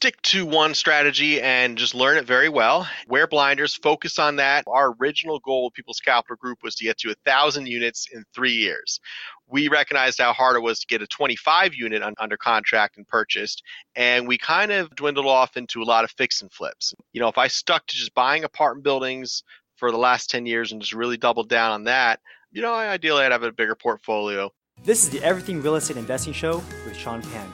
stick 0.00 0.22
to 0.22 0.46
one 0.46 0.72
strategy 0.72 1.42
and 1.42 1.76
just 1.76 1.94
learn 1.94 2.16
it 2.16 2.24
very 2.24 2.48
well. 2.48 2.88
Wear 3.06 3.26
blinders, 3.26 3.74
focus 3.74 4.18
on 4.18 4.36
that. 4.36 4.64
Our 4.66 4.96
original 4.98 5.40
goal 5.40 5.64
with 5.64 5.74
People's 5.74 6.00
Capital 6.00 6.36
Group 6.36 6.60
was 6.62 6.74
to 6.76 6.84
get 6.84 6.96
to 7.00 7.10
a 7.10 7.14
thousand 7.26 7.66
units 7.66 8.08
in 8.10 8.24
three 8.34 8.54
years. 8.54 8.98
We 9.46 9.68
recognized 9.68 10.18
how 10.18 10.32
hard 10.32 10.56
it 10.56 10.62
was 10.62 10.80
to 10.80 10.86
get 10.86 11.02
a 11.02 11.06
25 11.06 11.74
unit 11.74 12.02
un- 12.02 12.14
under 12.18 12.38
contract 12.38 12.96
and 12.96 13.06
purchased, 13.06 13.62
and 13.94 14.26
we 14.26 14.38
kind 14.38 14.72
of 14.72 14.88
dwindled 14.96 15.26
off 15.26 15.58
into 15.58 15.82
a 15.82 15.84
lot 15.84 16.04
of 16.04 16.10
fix 16.12 16.40
and 16.40 16.50
flips. 16.50 16.94
You 17.12 17.20
know, 17.20 17.28
if 17.28 17.36
I 17.36 17.48
stuck 17.48 17.86
to 17.88 17.94
just 17.94 18.14
buying 18.14 18.44
apartment 18.44 18.84
buildings 18.84 19.42
for 19.76 19.90
the 19.90 19.98
last 19.98 20.30
10 20.30 20.46
years 20.46 20.72
and 20.72 20.80
just 20.80 20.94
really 20.94 21.18
doubled 21.18 21.50
down 21.50 21.72
on 21.72 21.84
that, 21.84 22.20
you 22.52 22.62
know, 22.62 22.72
ideally 22.72 23.24
I'd 23.24 23.32
have 23.32 23.42
a 23.42 23.52
bigger 23.52 23.74
portfolio. 23.74 24.50
This 24.82 25.04
is 25.04 25.10
the 25.10 25.22
Everything 25.22 25.60
Real 25.60 25.76
Estate 25.76 25.98
Investing 25.98 26.32
Show 26.32 26.62
with 26.86 26.96
Sean 26.96 27.20
Pan 27.20 27.52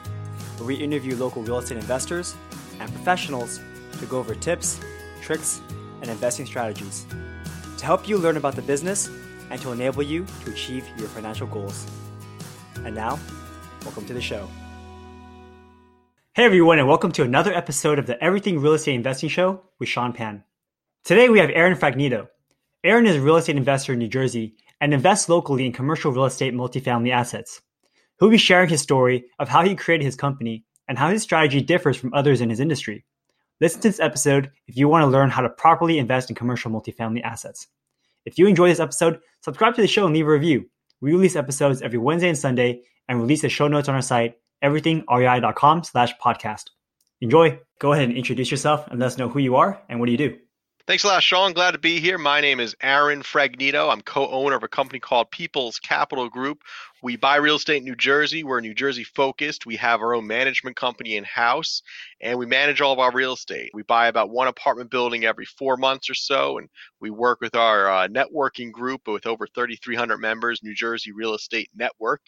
where 0.57 0.67
we 0.67 0.75
interview 0.75 1.17
local 1.17 1.43
real 1.43 1.59
estate 1.59 1.79
investors 1.79 2.35
and 2.81 2.93
professionals 2.93 3.61
to 3.99 4.07
go 4.07 4.19
over 4.19 4.35
tips, 4.35 4.81
tricks, 5.23 5.61
and 6.01 6.11
investing 6.11 6.47
strategies 6.47 7.07
to 7.79 7.85
help 7.85 8.09
you 8.09 8.17
learn 8.19 8.37
about 8.37 8.57
the 8.57 8.63
business 8.63 9.11
and 9.51 9.61
to 9.61 9.73
enable 9.73 10.03
you 10.03 10.27
to 10.45 10.51
achieve 10.51 10.87
your 10.99 11.09
financial 11.09 11.47
goals. 11.47 11.87
And 12.85 12.95
now, 12.95 13.19
welcome 13.85 14.07
to 14.07 14.15
the 14.15 14.21
show. 14.21 14.49
Hey 16.35 16.45
everyone, 16.45 16.79
and 16.79 16.89
welcome 16.89 17.13
to 17.13 17.23
another 17.23 17.55
episode 17.55 17.99
of 17.99 18.07
the 18.07 18.23
Everything 18.23 18.61
Real 18.61 18.75
Estate 18.75 18.95
Investing 18.95 19.31
Show 19.31 19.63
with 19.79 19.89
Sean 19.89 20.13
Pan. 20.13 20.45
Today 21.05 21.29
we 21.29 21.39
have 21.39 21.51
Aaron 21.51 21.77
Fragnito. 21.77 22.29
Aaron 22.85 23.07
is 23.07 23.17
a 23.17 23.21
real 23.21 23.37
estate 23.37 23.57
investor 23.57 23.95
in 23.95 23.99
New 23.99 24.09
Jersey 24.09 24.57
and 24.81 24.93
invests 24.93 25.29
locally 25.29 25.65
in 25.65 25.73
commercial 25.73 26.13
real 26.13 26.27
estate 26.27 26.53
multifamily 26.53 27.11
assets. 27.11 27.63
He'll 28.19 28.31
be 28.31 28.39
sharing 28.39 28.69
his 28.69 28.81
story 28.81 29.25
of 29.39 29.49
how 29.49 29.65
he 29.65 29.75
created 29.75 30.05
his 30.05 30.17
company 30.17 30.65
and 30.89 30.99
how 30.99 31.11
his 31.11 31.23
strategy 31.23 31.61
differs 31.61 31.97
from 31.97 32.15
others 32.15 32.41
in 32.41 32.51
his 32.51 32.61
industry. 32.61 33.05
Listen 33.61 33.81
to 33.81 33.89
this 33.89 34.01
episode 34.01 34.51
if 34.67 34.77
you 34.77 34.89
want 34.89 35.03
to 35.03 35.07
learn 35.07 35.31
how 35.31 35.43
to 35.43 35.49
properly 35.49 35.99
invest 35.99 36.31
in 36.31 36.37
commercial 36.37 36.71
multifamily 36.71 37.23
assets. 37.23 37.67
If 38.25 38.39
you 38.39 38.47
enjoy 38.47 38.69
this 38.69 38.81
episode, 38.81 39.21
subscribe 39.43 39.75
to 39.77 39.83
the 39.83 39.89
show 39.89 40.05
and 40.05 40.15
leave 40.15 40.27
a 40.27 40.31
review. 40.31 40.67
We 41.01 41.13
release 41.13 41.37
episodes 41.37 41.83
every 41.83 41.99
Wednesday 41.99 42.29
and 42.29 42.39
Sunday 42.39 42.83
and 43.09 43.21
release 43.21 43.43
the 43.43 43.49
show 43.49 43.69
notes 43.69 43.89
on 43.89 43.95
our 43.95 44.03
site, 44.03 44.35
everythingrei.com 44.63 45.85
slash 45.85 46.13
podcast. 46.23 46.65
Enjoy. 47.21 47.59
Go 47.79 47.93
ahead 47.93 48.09
and 48.09 48.17
introduce 48.17 48.51
yourself 48.51 48.87
and 48.89 48.99
let 48.99 49.07
us 49.07 49.19
know 49.19 49.29
who 49.29 49.39
you 49.39 49.57
are 49.57 49.83
and 49.89 50.01
what 50.01 50.07
do 50.07 50.13
you 50.13 50.19
do. 50.19 50.37
Thanks 50.87 51.03
a 51.03 51.09
lot, 51.09 51.25
Sean. 51.25 51.53
Glad 51.53 51.73
to 51.73 51.79
be 51.79 51.99
here. 51.99 52.17
My 52.17 52.41
name 52.41 52.61
is 52.61 52.77
Aaron 52.81 53.23
Fragnito. 53.23 53.91
I'm 53.91 54.03
co-owner 54.03 54.55
of 54.55 54.63
a 54.63 54.69
company 54.69 55.01
called 55.01 55.33
People's 55.33 55.81
Capital 55.81 56.29
Group. 56.29 56.63
We 57.03 57.17
buy 57.17 57.37
real 57.37 57.57
estate 57.57 57.79
in 57.79 57.85
New 57.85 57.97
Jersey. 57.97 58.45
We're 58.45 58.61
New 58.61 58.73
Jersey 58.73 59.03
focused. 59.03 59.67
We 59.67 59.75
have 59.77 60.01
our 60.01 60.15
own 60.15 60.29
management 60.29 60.77
company 60.77 61.17
in 61.17 61.25
house, 61.25 61.83
and 62.21 62.39
we 62.39 62.47
manage 62.47 62.81
all 62.81 62.93
of 62.93 63.01
our 63.01 63.11
real 63.11 63.33
estate. 63.33 63.73
We 63.75 63.83
buy 63.83 64.07
about 64.07 64.31
one 64.31 64.47
apartment 64.47 64.93
building 64.93 65.25
every 65.25 65.45
four 65.45 65.77
months 65.77 66.09
or 66.09 66.15
so, 66.15 66.59
and 66.59 66.69
we 67.01 67.11
work 67.11 67.41
with 67.41 67.57
our 67.57 67.91
uh, 67.91 68.07
networking 68.07 68.71
group 68.71 69.09
with 69.09 69.27
over 69.27 69.49
3,300 69.49 70.19
members, 70.19 70.61
New 70.63 70.75
Jersey 70.75 71.11
Real 71.11 71.35
Estate 71.35 71.69
Network, 71.75 72.21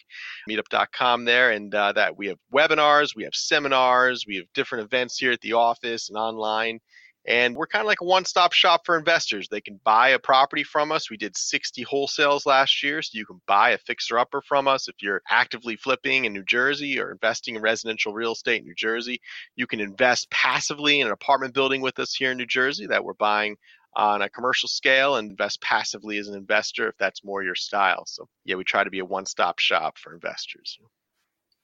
meetup.com 0.49 1.23
there, 1.23 1.51
and 1.51 1.73
uh, 1.73 1.93
that 1.93 2.17
we 2.17 2.27
have 2.27 2.37
webinars, 2.53 3.15
we 3.15 3.23
have 3.23 3.35
seminars, 3.35 4.25
we 4.27 4.35
have 4.35 4.51
different 4.53 4.83
events 4.83 5.17
here 5.17 5.31
at 5.31 5.39
the 5.39 5.53
office 5.53 6.09
and 6.09 6.17
online 6.17 6.81
and 7.29 7.55
we're 7.55 7.67
kind 7.67 7.81
of 7.81 7.85
like 7.85 8.01
a 8.01 8.05
one 8.05 8.25
stop 8.25 8.53
shop 8.53 8.87
for 8.87 8.97
investors. 8.97 9.47
They 9.47 9.61
can 9.61 9.79
buy 9.83 10.09
a 10.09 10.19
property 10.19 10.63
from 10.63 10.91
us. 10.91 11.11
We 11.11 11.17
did 11.17 11.37
60 11.37 11.85
wholesales 11.85 12.47
last 12.47 12.81
year. 12.81 13.03
So 13.03 13.11
you 13.13 13.25
can 13.25 13.39
buy 13.45 13.69
a 13.69 13.77
fixer 13.77 14.17
upper 14.17 14.41
from 14.41 14.67
us 14.67 14.87
if 14.87 14.95
you're 14.99 15.21
actively 15.29 15.75
flipping 15.75 16.25
in 16.25 16.33
New 16.33 16.43
Jersey 16.43 16.99
or 16.99 17.11
investing 17.11 17.55
in 17.55 17.61
residential 17.61 18.13
real 18.13 18.31
estate 18.31 18.61
in 18.61 18.65
New 18.65 18.73
Jersey. 18.73 19.21
You 19.55 19.67
can 19.67 19.79
invest 19.79 20.31
passively 20.31 21.01
in 21.01 21.05
an 21.05 21.13
apartment 21.13 21.53
building 21.53 21.81
with 21.81 21.99
us 21.99 22.15
here 22.15 22.31
in 22.31 22.37
New 22.37 22.47
Jersey 22.47 22.87
that 22.87 23.03
we're 23.03 23.13
buying 23.13 23.57
on 23.95 24.23
a 24.23 24.29
commercial 24.29 24.67
scale 24.67 25.15
and 25.17 25.29
invest 25.29 25.61
passively 25.61 26.17
as 26.17 26.27
an 26.29 26.35
investor 26.35 26.89
if 26.89 26.97
that's 26.97 27.23
more 27.23 27.43
your 27.43 27.55
style. 27.55 28.05
So, 28.07 28.27
yeah, 28.43 28.55
we 28.55 28.63
try 28.63 28.83
to 28.83 28.89
be 28.89 28.99
a 28.99 29.05
one 29.05 29.27
stop 29.27 29.59
shop 29.59 29.99
for 29.99 30.15
investors. 30.15 30.79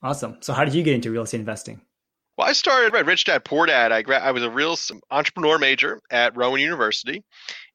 Awesome. 0.03 0.37
So, 0.41 0.53
how 0.53 0.63
did 0.63 0.75
you 0.75 0.83
get 0.83 0.93
into 0.93 1.09
real 1.09 1.23
estate 1.23 1.39
investing? 1.39 1.81
Well, 2.37 2.49
I 2.49 2.53
started 2.53 2.93
at 2.93 3.05
Rich 3.05 3.25
Dad 3.25 3.45
Poor 3.45 3.65
Dad. 3.65 3.93
I, 3.93 4.03
I 4.13 4.31
was 4.31 4.43
a 4.43 4.49
real 4.49 4.75
entrepreneur 5.09 5.57
major 5.57 6.01
at 6.11 6.35
Rowan 6.35 6.59
University. 6.59 7.23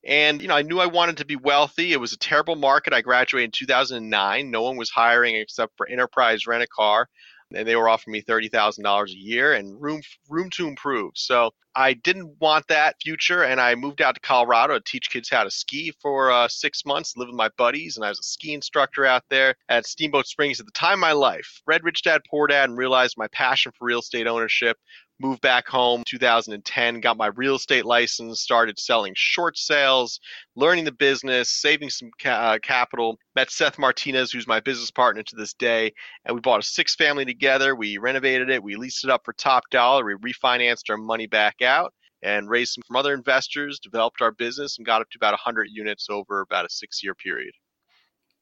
And, 0.04 0.42
you 0.42 0.48
know, 0.48 0.56
I 0.56 0.62
knew 0.62 0.80
I 0.80 0.86
wanted 0.86 1.18
to 1.18 1.24
be 1.24 1.36
wealthy. 1.36 1.92
It 1.92 2.00
was 2.00 2.12
a 2.12 2.18
terrible 2.18 2.56
market. 2.56 2.92
I 2.92 3.00
graduated 3.00 3.48
in 3.48 3.52
2009. 3.52 4.50
No 4.50 4.62
one 4.62 4.76
was 4.76 4.90
hiring 4.90 5.36
except 5.36 5.76
for 5.76 5.88
Enterprise 5.88 6.46
Rent 6.46 6.62
a 6.62 6.66
Car 6.66 7.08
and 7.54 7.66
they 7.66 7.76
were 7.76 7.88
offering 7.88 8.12
me 8.12 8.20
thirty 8.20 8.48
thousand 8.48 8.84
dollars 8.84 9.12
a 9.12 9.18
year 9.18 9.54
and 9.54 9.80
room 9.80 10.00
room 10.28 10.50
to 10.50 10.68
improve. 10.68 11.12
So 11.14 11.52
I 11.74 11.92
didn't 11.92 12.34
want 12.40 12.66
that 12.68 12.96
future, 13.00 13.44
and 13.44 13.60
I 13.60 13.74
moved 13.76 14.02
out 14.02 14.14
to 14.14 14.20
Colorado 14.20 14.74
to 14.74 14.84
teach 14.84 15.08
kids 15.10 15.30
how 15.30 15.44
to 15.44 15.50
ski 15.50 15.92
for 16.02 16.30
uh, 16.30 16.48
six 16.48 16.84
months, 16.84 17.16
live 17.16 17.28
with 17.28 17.36
my 17.36 17.48
buddies, 17.56 17.96
and 17.96 18.04
I 18.04 18.08
was 18.08 18.18
a 18.18 18.24
ski 18.24 18.54
instructor 18.54 19.06
out 19.06 19.22
there 19.30 19.54
at 19.68 19.86
Steamboat 19.86 20.26
Springs 20.26 20.58
at 20.58 20.66
the 20.66 20.72
time 20.72 20.94
of 20.94 21.00
my 21.00 21.12
life. 21.12 21.62
Read 21.66 21.84
Rich 21.84 22.02
Dad 22.02 22.22
Poor 22.28 22.48
Dad 22.48 22.68
and 22.68 22.78
realized 22.78 23.16
my 23.16 23.28
passion 23.28 23.72
for 23.78 23.84
real 23.84 24.00
estate 24.00 24.26
ownership 24.26 24.78
moved 25.20 25.40
back 25.42 25.68
home 25.68 26.02
2010 26.06 27.00
got 27.00 27.16
my 27.16 27.26
real 27.28 27.56
estate 27.56 27.84
license 27.84 28.40
started 28.40 28.78
selling 28.78 29.12
short 29.16 29.56
sales 29.58 30.18
learning 30.56 30.84
the 30.84 30.92
business 30.92 31.50
saving 31.50 31.90
some 31.90 32.10
ca- 32.20 32.30
uh, 32.30 32.58
capital 32.58 33.18
met 33.36 33.50
seth 33.50 33.78
martinez 33.78 34.32
who's 34.32 34.46
my 34.46 34.60
business 34.60 34.90
partner 34.90 35.22
to 35.22 35.36
this 35.36 35.52
day 35.54 35.92
and 36.24 36.34
we 36.34 36.40
bought 36.40 36.60
a 36.60 36.62
six 36.62 36.94
family 36.94 37.24
together. 37.24 37.74
We 37.74 37.98
renovated 37.98 38.50
it 38.50 38.62
we 38.62 38.76
leased 38.76 39.04
it 39.04 39.10
up 39.10 39.22
for 39.24 39.32
top 39.34 39.64
dollar 39.70 40.04
we 40.04 40.32
refinanced 40.32 40.88
our 40.88 40.96
money 40.96 41.26
back 41.26 41.62
out 41.62 41.92
and 42.22 42.48
raised 42.48 42.74
some 42.74 42.82
from 42.86 42.96
other 42.96 43.14
investors 43.14 43.78
developed 43.78 44.20
our 44.20 44.32
business 44.32 44.78
and 44.78 44.86
got 44.86 45.00
up 45.00 45.10
to 45.10 45.18
about 45.18 45.32
100 45.32 45.68
units 45.70 46.08
over 46.10 46.40
about 46.40 46.64
a 46.64 46.68
six 46.70 47.02
year 47.02 47.14
period. 47.14 47.52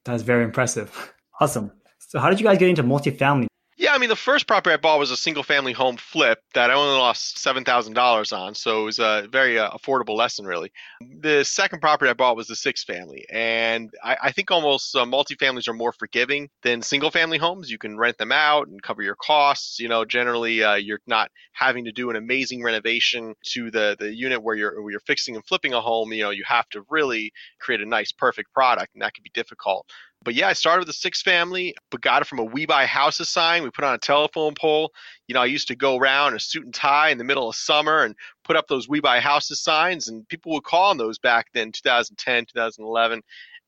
That's 0.05 0.23
very 0.23 0.43
impressive. 0.43 1.13
Awesome. 1.41 1.71
So 1.99 2.19
how 2.19 2.29
did 2.29 2.41
you 2.41 2.45
guys 2.45 2.57
get 2.57 2.67
into 2.67 2.83
multifamily 2.83 3.47
yeah, 3.79 3.93
I 3.93 3.97
mean, 3.97 4.09
the 4.09 4.15
first 4.17 4.45
property 4.45 4.73
I 4.73 4.77
bought 4.77 4.99
was 4.99 5.09
a 5.09 5.15
single 5.15 5.41
family 5.41 5.71
home 5.71 5.95
flip 5.95 6.39
that 6.53 6.69
I 6.69 6.73
only 6.73 6.99
lost 6.99 7.37
$7,000 7.37 8.37
on. 8.37 8.53
So 8.53 8.81
it 8.81 8.83
was 8.83 8.99
a 8.99 9.25
very 9.31 9.57
uh, 9.57 9.69
affordable 9.69 10.17
lesson, 10.17 10.45
really. 10.45 10.69
The 11.21 11.45
second 11.45 11.79
property 11.79 12.09
I 12.09 12.13
bought 12.13 12.35
was 12.35 12.47
the 12.47 12.57
six 12.57 12.83
family. 12.83 13.25
And 13.31 13.89
I, 14.03 14.17
I 14.23 14.31
think 14.33 14.51
almost 14.51 14.93
uh, 14.97 15.05
multifamilies 15.05 15.69
are 15.69 15.73
more 15.73 15.93
forgiving 15.93 16.49
than 16.61 16.81
single 16.81 17.09
family 17.09 17.37
homes. 17.37 17.71
You 17.71 17.77
can 17.77 17.97
rent 17.97 18.17
them 18.17 18.33
out 18.33 18.67
and 18.67 18.83
cover 18.83 19.01
your 19.01 19.15
costs. 19.15 19.79
You 19.79 19.87
know, 19.87 20.03
generally, 20.03 20.61
uh, 20.61 20.75
you're 20.75 20.99
not 21.07 21.31
having 21.53 21.85
to 21.85 21.93
do 21.93 22.09
an 22.09 22.17
amazing 22.17 22.61
renovation 22.61 23.33
to 23.53 23.71
the, 23.71 23.95
the 23.97 24.13
unit 24.13 24.43
where 24.43 24.57
you're, 24.57 24.81
where 24.81 24.91
you're 24.91 24.99
fixing 24.99 25.35
and 25.37 25.45
flipping 25.45 25.73
a 25.73 25.79
home. 25.79 26.11
You 26.11 26.23
know, 26.23 26.31
you 26.31 26.43
have 26.45 26.67
to 26.71 26.83
really 26.89 27.31
create 27.61 27.79
a 27.79 27.85
nice, 27.85 28.11
perfect 28.11 28.53
product, 28.53 28.93
and 28.93 29.01
that 29.03 29.13
can 29.13 29.23
be 29.23 29.31
difficult. 29.33 29.89
But 30.23 30.35
yeah, 30.35 30.49
I 30.49 30.53
started 30.53 30.81
with 30.81 30.89
a 30.89 30.97
six 30.97 31.21
family, 31.21 31.75
but 31.91 32.01
got 32.01 32.21
it 32.21 32.25
from 32.25 32.39
a 32.39 32.43
We 32.43 32.65
Buy 32.65 32.85
Houses 32.85 33.29
sign. 33.29 33.63
We 33.63 33.69
put 33.69 33.85
on 33.85 33.95
a 33.95 33.99
telephone 33.99 34.53
pole. 34.53 34.91
You 35.27 35.33
know, 35.33 35.41
I 35.41 35.45
used 35.45 35.69
to 35.69 35.75
go 35.75 35.97
around 35.97 36.33
in 36.33 36.37
a 36.37 36.39
suit 36.39 36.65
and 36.65 36.73
tie 36.73 37.09
in 37.09 37.17
the 37.17 37.23
middle 37.23 37.47
of 37.47 37.55
summer 37.55 38.03
and 38.03 38.15
put 38.43 38.57
up 38.57 38.67
those 38.67 38.89
We 38.89 38.99
Buy 38.99 39.21
Houses 39.21 39.61
signs, 39.61 40.09
and 40.09 40.27
people 40.27 40.51
would 40.53 40.63
call 40.63 40.89
on 40.89 40.97
those 40.97 41.19
back 41.19 41.47
then, 41.53 41.71
2010, 41.71 42.45
2011. 42.47 43.21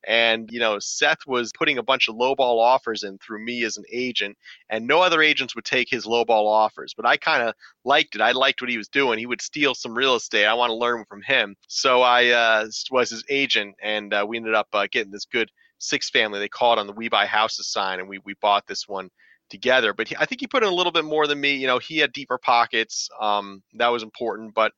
And, 0.08 0.50
you 0.52 0.60
know, 0.60 0.80
Seth 0.80 1.28
was 1.28 1.52
putting 1.58 1.78
a 1.78 1.84
bunch 1.84 2.10
of 2.10 2.16
lowball 2.16 2.60
offers 2.60 3.04
in 3.04 3.20
through 3.20 3.46
me 3.46 3.64
as 3.64 3.78
an 3.78 3.84
agent, 3.92 4.36
and 4.70 4.88
no 4.88 5.02
other 5.02 5.22
agents 5.22 5.56
would 5.56 5.64
take 5.64 5.90
his 5.90 6.06
lowball 6.06 6.48
offers. 6.48 6.94
But 6.96 7.06
I 7.06 7.18
kind 7.18 7.44
of 7.48 7.54
liked 7.86 8.16
it. 8.16 8.22
I 8.22 8.32
liked 8.32 8.62
what 8.62 8.72
he 8.72 8.78
was 8.78 8.88
doing. 8.88 9.20
He 9.20 9.28
would 9.28 9.42
steal 9.42 9.76
some 9.76 9.94
real 9.94 10.16
estate. 10.16 10.48
I 10.48 10.56
want 10.56 10.72
to 10.72 10.76
learn 10.76 11.06
from 11.08 11.22
him. 11.22 11.56
So 11.68 12.02
I 12.02 12.30
uh, 12.30 12.68
was 12.90 13.12
his 13.12 13.24
agent, 13.30 13.76
and 13.82 14.14
uh, 14.14 14.26
we 14.28 14.38
ended 14.38 14.56
up 14.56 14.70
uh, 14.74 14.88
getting 14.92 15.12
this 15.12 15.26
good 15.26 15.52
six 15.82 16.10
family. 16.10 16.40
They 16.40 16.48
call 16.48 16.74
it 16.74 16.80
on 16.80 16.88
the 16.88 16.94
We 16.94 17.10
Buy 17.10 17.26
Houses 17.26 17.68
sign, 17.68 18.00
and 18.00 18.08
we 18.08 18.20
we 18.20 18.36
bought 18.42 18.68
this 18.68 18.88
one 18.88 19.10
together. 19.50 19.94
But 19.94 20.08
he, 20.08 20.16
I 20.18 20.26
think 20.26 20.40
he 20.40 20.48
put 20.48 20.64
in 20.64 20.70
a 20.70 20.76
little 20.76 20.92
bit 20.92 21.06
more 21.06 21.28
than 21.28 21.42
me. 21.42 21.56
You 21.56 21.68
know, 21.68 21.80
he 21.80 21.98
had 21.98 22.14
deeper 22.14 22.38
pockets. 22.38 23.10
Um, 23.20 23.62
that 23.74 23.90
was 23.90 24.04
important. 24.04 24.54
But 24.54 24.72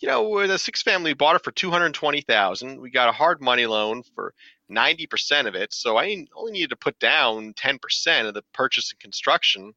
you 0.00 0.08
know, 0.08 0.46
the 0.46 0.58
six 0.58 0.82
family, 0.82 1.14
bought 1.14 1.36
it 1.36 1.44
for 1.44 1.52
two 1.52 1.70
hundred 1.70 1.92
twenty 1.94 2.22
thousand. 2.22 2.80
We 2.80 2.90
got 2.90 3.08
a 3.08 3.12
hard 3.12 3.40
money 3.40 3.66
loan 3.66 4.02
for 4.14 4.34
ninety 4.68 5.06
percent 5.06 5.48
of 5.48 5.54
it. 5.54 5.72
So 5.74 5.96
I 5.96 6.24
only 6.36 6.52
needed 6.52 6.70
to 6.70 6.76
put 6.76 6.98
down 6.98 7.52
ten 7.56 7.78
percent 7.78 8.28
of 8.28 8.34
the 8.34 8.42
purchase 8.52 8.92
and 8.92 9.00
construction. 9.00 9.72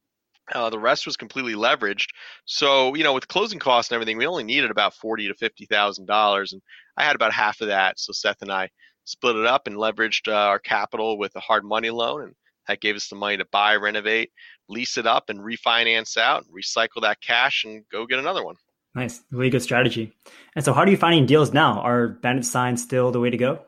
Uh, 0.54 0.70
the 0.70 0.78
rest 0.78 1.04
was 1.04 1.18
completely 1.18 1.52
leveraged. 1.52 2.08
So, 2.46 2.94
you 2.94 3.04
know, 3.04 3.12
with 3.12 3.28
closing 3.28 3.58
costs 3.58 3.90
and 3.90 3.96
everything, 3.96 4.16
we 4.16 4.26
only 4.26 4.44
needed 4.44 4.70
about 4.70 4.94
forty 4.94 5.28
to 5.28 5.34
fifty 5.34 5.66
thousand 5.66 6.06
dollars, 6.06 6.52
and 6.52 6.62
I 6.96 7.04
had 7.04 7.16
about 7.16 7.32
half 7.34 7.60
of 7.60 7.68
that. 7.68 8.00
So 8.00 8.12
Seth 8.12 8.40
and 8.42 8.50
I 8.50 8.70
split 9.08 9.36
it 9.36 9.46
up 9.46 9.66
and 9.66 9.76
leveraged 9.76 10.30
uh, 10.30 10.34
our 10.34 10.58
capital 10.58 11.18
with 11.18 11.34
a 11.36 11.40
hard 11.40 11.64
money 11.64 11.90
loan 11.90 12.22
and 12.22 12.34
that 12.66 12.80
gave 12.80 12.94
us 12.94 13.08
the 13.08 13.16
money 13.16 13.36
to 13.36 13.46
buy 13.50 13.74
renovate 13.74 14.30
lease 14.68 14.98
it 14.98 15.06
up 15.06 15.30
and 15.30 15.40
refinance 15.40 16.16
out 16.16 16.44
recycle 16.54 17.00
that 17.00 17.20
cash 17.20 17.64
and 17.64 17.84
go 17.90 18.06
get 18.06 18.18
another 18.18 18.44
one 18.44 18.56
nice 18.94 19.22
really 19.30 19.50
good 19.50 19.62
strategy 19.62 20.12
and 20.54 20.64
so 20.64 20.72
how 20.72 20.82
are 20.82 20.88
you 20.88 20.96
finding 20.96 21.24
deals 21.24 21.52
now 21.52 21.80
are 21.80 22.08
bandit 22.08 22.44
signs 22.44 22.82
still 22.82 23.10
the 23.10 23.20
way 23.20 23.30
to 23.30 23.38
go 23.38 23.58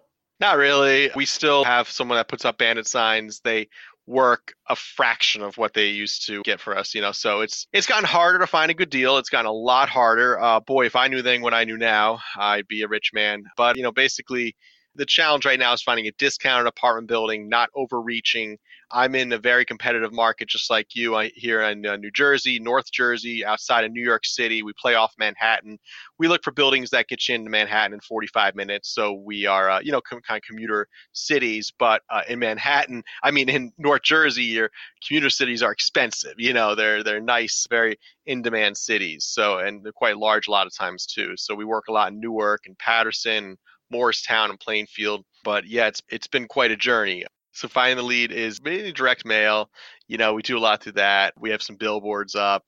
not 0.41 0.57
really 0.57 1.11
we 1.17 1.25
still 1.25 1.65
have 1.65 1.89
someone 1.89 2.19
that 2.19 2.29
puts 2.29 2.45
up 2.45 2.59
bandit 2.59 2.87
signs 2.87 3.41
they 3.41 3.67
work 4.11 4.55
a 4.69 4.75
fraction 4.75 5.41
of 5.41 5.57
what 5.57 5.73
they 5.73 5.87
used 5.87 6.27
to 6.27 6.43
get 6.43 6.61
for 6.61 6.77
us, 6.77 6.95
you 6.95 7.01
know. 7.01 7.13
So 7.13 7.41
it's 7.41 7.67
it's 7.73 7.87
gotten 7.87 8.05
harder 8.05 8.41
to 8.41 8.47
find 8.47 8.71
a 8.71 8.75
good 8.75 8.91
deal. 8.91 9.19
It's 9.19 9.31
gotten 9.31 9.47
a 9.47 9.53
lot 9.53 9.89
harder. 9.89 10.39
Uh, 10.39 10.61
boy, 10.61 10.87
if 10.87 10.97
I 10.97 11.07
knew 11.09 11.23
then 11.23 11.43
what 11.43 11.55
I 11.55 11.65
knew 11.65 11.79
now, 11.79 12.19
I'd 12.37 12.67
be 12.67 12.83
a 12.83 12.89
rich 12.89 13.13
man. 13.15 13.45
But 13.57 13.77
you 13.77 13.83
know, 13.83 13.93
basically, 13.93 14.57
the 14.97 15.07
challenge 15.07 15.47
right 15.47 15.59
now 15.59 15.73
is 15.73 15.83
finding 15.83 16.07
a 16.07 16.13
discounted 16.19 16.67
apartment 16.67 17.09
building, 17.09 17.49
not 17.49 17.71
overreaching. 17.75 18.59
I'm 18.93 19.15
in 19.15 19.33
a 19.33 19.39
very 19.39 19.65
competitive 19.65 20.13
market, 20.13 20.49
just 20.49 20.69
like 20.69 20.97
you 20.97 21.17
here 21.35 21.63
in 21.63 21.87
uh, 21.87 21.97
New 21.97 22.11
Jersey, 22.11 22.59
North 22.59 22.91
Jersey, 22.91 23.45
outside 23.45 23.85
of 23.85 23.93
New 23.93 24.03
York 24.03 24.27
City. 24.27 24.65
We 24.65 24.73
play 24.73 24.97
off 24.97 25.15
Manhattan. 25.17 25.79
We 26.19 26.27
look 26.27 26.43
for 26.43 26.51
buildings 26.51 26.91
that 26.91 27.07
get 27.07 27.29
you 27.29 27.37
into 27.37 27.51
Manhattan 27.51 27.95
in 27.95 28.01
45 28.01 28.57
minutes. 28.57 28.93
So 28.93 29.13
we 29.13 29.47
are, 29.47 29.71
uh, 29.71 29.81
you 29.81 29.93
know, 29.93 30.01
com- 30.01 30.21
kind 30.23 30.39
of 30.39 30.43
commuter 30.43 30.89
cities. 31.13 31.73
But 31.79 32.03
uh, 32.11 32.23
in 32.29 32.41
Manhattan, 32.41 33.05
I 33.23 33.31
mean, 33.31 33.49
in 33.49 33.73
North 33.79 34.03
Jersey, 34.03 34.45
your 34.45 34.71
commuter 35.07 35.31
cities 35.31 35.63
are 35.63 35.71
expensive. 35.71 36.35
You 36.37 36.53
know, 36.53 36.75
they're 36.75 37.05
they're 37.05 37.21
nice, 37.21 37.67
very 37.71 37.97
in-demand 38.27 38.77
cities. 38.77 39.25
So 39.25 39.59
and 39.59 39.85
they're 39.85 39.93
quite 39.93 40.19
large 40.19 40.49
a 40.49 40.51
lot 40.51 40.67
of 40.67 40.75
times 40.77 41.07
too. 41.07 41.35
So 41.37 41.55
we 41.55 41.65
work 41.65 41.85
a 41.89 41.93
lot 41.93 42.11
in 42.11 42.19
Newark 42.21 42.63
and 42.67 42.77
Paterson. 42.79 43.57
Morristown 43.91 44.51
and 44.51 44.61
Plainfield. 44.61 45.25
But 45.45 45.67
yeah, 45.67 45.87
it's 45.87 46.03
it's 46.09 46.27
been 46.27 46.49
quite 46.49 46.71
a 46.71 46.77
journey. 46.77 47.25
So 47.53 47.69
finding 47.69 47.97
the 47.97 48.03
lead 48.05 48.33
is 48.33 48.63
mainly 48.63 48.93
direct 48.93 49.25
mail. 49.25 49.71
You 50.07 50.19
know, 50.19 50.35
we 50.35 50.43
do 50.43 50.57
a 50.57 50.61
lot 50.61 50.83
through 50.83 50.93
that. 50.93 51.35
We 51.39 51.51
have 51.51 51.63
some 51.63 51.77
billboards 51.77 52.35
up. 52.35 52.65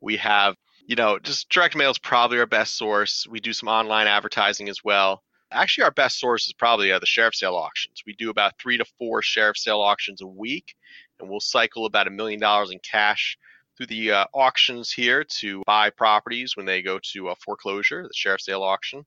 We 0.00 0.16
have, 0.18 0.56
you 0.86 0.96
know, 0.96 1.18
just 1.18 1.48
direct 1.48 1.76
mail 1.76 1.90
is 1.90 1.98
probably 1.98 2.38
our 2.38 2.46
best 2.46 2.76
source. 2.76 3.26
We 3.28 3.40
do 3.40 3.52
some 3.52 3.68
online 3.68 4.06
advertising 4.06 4.68
as 4.68 4.82
well. 4.84 5.22
Actually, 5.52 5.84
our 5.84 5.92
best 5.92 6.18
source 6.18 6.46
is 6.46 6.52
probably 6.52 6.90
uh, 6.90 6.98
the 6.98 7.06
sheriff 7.06 7.34
sale 7.34 7.54
auctions. 7.54 8.02
We 8.04 8.14
do 8.14 8.28
about 8.28 8.58
three 8.60 8.76
to 8.76 8.84
four 8.98 9.22
sheriff 9.22 9.56
sale 9.56 9.80
auctions 9.80 10.20
a 10.20 10.26
week, 10.26 10.74
and 11.20 11.30
we'll 11.30 11.40
cycle 11.40 11.86
about 11.86 12.08
a 12.08 12.10
million 12.10 12.40
dollars 12.40 12.72
in 12.72 12.80
cash 12.80 13.38
through 13.76 13.86
the 13.86 14.10
uh, 14.10 14.24
auctions 14.34 14.90
here 14.90 15.24
to 15.24 15.62
buy 15.64 15.90
properties 15.90 16.56
when 16.56 16.66
they 16.66 16.82
go 16.82 16.98
to 17.12 17.28
a 17.28 17.36
foreclosure, 17.36 18.02
the 18.02 18.14
sheriff 18.14 18.40
sale 18.40 18.62
auction 18.62 19.04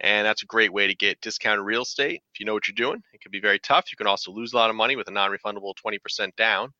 and 0.00 0.26
that's 0.26 0.42
a 0.42 0.46
great 0.46 0.72
way 0.72 0.86
to 0.86 0.94
get 0.94 1.20
discounted 1.20 1.64
real 1.64 1.82
estate 1.82 2.22
if 2.32 2.40
you 2.40 2.46
know 2.46 2.54
what 2.54 2.68
you're 2.68 2.74
doing. 2.74 3.02
It 3.12 3.20
can 3.20 3.30
be 3.30 3.40
very 3.40 3.58
tough. 3.58 3.86
You 3.90 3.96
can 3.96 4.06
also 4.06 4.30
lose 4.32 4.52
a 4.52 4.56
lot 4.56 4.70
of 4.70 4.76
money 4.76 4.96
with 4.96 5.08
a 5.08 5.10
non-refundable 5.10 5.74
20% 5.84 6.36
down. 6.36 6.72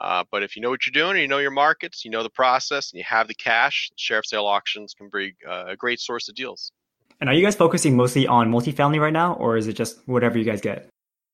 Uh, 0.00 0.24
but 0.30 0.42
if 0.42 0.56
you 0.56 0.62
know 0.62 0.70
what 0.70 0.86
you're 0.86 0.92
doing, 0.92 1.20
you 1.20 1.28
know 1.28 1.38
your 1.38 1.50
markets, 1.50 2.04
you 2.04 2.10
know 2.10 2.22
the 2.22 2.30
process, 2.30 2.92
and 2.92 2.98
you 2.98 3.04
have 3.04 3.28
the 3.28 3.34
cash, 3.34 3.90
sheriff 3.96 4.26
sale 4.26 4.44
auctions 4.44 4.94
can 4.94 5.08
be 5.12 5.34
uh, 5.48 5.66
a 5.68 5.76
great 5.76 6.00
source 6.00 6.28
of 6.28 6.34
deals. 6.34 6.70
And 7.20 7.30
are 7.30 7.34
you 7.34 7.42
guys 7.42 7.54
focusing 7.54 7.96
mostly 7.96 8.26
on 8.26 8.50
multifamily 8.50 9.00
right 9.00 9.12
now, 9.12 9.34
or 9.34 9.56
is 9.56 9.68
it 9.68 9.72
just 9.72 10.06
whatever 10.06 10.36
you 10.38 10.44
guys 10.44 10.60
get? 10.60 10.86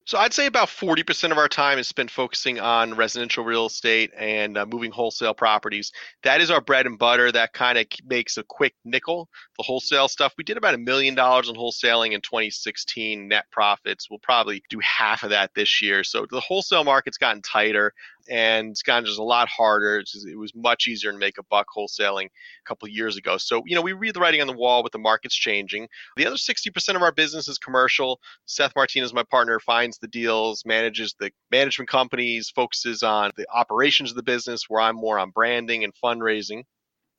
So 0.04 0.19
I'd 0.19 0.32
say 0.32 0.46
about 0.46 0.69
40% 0.69 1.31
of 1.31 1.38
our 1.38 1.49
time 1.49 1.78
is 1.78 1.87
spent 1.87 2.10
focusing 2.10 2.58
on 2.58 2.94
residential 2.94 3.44
real 3.44 3.66
estate 3.66 4.10
and 4.19 4.58
uh, 4.58 4.66
moving 4.66 4.90
wholesale 4.90 5.32
properties. 5.32 5.93
That 6.25 6.40
is 6.40 6.50
our 6.50 6.60
bread 6.60 6.87
and 6.87 6.99
butter. 6.99 7.31
That 7.31 7.52
kind 7.52 7.78
of 7.78 7.87
makes 8.04 8.37
a 8.37 8.43
quick 8.43 8.75
nickel. 8.84 9.28
The 9.58 9.62
wholesale 9.62 10.08
stuff, 10.08 10.34
we 10.37 10.43
did 10.43 10.56
about 10.56 10.75
a 10.75 10.78
million 10.78 11.14
dollars 11.14 11.49
in 11.49 11.54
wholesaling 11.54 12.12
in 12.12 12.20
2016 12.20 13.28
net 13.28 13.44
profits. 13.52 14.10
We'll 14.10 14.19
probably 14.19 14.64
do 14.69 14.81
half 14.81 15.22
of 15.22 15.31
that 15.31 15.54
this 15.54 15.81
year. 15.81 16.02
So 16.02 16.26
the 16.28 16.40
wholesale 16.40 16.84
market's 16.84 17.19
gotten 17.19 17.40
tighter 17.40 17.94
and 18.29 18.77
just 18.77 19.19
a 19.19 19.23
lot 19.23 19.49
harder. 19.49 19.99
It 20.01 20.39
was 20.39 20.55
much 20.55 20.89
easier 20.89 21.13
to 21.13 21.19
make 21.19 21.39
a 21.39 21.43
buck 21.45 21.67
wholesaling 21.77 22.27
a 22.27 22.65
couple 22.67 22.89
years 22.89 23.17
ago. 23.17 23.37
So, 23.37 23.63
you 23.67 23.75
know, 23.75 23.83
we 23.83 23.93
read 23.93 24.15
the 24.15 24.21
writing 24.21 24.41
on 24.41 24.47
the 24.47 24.53
wall 24.53 24.83
with 24.83 24.93
the 24.93 24.99
markets 24.99 25.35
changing. 25.35 25.89
The 26.17 26.27
other 26.27 26.37
60% 26.37 26.97
of 26.97 27.03
our 27.03 27.13
business 27.13 27.49
is 27.49 27.59
commercial. 27.59 28.21
Seth 28.47 28.73
Martinez, 28.77 29.13
my 29.13 29.25
partner, 29.25 29.59
finds 29.61 29.99
the 29.99 30.09
deals, 30.09 30.65
manages 30.65 31.15
the 31.19 31.31
management 31.51 31.89
companies, 31.89 32.51
focuses 32.51 33.03
on 33.03 33.31
the 33.37 33.47
operations 33.53 34.11
of 34.11 34.17
the 34.17 34.23
business, 34.23 34.65
where 34.69 34.81
I'm 34.81 34.97
more 34.97 35.19
on 35.19 35.31
branding 35.31 35.85
and 35.85 35.93
fundraising. 36.03 36.65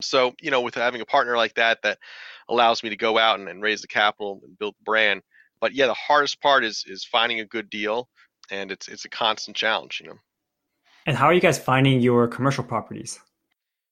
So, 0.02 0.34
you 0.40 0.50
know, 0.50 0.60
with 0.60 0.74
having 0.74 1.00
a 1.00 1.06
partner 1.06 1.36
like 1.36 1.54
that, 1.54 1.82
that 1.82 1.98
allows 2.48 2.82
me 2.82 2.90
to 2.90 2.96
go 2.96 3.18
out 3.18 3.38
and, 3.38 3.48
and 3.48 3.62
raise 3.62 3.80
the 3.80 3.88
capital 3.88 4.40
and 4.44 4.58
build 4.58 4.74
the 4.78 4.84
brand. 4.84 5.22
But 5.60 5.72
yeah, 5.72 5.86
the 5.86 5.94
hardest 5.94 6.40
part 6.42 6.64
is 6.64 6.84
is 6.86 7.04
finding 7.04 7.40
a 7.40 7.46
good 7.46 7.70
deal, 7.70 8.08
and 8.50 8.70
it's 8.70 8.88
it's 8.88 9.04
a 9.04 9.08
constant 9.08 9.56
challenge, 9.56 10.00
you 10.00 10.08
know. 10.08 10.18
And 11.06 11.16
how 11.16 11.26
are 11.26 11.34
you 11.34 11.40
guys 11.40 11.58
finding 11.58 12.00
your 12.00 12.26
commercial 12.28 12.64
properties? 12.64 13.20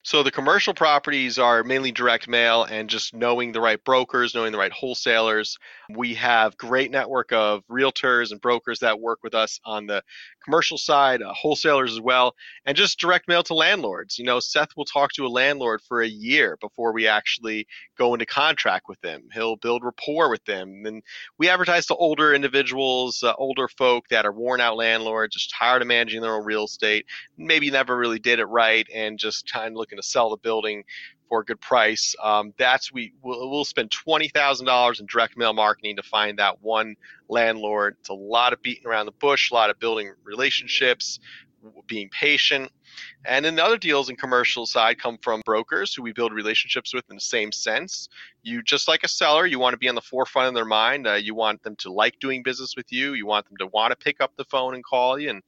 So 0.05 0.25
the 0.25 0.33
commercial 0.33 0.75
properties 0.75 1.39
are 1.39 1.63
mainly 1.63 1.93
direct 1.93 2.27
mail 2.27 2.65
and 2.65 2.91
just 2.91 3.15
knowing 3.15 3.53
the 3.53 3.61
right 3.61 3.83
brokers, 3.85 4.35
knowing 4.35 4.51
the 4.51 4.59
right 4.59 4.73
wholesalers. 4.73 5.57
We 5.91 6.15
have 6.15 6.57
great 6.57 6.91
network 6.91 7.33
of 7.33 7.63
realtors 7.71 8.33
and 8.33 8.41
brokers 8.41 8.81
that 8.81 8.99
work 8.99 9.21
with 9.23 9.35
us 9.35 9.61
on 9.65 9.87
the 9.87 10.03
commercial 10.45 10.79
side, 10.79 11.23
uh, 11.23 11.33
wholesalers 11.33 11.93
as 11.93 12.01
well, 12.01 12.35
and 12.65 12.77
just 12.77 12.99
direct 12.99 13.29
mail 13.29 13.43
to 13.45 13.55
landlords. 13.55 14.19
You 14.19 14.25
know, 14.25 14.41
Seth 14.41 14.71
will 14.77 14.85
talk 14.85 15.13
to 15.13 15.27
a 15.27 15.29
landlord 15.29 15.81
for 15.83 16.03
a 16.03 16.09
year 16.09 16.57
before 16.61 16.93
we 16.93 17.07
actually 17.07 17.67
go 17.97 18.15
into 18.15 18.27
contract 18.27 18.87
with 18.89 19.01
them. 19.01 19.29
He'll 19.33 19.57
build 19.57 19.85
rapport 19.85 20.31
with 20.31 20.45
them. 20.45 20.83
And 20.87 21.03
we 21.39 21.49
advertise 21.49 21.87
to 21.87 21.95
older 21.97 22.35
individuals, 22.35 23.23
uh, 23.23 23.35
older 23.39 23.69
folk 23.69 24.09
that 24.09 24.27
are 24.27 24.33
worn 24.33 24.61
out 24.61 24.77
landlords, 24.77 25.35
just 25.35 25.55
tired 25.59 25.83
of 25.83 25.89
managing 25.89 26.23
their 26.23 26.35
own 26.35 26.45
real 26.45 26.65
estate, 26.65 27.07
maybe 27.37 27.71
never 27.71 27.97
really 27.97 28.19
did 28.19 28.39
it 28.39 28.47
right 28.47 28.87
and 28.95 29.19
just 29.19 29.51
kind 29.51 29.69
of 29.69 29.77
looking 29.77 29.99
to 29.99 30.03
sell 30.03 30.31
the 30.31 30.37
building 30.37 30.85
for 31.33 31.41
a 31.41 31.45
good 31.47 31.63
price. 31.63 32.15
Um, 32.23 32.53
that's 32.59 32.93
we 32.93 33.15
we'll, 33.23 33.51
we'll 33.51 33.65
spend 33.65 33.91
twenty 33.91 34.29
thousand 34.29 34.67
dollars 34.67 35.01
in 35.01 35.07
direct 35.07 35.35
mail 35.35 35.55
marketing 35.55 35.97
to 35.97 36.03
find 36.03 36.39
that 36.39 36.61
one 36.61 36.95
landlord. 37.27 37.97
It's 38.01 38.11
a 38.11 38.15
lot 38.15 38.53
of 38.53 38.61
beating 38.61 38.87
around 38.87 39.07
the 39.07 39.13
bush, 39.13 39.51
a 39.51 39.55
lot 39.55 39.71
of 39.71 39.79
building 39.79 40.13
relationships, 40.25 41.21
being 41.87 42.09
patient. 42.09 42.71
And 43.25 43.45
then 43.45 43.55
the 43.55 43.65
other 43.65 43.79
deals 43.79 44.11
in 44.11 44.17
commercial 44.17 44.67
side 44.67 45.01
come 45.01 45.19
from 45.23 45.41
brokers 45.45 45.95
who 45.95 46.03
we 46.03 46.13
build 46.13 46.33
relationships 46.33 46.93
with 46.93 47.05
in 47.09 47.17
the 47.17 47.21
same 47.21 47.53
sense. 47.53 48.09
You 48.43 48.63
just 48.63 48.89
like 48.89 49.05
a 49.05 49.09
seller, 49.09 49.47
you 49.47 49.59
want 49.59 49.75
to 49.75 49.79
be 49.79 49.89
on 49.89 49.95
the 49.95 50.01
forefront 50.01 50.49
of 50.49 50.55
their 50.55 50.65
mind. 50.65 51.07
Uh, 51.07 51.15
you 51.15 51.35
want 51.35 51.63
them 51.63 51.77
to 51.77 51.93
like 51.93 52.19
doing 52.19 52.43
business 52.43 52.75
with 52.77 52.93
you. 52.93 53.15
You 53.15 53.27
want 53.27 53.49
them 53.49 53.57
to 53.59 53.67
want 53.67 53.93
to 53.93 53.97
pick 53.97 54.21
up 54.21 54.33
the 54.37 54.45
phone 54.45 54.75
and 54.75 54.85
call 54.85 55.19
you 55.19 55.31
and 55.31 55.43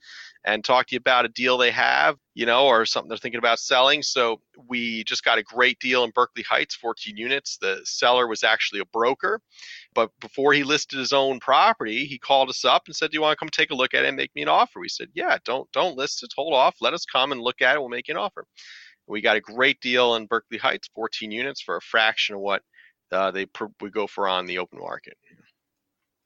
and 0.45 0.63
talk 0.63 0.87
to 0.87 0.95
you 0.95 0.99
about 0.99 1.25
a 1.25 1.29
deal 1.29 1.57
they 1.57 1.71
have, 1.71 2.19
you 2.35 2.45
know, 2.45 2.67
or 2.67 2.85
something 2.85 3.09
they're 3.09 3.17
thinking 3.17 3.39
about 3.39 3.59
selling. 3.59 4.03
So 4.03 4.41
we 4.69 5.03
just 5.05 5.25
got 5.25 5.39
a 5.39 5.43
great 5.43 5.79
deal 5.79 6.05
in 6.05 6.11
Berkeley 6.11 6.43
Heights, 6.43 6.75
14 6.75 7.17
units. 7.17 7.57
The 7.57 7.81
seller 7.85 8.27
was 8.27 8.45
actually 8.45 8.81
a 8.81 8.85
broker, 8.87 9.41
but 9.95 10.11
before 10.21 10.53
he 10.53 10.65
listed 10.65 10.99
his 10.99 11.13
own 11.13 11.41
property, 11.41 12.05
he 12.05 12.19
called 12.19 12.51
us 12.51 12.65
up 12.65 12.83
and 12.87 12.97
said, 12.97 13.11
"Do 13.11 13.17
you 13.17 13.23
want 13.23 13.33
to 13.33 13.37
come 13.37 13.49
take 13.49 13.71
a 13.71 13.75
look 13.75 13.95
at 13.95 14.05
it 14.05 14.09
and 14.09 14.17
make 14.17 14.35
me 14.35 14.43
an 14.43 14.49
offer?" 14.49 14.81
We 14.81 14.89
said, 14.89 15.09
"Yeah, 15.15 15.39
don't 15.45 15.71
don't 15.73 15.97
list 15.97 16.23
it. 16.23 16.33
Hold 16.37 16.55
off. 16.55 16.77
Let 16.81 16.95
us 16.95 17.05
come 17.05 17.33
and 17.33 17.41
look 17.41 17.63
at 17.63 17.77
it. 17.77 17.81
We'll 17.81 17.89
make 17.89 18.09
you 18.09 18.15
an 18.15 18.21
offer." 18.21 18.47
We 19.07 19.21
got 19.21 19.37
a 19.37 19.41
great 19.41 19.81
deal 19.81 20.15
in 20.15 20.27
Berkeley 20.27 20.59
Heights, 20.59 20.89
14 20.95 21.31
units 21.31 21.61
for 21.61 21.77
a 21.77 21.81
fraction 21.81 22.37
of 22.37 22.41
what 22.41 22.63
uh, 23.13 23.31
they 23.31 23.47
pr- 23.47 23.67
would 23.81 23.93
go 23.93 24.07
for 24.07 24.27
on 24.27 24.47
the 24.47 24.59
open 24.59 24.79
market. 24.81 25.17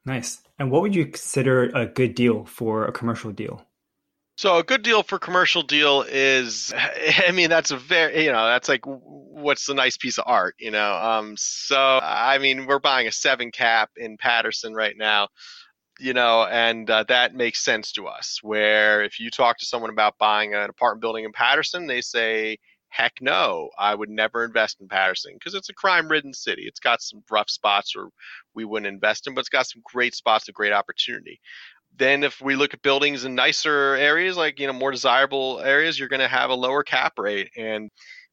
Nice. 0.04 0.42
And 0.58 0.70
what 0.70 0.82
would 0.82 0.94
you 0.94 1.06
consider 1.06 1.64
a 1.74 1.86
good 1.86 2.14
deal 2.14 2.44
for 2.44 2.86
a 2.86 2.92
commercial 2.92 3.32
deal? 3.32 3.67
So 4.38 4.56
a 4.58 4.62
good 4.62 4.82
deal 4.82 5.02
for 5.02 5.18
commercial 5.18 5.62
deal 5.62 6.04
is, 6.08 6.72
I 7.26 7.32
mean, 7.32 7.50
that's 7.50 7.72
a 7.72 7.76
very, 7.76 8.24
you 8.24 8.30
know, 8.30 8.46
that's 8.46 8.68
like, 8.68 8.82
what's 8.84 9.66
the 9.66 9.74
nice 9.74 9.96
piece 9.96 10.16
of 10.16 10.24
art, 10.28 10.54
you 10.60 10.70
know? 10.70 10.94
Um, 10.94 11.34
so 11.36 11.98
I 12.00 12.38
mean, 12.38 12.66
we're 12.66 12.78
buying 12.78 13.08
a 13.08 13.12
seven 13.12 13.50
cap 13.50 13.90
in 13.96 14.16
Paterson 14.16 14.74
right 14.74 14.96
now, 14.96 15.26
you 15.98 16.12
know, 16.12 16.44
and 16.44 16.88
uh, 16.88 17.02
that 17.08 17.34
makes 17.34 17.64
sense 17.64 17.90
to 17.94 18.06
us. 18.06 18.38
Where 18.40 19.02
if 19.02 19.18
you 19.18 19.28
talk 19.28 19.58
to 19.58 19.66
someone 19.66 19.90
about 19.90 20.18
buying 20.18 20.54
an 20.54 20.70
apartment 20.70 21.00
building 21.00 21.24
in 21.24 21.32
Paterson, 21.32 21.88
they 21.88 22.00
say, 22.00 22.58
heck 22.90 23.14
no, 23.20 23.70
I 23.76 23.92
would 23.92 24.08
never 24.08 24.44
invest 24.44 24.80
in 24.80 24.86
Paterson 24.86 25.34
because 25.34 25.54
it's 25.54 25.68
a 25.68 25.74
crime-ridden 25.74 26.32
city. 26.32 26.62
It's 26.62 26.80
got 26.80 27.02
some 27.02 27.24
rough 27.28 27.50
spots 27.50 27.96
where 27.96 28.06
we 28.54 28.64
wouldn't 28.64 28.92
invest 28.92 29.26
in, 29.26 29.34
but 29.34 29.40
it's 29.40 29.48
got 29.48 29.66
some 29.66 29.82
great 29.84 30.14
spots 30.14 30.48
of 30.48 30.54
great 30.54 30.72
opportunity 30.72 31.40
then 31.98 32.22
if 32.22 32.40
we 32.40 32.56
look 32.56 32.74
at 32.74 32.82
buildings 32.82 33.24
in 33.24 33.34
nicer 33.34 33.94
areas 33.94 34.36
like 34.36 34.58
you 34.58 34.66
know 34.66 34.72
more 34.72 34.90
desirable 34.90 35.60
areas 35.60 35.98
you're 35.98 36.08
going 36.08 36.20
to 36.20 36.28
have 36.28 36.50
a 36.50 36.54
lower 36.54 36.82
cap 36.82 37.14
rate 37.18 37.50
and 37.56 37.90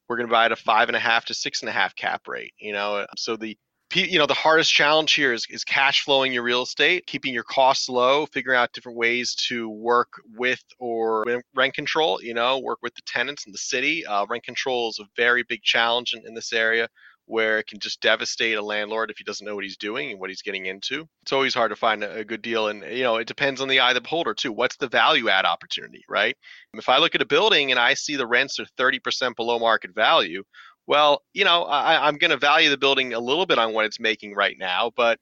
we're 0.07 0.17
going 0.17 0.27
to 0.27 0.31
buy 0.31 0.45
at 0.45 0.51
a 0.51 0.55
five 0.55 0.87
and 0.87 0.95
a 0.95 0.99
half 0.99 1.25
to 1.25 1.33
six 1.33 1.61
and 1.61 1.69
a 1.69 1.71
half 1.71 1.95
cap 1.95 2.27
rate 2.27 2.53
you 2.59 2.71
know? 2.71 3.05
So 3.17 3.35
the 3.35 3.57
you 3.93 4.17
know 4.17 4.25
the 4.25 4.33
hardest 4.33 4.73
challenge 4.73 5.13
here 5.13 5.31
is, 5.31 5.45
is 5.49 5.63
cash 5.63 6.03
flowing 6.03 6.33
your 6.33 6.43
real 6.43 6.63
estate 6.63 7.05
keeping 7.07 7.33
your 7.33 7.43
costs 7.43 7.87
low 7.87 8.25
figuring 8.25 8.59
out 8.59 8.73
different 8.73 8.97
ways 8.97 9.35
to 9.47 9.69
work 9.69 10.09
with 10.35 10.61
or 10.79 11.25
rent 11.55 11.73
control 11.73 12.21
you 12.21 12.33
know? 12.33 12.59
Work 12.59 12.79
with 12.81 12.93
the 12.95 13.01
tenants 13.05 13.45
in 13.45 13.51
the 13.51 13.57
city. 13.57 14.05
Uh, 14.05 14.25
rent 14.29 14.43
control 14.43 14.89
is 14.89 14.99
a 14.99 15.05
very 15.15 15.43
big 15.43 15.61
challenge 15.63 16.13
in, 16.13 16.25
in 16.27 16.33
this 16.33 16.53
area 16.53 16.87
where 17.27 17.57
it 17.57 17.67
can 17.67 17.79
just 17.79 18.01
devastate 18.01 18.57
a 18.57 18.61
landlord 18.61 19.09
if 19.09 19.17
he 19.17 19.23
doesn't 19.23 19.45
know 19.45 19.55
what 19.55 19.63
he's 19.63 19.77
doing 19.77 20.11
and 20.11 20.19
what 20.19 20.29
he's 20.29 20.43
getting 20.43 20.67
into. 20.67 21.07
It's 21.23 21.33
always 21.33 21.55
hard 21.55 21.71
to 21.71 21.75
find 21.75 22.03
a, 22.03 22.23
good 22.23 22.41
deal. 22.41 22.67
And, 22.67 22.83
you 22.83 23.03
know, 23.03 23.15
it 23.15 23.27
depends 23.27 23.61
on 23.61 23.67
the 23.67 23.79
eye 23.79 23.89
of 23.89 23.95
the 23.95 24.01
beholder, 24.01 24.33
too. 24.33 24.51
What's 24.51 24.77
the 24.77 24.87
value 24.87 25.29
add 25.29 25.45
opportunity, 25.45 26.03
right? 26.07 26.37
If 26.73 26.87
I 26.87 26.99
look 26.99 27.15
at 27.15 27.21
a 27.21 27.25
building 27.25 27.71
and 27.71 27.79
I 27.79 27.95
see 27.95 28.15
the 28.15 28.27
rents 28.27 28.59
are 28.59 28.65
30% 28.77 29.35
below 29.35 29.57
market 29.57 29.95
value, 29.95 30.43
well, 30.87 31.23
you 31.33 31.45
know, 31.45 31.63
I, 31.63 32.07
I'm 32.07 32.17
going 32.17 32.31
to 32.31 32.37
value 32.37 32.69
the 32.69 32.77
building 32.77 33.13
a 33.13 33.19
little 33.19 33.47
bit 33.47 33.57
on 33.57 33.73
what 33.73 33.85
it's 33.85 33.99
making 33.99 34.35
right 34.35 34.57
now, 34.57 34.91
but 34.95 35.19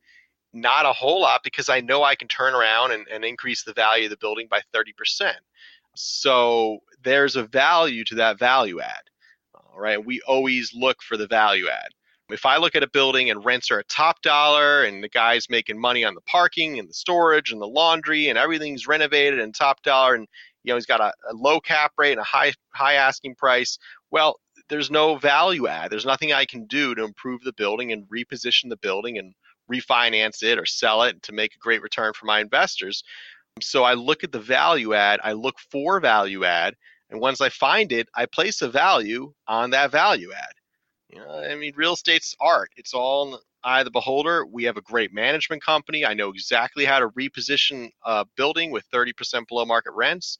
not 0.51 0.85
a 0.85 0.93
whole 0.93 1.21
lot 1.21 1.41
because 1.43 1.69
I 1.69 1.79
know 1.79 2.03
I 2.03 2.15
can 2.15 2.27
turn 2.27 2.53
around 2.53 2.91
and, 2.91 3.07
and 3.07 3.23
increase 3.23 3.63
the 3.63 3.73
value 3.73 4.05
of 4.05 4.11
the 4.11 4.17
building 4.17 4.47
by 4.49 4.61
30%. 4.73 5.33
So 5.95 6.79
there's 7.03 7.35
a 7.35 7.43
value 7.43 8.03
to 8.05 8.15
that 8.15 8.39
value 8.39 8.81
add. 8.81 9.09
Right. 9.75 10.03
We 10.03 10.21
always 10.27 10.71
look 10.73 11.01
for 11.01 11.17
the 11.17 11.27
value 11.27 11.67
add. 11.67 11.89
If 12.29 12.45
I 12.45 12.57
look 12.57 12.75
at 12.75 12.83
a 12.83 12.89
building 12.89 13.29
and 13.29 13.43
rents 13.43 13.69
are 13.69 13.79
a 13.79 13.83
top 13.85 14.21
dollar 14.21 14.83
and 14.83 15.03
the 15.03 15.09
guy's 15.09 15.49
making 15.49 15.79
money 15.79 16.03
on 16.03 16.15
the 16.15 16.21
parking 16.21 16.79
and 16.79 16.87
the 16.87 16.93
storage 16.93 17.51
and 17.51 17.61
the 17.61 17.67
laundry 17.67 18.29
and 18.29 18.37
everything's 18.37 18.87
renovated 18.87 19.39
and 19.39 19.53
top 19.53 19.81
dollar 19.83 20.15
and 20.15 20.27
you 20.63 20.71
know 20.71 20.75
he's 20.75 20.85
got 20.85 21.01
a, 21.01 21.11
a 21.29 21.33
low 21.33 21.59
cap 21.59 21.91
rate 21.97 22.13
and 22.13 22.21
a 22.21 22.23
high 22.23 22.53
high 22.73 22.93
asking 22.93 23.35
price, 23.35 23.77
well, 24.09 24.39
there's 24.69 24.89
no 24.89 25.17
value 25.17 25.67
add. 25.67 25.91
There's 25.91 26.05
nothing 26.05 26.33
I 26.33 26.45
can 26.45 26.65
do 26.65 26.95
to 26.95 27.03
improve 27.03 27.41
the 27.43 27.53
building 27.53 27.91
and 27.91 28.05
reposition 28.07 28.69
the 28.69 28.77
building 28.77 29.17
and 29.17 29.33
refinance 29.71 30.43
it 30.43 30.57
or 30.57 30.65
sell 30.65 31.03
it 31.03 31.21
to 31.23 31.33
make 31.33 31.55
a 31.55 31.59
great 31.59 31.81
return 31.81 32.13
for 32.13 32.25
my 32.25 32.39
investors. 32.39 33.03
So 33.61 33.83
I 33.83 33.93
look 33.93 34.23
at 34.23 34.31
the 34.31 34.39
value 34.39 34.93
add, 34.93 35.19
I 35.23 35.33
look 35.33 35.59
for 35.71 35.99
value 35.99 36.43
add, 36.43 36.75
and 37.13 37.21
once 37.21 37.41
I 37.41 37.49
find 37.49 37.91
it, 37.91 38.09
I 38.15 38.25
place 38.25 38.63
a 38.63 38.69
value 38.69 39.33
on 39.47 39.69
that 39.69 39.91
value 39.91 40.31
add. 40.33 40.55
You 41.09 41.19
know, 41.19 41.29
I 41.29 41.53
mean, 41.53 41.73
real 41.75 41.93
estate's 41.93 42.35
art. 42.41 42.71
It's 42.75 42.95
all 42.95 43.25
in 43.25 43.31
the 43.33 43.39
eye 43.63 43.81
of 43.81 43.85
the 43.85 43.91
beholder. 43.91 44.47
We 44.47 44.63
have 44.63 44.77
a 44.77 44.81
great 44.81 45.13
management 45.13 45.63
company. 45.63 46.07
I 46.07 46.15
know 46.15 46.31
exactly 46.31 46.85
how 46.85 46.97
to 46.97 47.09
reposition 47.09 47.91
a 48.03 48.25
building 48.35 48.71
with 48.71 48.89
30% 48.91 49.47
below 49.47 49.63
market 49.63 49.93
rents. 49.95 50.39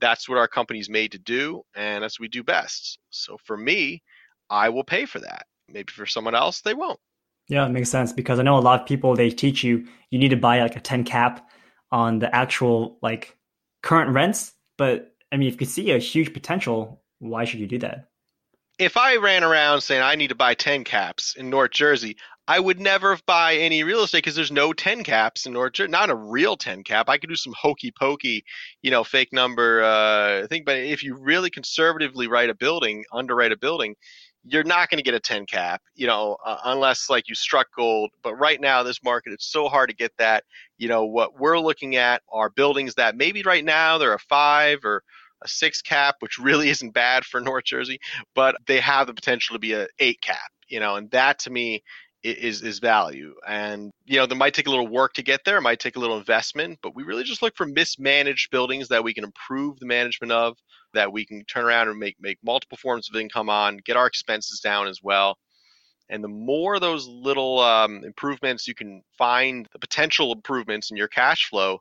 That's 0.00 0.28
what 0.28 0.36
our 0.36 0.48
company's 0.48 0.90
made 0.90 1.12
to 1.12 1.18
do, 1.18 1.62
and 1.76 2.02
that's 2.02 2.18
what 2.18 2.24
we 2.24 2.28
do 2.28 2.42
best. 2.42 2.98
So 3.10 3.36
for 3.44 3.56
me, 3.56 4.02
I 4.50 4.68
will 4.68 4.82
pay 4.82 5.04
for 5.04 5.20
that. 5.20 5.46
Maybe 5.68 5.92
for 5.92 6.06
someone 6.06 6.34
else, 6.34 6.60
they 6.60 6.74
won't. 6.74 6.98
Yeah, 7.46 7.66
it 7.66 7.70
makes 7.70 7.88
sense 7.88 8.12
because 8.12 8.40
I 8.40 8.42
know 8.42 8.58
a 8.58 8.60
lot 8.60 8.80
of 8.80 8.86
people 8.86 9.14
they 9.14 9.30
teach 9.30 9.62
you 9.62 9.86
you 10.10 10.18
need 10.18 10.30
to 10.30 10.36
buy 10.36 10.60
like 10.60 10.74
a 10.74 10.80
10 10.80 11.04
cap 11.04 11.48
on 11.92 12.18
the 12.18 12.34
actual 12.34 12.98
like 13.00 13.36
current 13.82 14.10
rents, 14.10 14.54
but 14.76 15.14
I 15.32 15.36
mean 15.36 15.48
if 15.48 15.60
you 15.60 15.66
see 15.66 15.90
a 15.90 15.98
huge 15.98 16.32
potential, 16.32 17.02
why 17.18 17.44
should 17.44 17.60
you 17.60 17.66
do 17.66 17.78
that? 17.78 18.10
if 18.80 18.96
I 18.96 19.16
ran 19.16 19.44
around 19.44 19.82
saying 19.82 20.02
I 20.02 20.14
need 20.14 20.28
to 20.28 20.34
buy 20.34 20.54
10 20.54 20.84
caps 20.84 21.36
in 21.36 21.50
North 21.50 21.72
Jersey, 21.72 22.16
I 22.48 22.58
would 22.58 22.80
never 22.80 23.18
buy 23.26 23.56
any 23.56 23.84
real 23.84 24.02
estate 24.02 24.18
because 24.18 24.34
there's 24.34 24.50
no 24.50 24.72
10 24.72 25.04
caps 25.04 25.44
in 25.44 25.52
North 25.52 25.74
Jersey. 25.74 25.90
Not 25.90 26.08
a 26.08 26.14
real 26.14 26.56
10 26.56 26.82
cap. 26.82 27.10
I 27.10 27.18
could 27.18 27.28
do 27.28 27.36
some 27.36 27.52
hokey 27.56 27.92
pokey, 27.92 28.42
you 28.80 28.90
know, 28.90 29.04
fake 29.04 29.34
number 29.34 29.82
uh, 29.82 30.46
thing. 30.46 30.62
But 30.64 30.78
if 30.78 31.04
you 31.04 31.14
really 31.14 31.50
conservatively 31.50 32.26
write 32.26 32.48
a 32.48 32.54
building, 32.54 33.04
underwrite 33.12 33.52
a 33.52 33.58
building, 33.58 33.96
you're 34.44 34.64
not 34.64 34.88
going 34.88 34.96
to 34.96 35.04
get 35.04 35.12
a 35.12 35.20
10 35.20 35.44
cap, 35.44 35.82
you 35.94 36.06
know, 36.06 36.38
uh, 36.44 36.56
unless 36.64 37.10
like 37.10 37.28
you 37.28 37.34
struck 37.34 37.66
gold. 37.76 38.10
But 38.22 38.36
right 38.36 38.60
now, 38.60 38.82
this 38.82 39.04
market, 39.04 39.34
it's 39.34 39.52
so 39.52 39.68
hard 39.68 39.90
to 39.90 39.94
get 39.94 40.12
that. 40.16 40.44
You 40.78 40.88
know, 40.88 41.04
what 41.04 41.38
we're 41.38 41.60
looking 41.60 41.96
at 41.96 42.22
are 42.32 42.48
buildings 42.48 42.94
that 42.94 43.14
maybe 43.14 43.42
right 43.42 43.64
now 43.64 43.98
they're 43.98 44.14
a 44.14 44.18
five 44.18 44.78
or 44.84 45.02
a 45.42 45.48
six 45.48 45.82
cap, 45.82 46.16
which 46.20 46.38
really 46.38 46.68
isn't 46.70 46.92
bad 46.92 47.24
for 47.24 47.40
North 47.40 47.64
Jersey, 47.64 47.98
but 48.34 48.56
they 48.66 48.80
have 48.80 49.06
the 49.06 49.14
potential 49.14 49.54
to 49.54 49.60
be 49.60 49.72
a 49.72 49.86
eight 49.98 50.20
cap, 50.20 50.50
you 50.68 50.80
know, 50.80 50.96
and 50.96 51.10
that 51.10 51.38
to 51.40 51.50
me 51.50 51.82
is 52.22 52.62
is 52.62 52.78
value. 52.78 53.34
And 53.48 53.92
you 54.04 54.18
know, 54.18 54.26
there 54.26 54.36
might 54.36 54.54
take 54.54 54.66
a 54.66 54.70
little 54.70 54.88
work 54.88 55.14
to 55.14 55.22
get 55.22 55.40
there, 55.44 55.58
it 55.58 55.62
might 55.62 55.80
take 55.80 55.96
a 55.96 56.00
little 56.00 56.18
investment, 56.18 56.78
but 56.82 56.94
we 56.94 57.02
really 57.02 57.24
just 57.24 57.42
look 57.42 57.56
for 57.56 57.66
mismanaged 57.66 58.50
buildings 58.50 58.88
that 58.88 59.04
we 59.04 59.14
can 59.14 59.24
improve 59.24 59.78
the 59.78 59.86
management 59.86 60.32
of, 60.32 60.56
that 60.92 61.12
we 61.12 61.24
can 61.24 61.44
turn 61.44 61.64
around 61.64 61.88
and 61.88 61.98
make 61.98 62.16
make 62.20 62.38
multiple 62.42 62.78
forms 62.78 63.08
of 63.08 63.18
income 63.18 63.48
on, 63.48 63.78
get 63.78 63.96
our 63.96 64.06
expenses 64.06 64.60
down 64.60 64.86
as 64.86 65.00
well. 65.02 65.38
And 66.10 66.24
the 66.24 66.28
more 66.28 66.80
those 66.80 67.06
little 67.06 67.60
um, 67.60 68.02
improvements 68.04 68.66
you 68.66 68.74
can 68.74 69.02
find, 69.16 69.68
the 69.72 69.78
potential 69.78 70.32
improvements 70.32 70.90
in 70.90 70.96
your 70.96 71.06
cash 71.06 71.48
flow, 71.48 71.80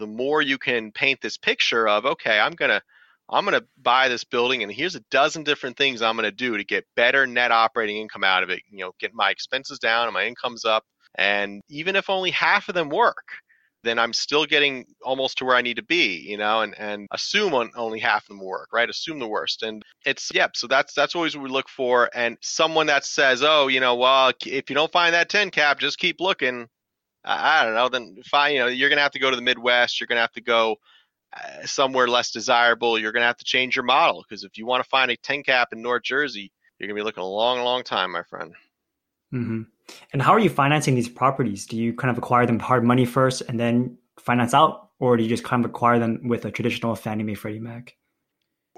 the 0.00 0.06
more 0.06 0.42
you 0.42 0.58
can 0.58 0.90
paint 0.90 1.20
this 1.20 1.36
picture 1.36 1.86
of 1.86 2.04
okay 2.04 2.40
i'm 2.40 2.52
going 2.52 2.70
to 2.70 2.82
i'm 3.28 3.44
going 3.44 3.58
to 3.58 3.66
buy 3.80 4.08
this 4.08 4.24
building 4.24 4.62
and 4.62 4.72
here's 4.72 4.96
a 4.96 5.04
dozen 5.10 5.44
different 5.44 5.76
things 5.76 6.02
i'm 6.02 6.16
going 6.16 6.24
to 6.24 6.32
do 6.32 6.56
to 6.56 6.64
get 6.64 6.84
better 6.96 7.26
net 7.26 7.52
operating 7.52 7.98
income 7.98 8.24
out 8.24 8.42
of 8.42 8.50
it 8.50 8.60
you 8.70 8.78
know 8.78 8.92
get 8.98 9.14
my 9.14 9.30
expenses 9.30 9.78
down 9.78 10.06
and 10.06 10.14
my 10.14 10.26
income's 10.26 10.64
up. 10.64 10.84
And 11.16 11.60
even 11.68 11.96
if 11.96 12.08
only 12.08 12.30
half 12.30 12.68
of 12.68 12.74
them 12.74 12.88
work 12.88 13.26
then 13.82 13.98
i'm 13.98 14.12
still 14.12 14.44
getting 14.44 14.84
almost 15.02 15.38
to 15.38 15.44
where 15.44 15.56
i 15.56 15.62
need 15.62 15.76
to 15.76 15.82
be 15.82 16.18
you 16.18 16.36
know 16.36 16.60
and 16.60 16.74
and 16.78 17.06
assume 17.12 17.54
on 17.54 17.70
only 17.76 17.98
half 17.98 18.22
of 18.24 18.28
them 18.28 18.40
work 18.40 18.68
right? 18.72 18.88
Assume 18.90 19.18
the 19.18 19.26
worst. 19.26 19.62
And 19.62 19.82
it's 20.06 20.30
yep 20.34 20.56
so 20.56 20.66
that's 20.66 20.94
that's 20.94 21.14
always 21.14 21.36
what 21.36 21.44
we 21.44 21.50
look 21.50 21.68
for. 21.68 22.10
And 22.14 22.36
someone 22.42 22.86
that 22.86 23.04
says 23.04 23.42
oh 23.42 23.68
you 23.68 23.80
know 23.80 23.96
well 23.96 24.32
if 24.46 24.70
you 24.70 24.74
don't 24.74 24.92
find 24.92 25.14
that 25.14 25.28
10 25.28 25.50
cap 25.50 25.80
just 25.80 25.98
keep 25.98 26.20
looking 26.20 26.68
I, 27.24 27.64
don't 27.64 27.74
know, 27.74 27.88
then 27.88 28.16
fine. 28.24 28.54
You 28.54 28.60
know, 28.60 28.66
you're 28.66 28.88
gonna 28.88 29.02
have 29.02 29.12
to 29.12 29.18
go 29.18 29.30
to 29.30 29.36
the 29.36 29.42
Midwest. 29.42 30.00
You're 30.00 30.06
gonna 30.06 30.20
have 30.20 30.32
to 30.32 30.40
go 30.40 30.76
uh, 31.32 31.66
somewhere 31.66 32.08
less 32.08 32.30
desirable. 32.30 32.98
You're 32.98 33.12
gonna 33.12 33.26
have 33.26 33.36
to 33.38 33.44
change 33.44 33.76
your 33.76 33.84
model 33.84 34.24
because 34.26 34.44
if 34.44 34.56
you 34.56 34.66
want 34.66 34.82
to 34.82 34.88
find 34.88 35.10
a 35.10 35.16
10 35.16 35.42
cap 35.42 35.68
in 35.72 35.82
North 35.82 36.02
Jersey, 36.02 36.50
you're 36.78 36.88
gonna 36.88 36.98
be 36.98 37.04
looking 37.04 37.22
a 37.22 37.28
long, 37.28 37.60
long 37.60 37.82
time, 37.82 38.12
my 38.12 38.22
friend. 38.22 38.54
Mm-hmm. 39.34 39.62
And 40.12 40.22
how 40.22 40.32
are 40.32 40.38
you 40.38 40.50
financing 40.50 40.94
these 40.94 41.08
properties? 41.08 41.66
Do 41.66 41.76
you 41.76 41.92
kind 41.92 42.10
of 42.10 42.18
acquire 42.18 42.46
them 42.46 42.58
hard 42.58 42.84
money 42.84 43.04
first 43.04 43.42
and 43.42 43.58
then 43.58 43.98
finance 44.18 44.54
out, 44.54 44.90
or 44.98 45.16
do 45.16 45.22
you 45.22 45.28
just 45.28 45.44
kind 45.44 45.64
of 45.64 45.70
acquire 45.70 45.98
them 45.98 46.28
with 46.28 46.44
a 46.44 46.50
traditional 46.50 46.94
Fannie 46.94 47.24
Mae 47.24 47.34
Freddie 47.34 47.58
Mac? 47.58 47.96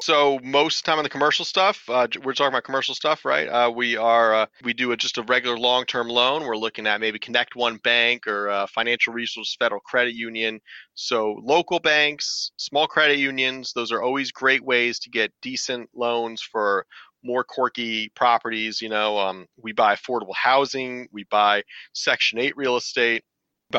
So 0.03 0.41
most 0.43 0.85
time 0.85 0.99
on 0.99 1.05
the 1.05 1.09
commercial 1.09 1.45
stuff, 1.45 1.85
uh, 1.89 2.09
we're 2.25 2.33
talking 2.33 2.53
about 2.53 2.65
commercial 2.65 2.93
stuff, 2.93 3.25
right? 3.25 3.47
Uh, 3.47 3.71
we 3.71 3.97
are 3.97 4.35
uh, 4.35 4.47
we 4.65 4.75
do 4.75 4.91
a, 4.91 4.97
just 4.97 5.17
a 5.17 5.23
regular 5.23 5.57
long-term 5.57 6.09
loan. 6.09 6.43
We're 6.43 6.57
looking 6.57 6.89
at 6.89 7.01
maybe 7.01 7.21
ConnectOne 7.21 7.81
Bank 7.85 8.27
or 8.27 8.51
uh, 8.51 8.67
Financial 8.67 9.13
Resource 9.13 9.55
Federal 9.61 9.81
Credit 9.81 10.13
Union. 10.13 10.59
So 10.95 11.41
local 11.45 11.79
banks, 11.79 12.51
small 12.57 12.89
credit 12.89 13.19
unions, 13.19 13.75
those 13.77 13.93
are 13.93 14.03
always 14.03 14.33
great 14.33 14.65
ways 14.65 14.99
to 14.99 15.09
get 15.09 15.33
decent 15.41 15.89
loans 15.95 16.43
for 16.43 16.85
more 17.23 17.45
quirky 17.45 18.11
properties. 18.17 18.83
You 18.83 18.89
know, 18.89 19.21
um, 19.21 19.47
we 19.57 19.71
buy 19.71 19.95
affordable 19.95 20.35
housing, 20.35 21.07
we 21.13 21.27
buy 21.31 21.63
Section 21.93 22.41
Eight 22.41 22.57
real 22.57 22.77
estate 22.77 23.23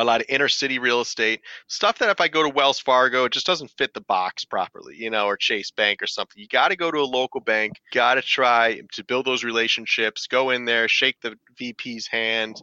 a 0.02 0.06
lot 0.06 0.22
of 0.22 0.28
inner 0.30 0.50
city 0.50 0.80
real 0.80 1.02
estate 1.02 1.42
stuff 1.68 2.00
that 2.00 2.10
if 2.10 2.20
I 2.20 2.28
go 2.28 2.44
to 2.44 2.50
Wells 2.50 2.80
Fargo, 2.80 3.26
it 3.26 3.34
just 3.34 3.46
doesn't 3.46 3.72
fit 3.78 3.94
the 3.94 4.02
box 4.02 4.46
properly, 4.46 4.96
you 4.96 5.10
know, 5.10 5.26
or 5.26 5.38
Chase 5.38 5.72
Bank 5.72 6.02
or 6.02 6.08
something. 6.08 6.42
You 6.42 6.48
got 6.48 6.70
to 6.70 6.76
go 6.76 6.92
to 6.92 7.00
a 7.00 7.04
local 7.04 7.42
bank, 7.42 7.74
got 7.92 8.16
to 8.16 8.22
try 8.22 8.82
to 8.94 9.04
build 9.04 9.26
those 9.26 9.44
relationships, 9.44 10.28
go 10.28 10.50
in 10.50 10.66
there, 10.66 10.88
shake 10.88 11.22
the 11.22 11.38
VP's 11.58 12.08
hand, 12.08 12.62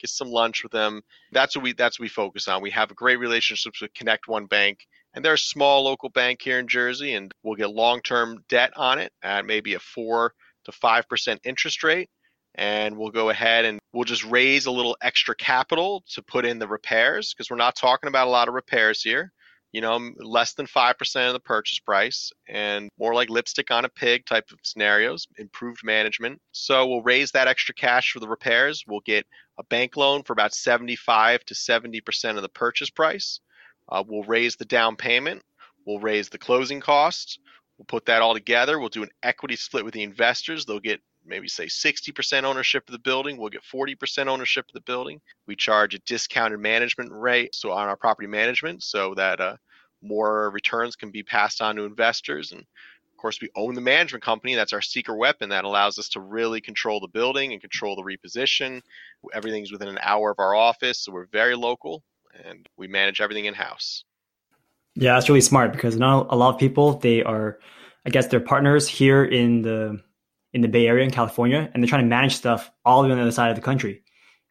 get 0.00 0.10
some 0.10 0.28
lunch 0.28 0.62
with 0.62 0.72
them. 0.72 1.02
That's 1.30 1.56
what 1.56 1.62
we 1.62 1.72
that's 1.72 1.98
what 1.98 2.04
we 2.04 2.08
focus 2.08 2.48
on. 2.48 2.62
We 2.62 2.70
have 2.70 2.94
great 2.94 3.18
relationships 3.18 3.80
with 3.80 3.94
ConnectOne 3.94 4.48
Bank, 4.48 4.86
and 5.14 5.24
they're 5.24 5.34
a 5.34 5.38
small 5.38 5.84
local 5.84 6.08
bank 6.08 6.42
here 6.42 6.58
in 6.58 6.68
Jersey, 6.68 7.14
and 7.14 7.32
we'll 7.42 7.56
get 7.56 7.70
long-term 7.70 8.44
debt 8.48 8.72
on 8.76 8.98
it 8.98 9.12
at 9.22 9.46
maybe 9.46 9.74
a 9.74 9.78
four 9.78 10.34
to 10.64 10.72
five 10.72 11.08
percent 11.08 11.40
interest 11.44 11.82
rate 11.82 12.10
and 12.54 12.96
we'll 12.96 13.10
go 13.10 13.30
ahead 13.30 13.64
and 13.64 13.80
we'll 13.92 14.04
just 14.04 14.24
raise 14.24 14.66
a 14.66 14.70
little 14.70 14.96
extra 15.02 15.34
capital 15.34 16.04
to 16.10 16.22
put 16.22 16.44
in 16.44 16.58
the 16.58 16.68
repairs 16.68 17.32
because 17.32 17.50
we're 17.50 17.56
not 17.56 17.76
talking 17.76 18.08
about 18.08 18.28
a 18.28 18.30
lot 18.30 18.48
of 18.48 18.54
repairs 18.54 19.02
here. 19.02 19.32
You 19.72 19.80
know 19.80 20.10
less 20.18 20.52
than 20.52 20.66
5% 20.66 21.26
of 21.26 21.32
the 21.32 21.40
purchase 21.40 21.78
price 21.78 22.30
and 22.46 22.90
more 22.98 23.14
like 23.14 23.30
lipstick 23.30 23.70
on 23.70 23.86
a 23.86 23.88
pig 23.88 24.26
type 24.26 24.50
of 24.52 24.58
scenarios 24.62 25.26
improved 25.38 25.82
management. 25.82 26.42
So 26.52 26.86
we'll 26.86 27.02
raise 27.02 27.30
that 27.30 27.48
extra 27.48 27.74
cash 27.74 28.12
for 28.12 28.20
the 28.20 28.28
repairs. 28.28 28.84
We'll 28.86 29.00
get 29.00 29.26
a 29.58 29.64
bank 29.64 29.96
loan 29.96 30.24
for 30.24 30.34
about 30.34 30.52
75 30.52 31.44
to 31.46 31.54
70% 31.54 32.36
of 32.36 32.42
the 32.42 32.50
purchase 32.50 32.90
price. 32.90 33.40
Uh, 33.88 34.04
we'll 34.06 34.24
raise 34.24 34.56
the 34.56 34.66
down 34.66 34.96
payment. 34.96 35.42
We'll 35.86 36.00
raise 36.00 36.28
the 36.28 36.38
closing 36.38 36.80
costs. 36.80 37.38
We'll 37.78 37.86
put 37.86 38.06
that 38.06 38.20
all 38.20 38.34
together. 38.34 38.78
We'll 38.78 38.90
do 38.90 39.02
an 39.02 39.10
equity 39.22 39.56
split 39.56 39.84
with 39.84 39.94
the 39.94 40.02
investors. 40.02 40.66
They'll 40.66 40.80
get 40.80 41.00
maybe 41.24 41.48
say 41.48 41.66
60% 41.66 42.44
ownership 42.44 42.88
of 42.88 42.92
the 42.92 42.98
building, 42.98 43.36
we'll 43.36 43.50
get 43.50 43.62
40% 43.62 44.26
ownership 44.26 44.66
of 44.68 44.72
the 44.72 44.80
building. 44.80 45.20
We 45.46 45.56
charge 45.56 45.94
a 45.94 45.98
discounted 46.00 46.60
management 46.60 47.12
rate 47.12 47.54
so 47.54 47.72
on 47.72 47.88
our 47.88 47.96
property 47.96 48.28
management 48.28 48.82
so 48.82 49.14
that 49.14 49.40
uh, 49.40 49.56
more 50.02 50.50
returns 50.50 50.96
can 50.96 51.10
be 51.10 51.22
passed 51.22 51.62
on 51.62 51.76
to 51.76 51.84
investors. 51.84 52.52
And 52.52 52.60
of 52.60 53.16
course 53.16 53.40
we 53.40 53.50
own 53.54 53.74
the 53.74 53.80
management 53.80 54.24
company 54.24 54.54
that's 54.54 54.72
our 54.72 54.82
secret 54.82 55.16
weapon 55.16 55.50
that 55.50 55.64
allows 55.64 55.98
us 55.98 56.08
to 56.10 56.20
really 56.20 56.60
control 56.60 57.00
the 57.00 57.08
building 57.08 57.52
and 57.52 57.60
control 57.60 57.96
the 57.96 58.02
reposition. 58.02 58.82
Everything's 59.32 59.72
within 59.72 59.88
an 59.88 59.98
hour 60.02 60.30
of 60.30 60.38
our 60.38 60.54
office 60.54 60.98
so 60.98 61.12
we're 61.12 61.26
very 61.26 61.54
local 61.54 62.02
and 62.44 62.68
we 62.76 62.88
manage 62.88 63.20
everything 63.20 63.44
in 63.44 63.54
house 63.54 64.04
yeah 64.94 65.14
that's 65.14 65.28
really 65.28 65.40
smart 65.40 65.72
because 65.72 65.96
not 65.96 66.26
a 66.30 66.36
lot 66.36 66.54
of 66.54 66.58
people 66.58 66.98
they 66.98 67.22
are 67.22 67.58
i 68.06 68.10
guess 68.10 68.26
they're 68.28 68.40
partners 68.40 68.88
here 68.88 69.24
in 69.24 69.62
the 69.62 70.00
in 70.52 70.60
the 70.60 70.68
Bay 70.68 70.86
Area 70.86 71.04
in 71.04 71.10
California, 71.10 71.70
and 71.72 71.82
they're 71.82 71.88
trying 71.88 72.02
to 72.02 72.08
manage 72.08 72.34
stuff 72.34 72.70
all 72.84 73.02
the 73.02 73.08
way 73.08 73.12
on 73.12 73.18
the 73.18 73.22
other 73.22 73.32
side 73.32 73.50
of 73.50 73.56
the 73.56 73.62
country. 73.62 74.02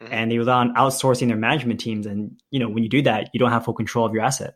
Mm-hmm. 0.01 0.13
And 0.13 0.31
they 0.31 0.37
rely 0.37 0.53
on 0.53 0.73
outsourcing 0.75 1.27
their 1.27 1.37
management 1.37 1.79
teams. 1.79 2.05
And 2.05 2.41
you 2.49 2.59
know, 2.59 2.69
when 2.69 2.83
you 2.83 2.89
do 2.89 3.01
that, 3.03 3.29
you 3.33 3.39
don't 3.39 3.51
have 3.51 3.65
full 3.65 3.73
control 3.73 4.05
of 4.05 4.13
your 4.13 4.23
asset. 4.23 4.55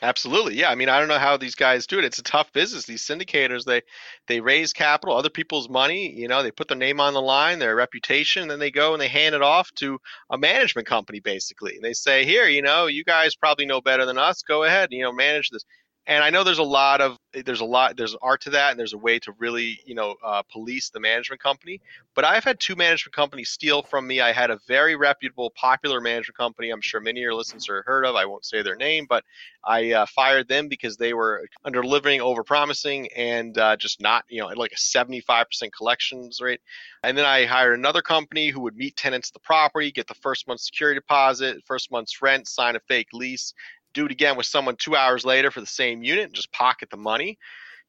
Absolutely. 0.00 0.54
Yeah. 0.54 0.70
I 0.70 0.76
mean, 0.76 0.88
I 0.88 1.00
don't 1.00 1.08
know 1.08 1.18
how 1.18 1.36
these 1.36 1.56
guys 1.56 1.86
do 1.86 1.98
it. 1.98 2.04
It's 2.04 2.20
a 2.20 2.22
tough 2.22 2.52
business. 2.52 2.86
These 2.86 3.04
syndicators, 3.04 3.64
they 3.64 3.82
they 4.28 4.40
raise 4.40 4.72
capital, 4.72 5.16
other 5.16 5.30
people's 5.30 5.68
money, 5.68 6.12
you 6.14 6.28
know, 6.28 6.42
they 6.42 6.52
put 6.52 6.68
their 6.68 6.76
name 6.76 7.00
on 7.00 7.14
the 7.14 7.20
line, 7.20 7.58
their 7.58 7.74
reputation, 7.74 8.42
and 8.42 8.50
then 8.50 8.60
they 8.60 8.70
go 8.70 8.92
and 8.92 9.02
they 9.02 9.08
hand 9.08 9.34
it 9.34 9.42
off 9.42 9.72
to 9.76 9.98
a 10.30 10.38
management 10.38 10.86
company 10.86 11.18
basically. 11.18 11.74
And 11.74 11.84
they 11.84 11.94
say, 11.94 12.24
"Here, 12.24 12.46
you 12.46 12.62
know, 12.62 12.86
you 12.86 13.02
guys 13.04 13.34
probably 13.34 13.66
know 13.66 13.80
better 13.80 14.06
than 14.06 14.18
us. 14.18 14.42
Go 14.42 14.62
ahead, 14.62 14.90
you 14.92 15.02
know, 15.02 15.12
manage 15.12 15.50
this." 15.50 15.64
And 16.08 16.24
I 16.24 16.30
know 16.30 16.42
there's 16.42 16.58
a 16.58 16.62
lot 16.62 17.02
of 17.02 17.18
there's 17.44 17.60
a 17.60 17.66
lot 17.66 17.98
there's 17.98 18.16
art 18.22 18.40
to 18.42 18.50
that, 18.50 18.70
and 18.70 18.80
there's 18.80 18.94
a 18.94 18.98
way 18.98 19.18
to 19.18 19.32
really 19.32 19.78
you 19.84 19.94
know 19.94 20.14
uh, 20.24 20.42
police 20.50 20.88
the 20.88 20.98
management 20.98 21.42
company. 21.42 21.82
But 22.14 22.24
I've 22.24 22.44
had 22.44 22.58
two 22.58 22.74
management 22.74 23.14
companies 23.14 23.50
steal 23.50 23.82
from 23.82 24.06
me. 24.06 24.22
I 24.22 24.32
had 24.32 24.50
a 24.50 24.58
very 24.66 24.96
reputable, 24.96 25.50
popular 25.50 26.00
management 26.00 26.38
company. 26.38 26.70
I'm 26.70 26.80
sure 26.80 27.00
many 27.00 27.20
of 27.20 27.22
your 27.22 27.34
listeners 27.34 27.68
are 27.68 27.82
heard 27.82 28.06
of. 28.06 28.16
I 28.16 28.24
won't 28.24 28.46
say 28.46 28.62
their 28.62 28.74
name, 28.74 29.04
but 29.06 29.22
I 29.62 29.92
uh, 29.92 30.06
fired 30.06 30.48
them 30.48 30.68
because 30.68 30.96
they 30.96 31.12
were 31.12 31.46
under 31.62 31.82
delivering, 31.82 32.22
over 32.22 32.42
promising, 32.42 33.08
and 33.14 33.56
uh, 33.58 33.76
just 33.76 34.00
not 34.00 34.24
you 34.30 34.40
know 34.40 34.48
like 34.48 34.72
a 34.72 34.76
75% 34.76 35.44
collections 35.76 36.40
rate. 36.40 36.62
And 37.02 37.16
then 37.16 37.26
I 37.26 37.44
hired 37.44 37.78
another 37.78 38.00
company 38.00 38.48
who 38.48 38.60
would 38.62 38.76
meet 38.76 38.96
tenants 38.96 39.28
at 39.28 39.34
the 39.34 39.40
property, 39.40 39.92
get 39.92 40.06
the 40.06 40.14
first 40.14 40.48
month's 40.48 40.64
security 40.64 40.98
deposit, 41.00 41.62
first 41.66 41.92
month's 41.92 42.20
rent, 42.22 42.48
sign 42.48 42.76
a 42.76 42.80
fake 42.80 43.08
lease, 43.12 43.52
do 43.94 44.06
it 44.06 44.12
again 44.12 44.36
with 44.36 44.46
someone 44.46 44.76
two 44.76 44.96
hours 44.96 45.24
later 45.24 45.50
for 45.50 45.60
the 45.60 45.66
same 45.66 46.02
unit, 46.02 46.24
and 46.24 46.34
just 46.34 46.52
pocket 46.52 46.90
the 46.90 46.96
money 46.96 47.38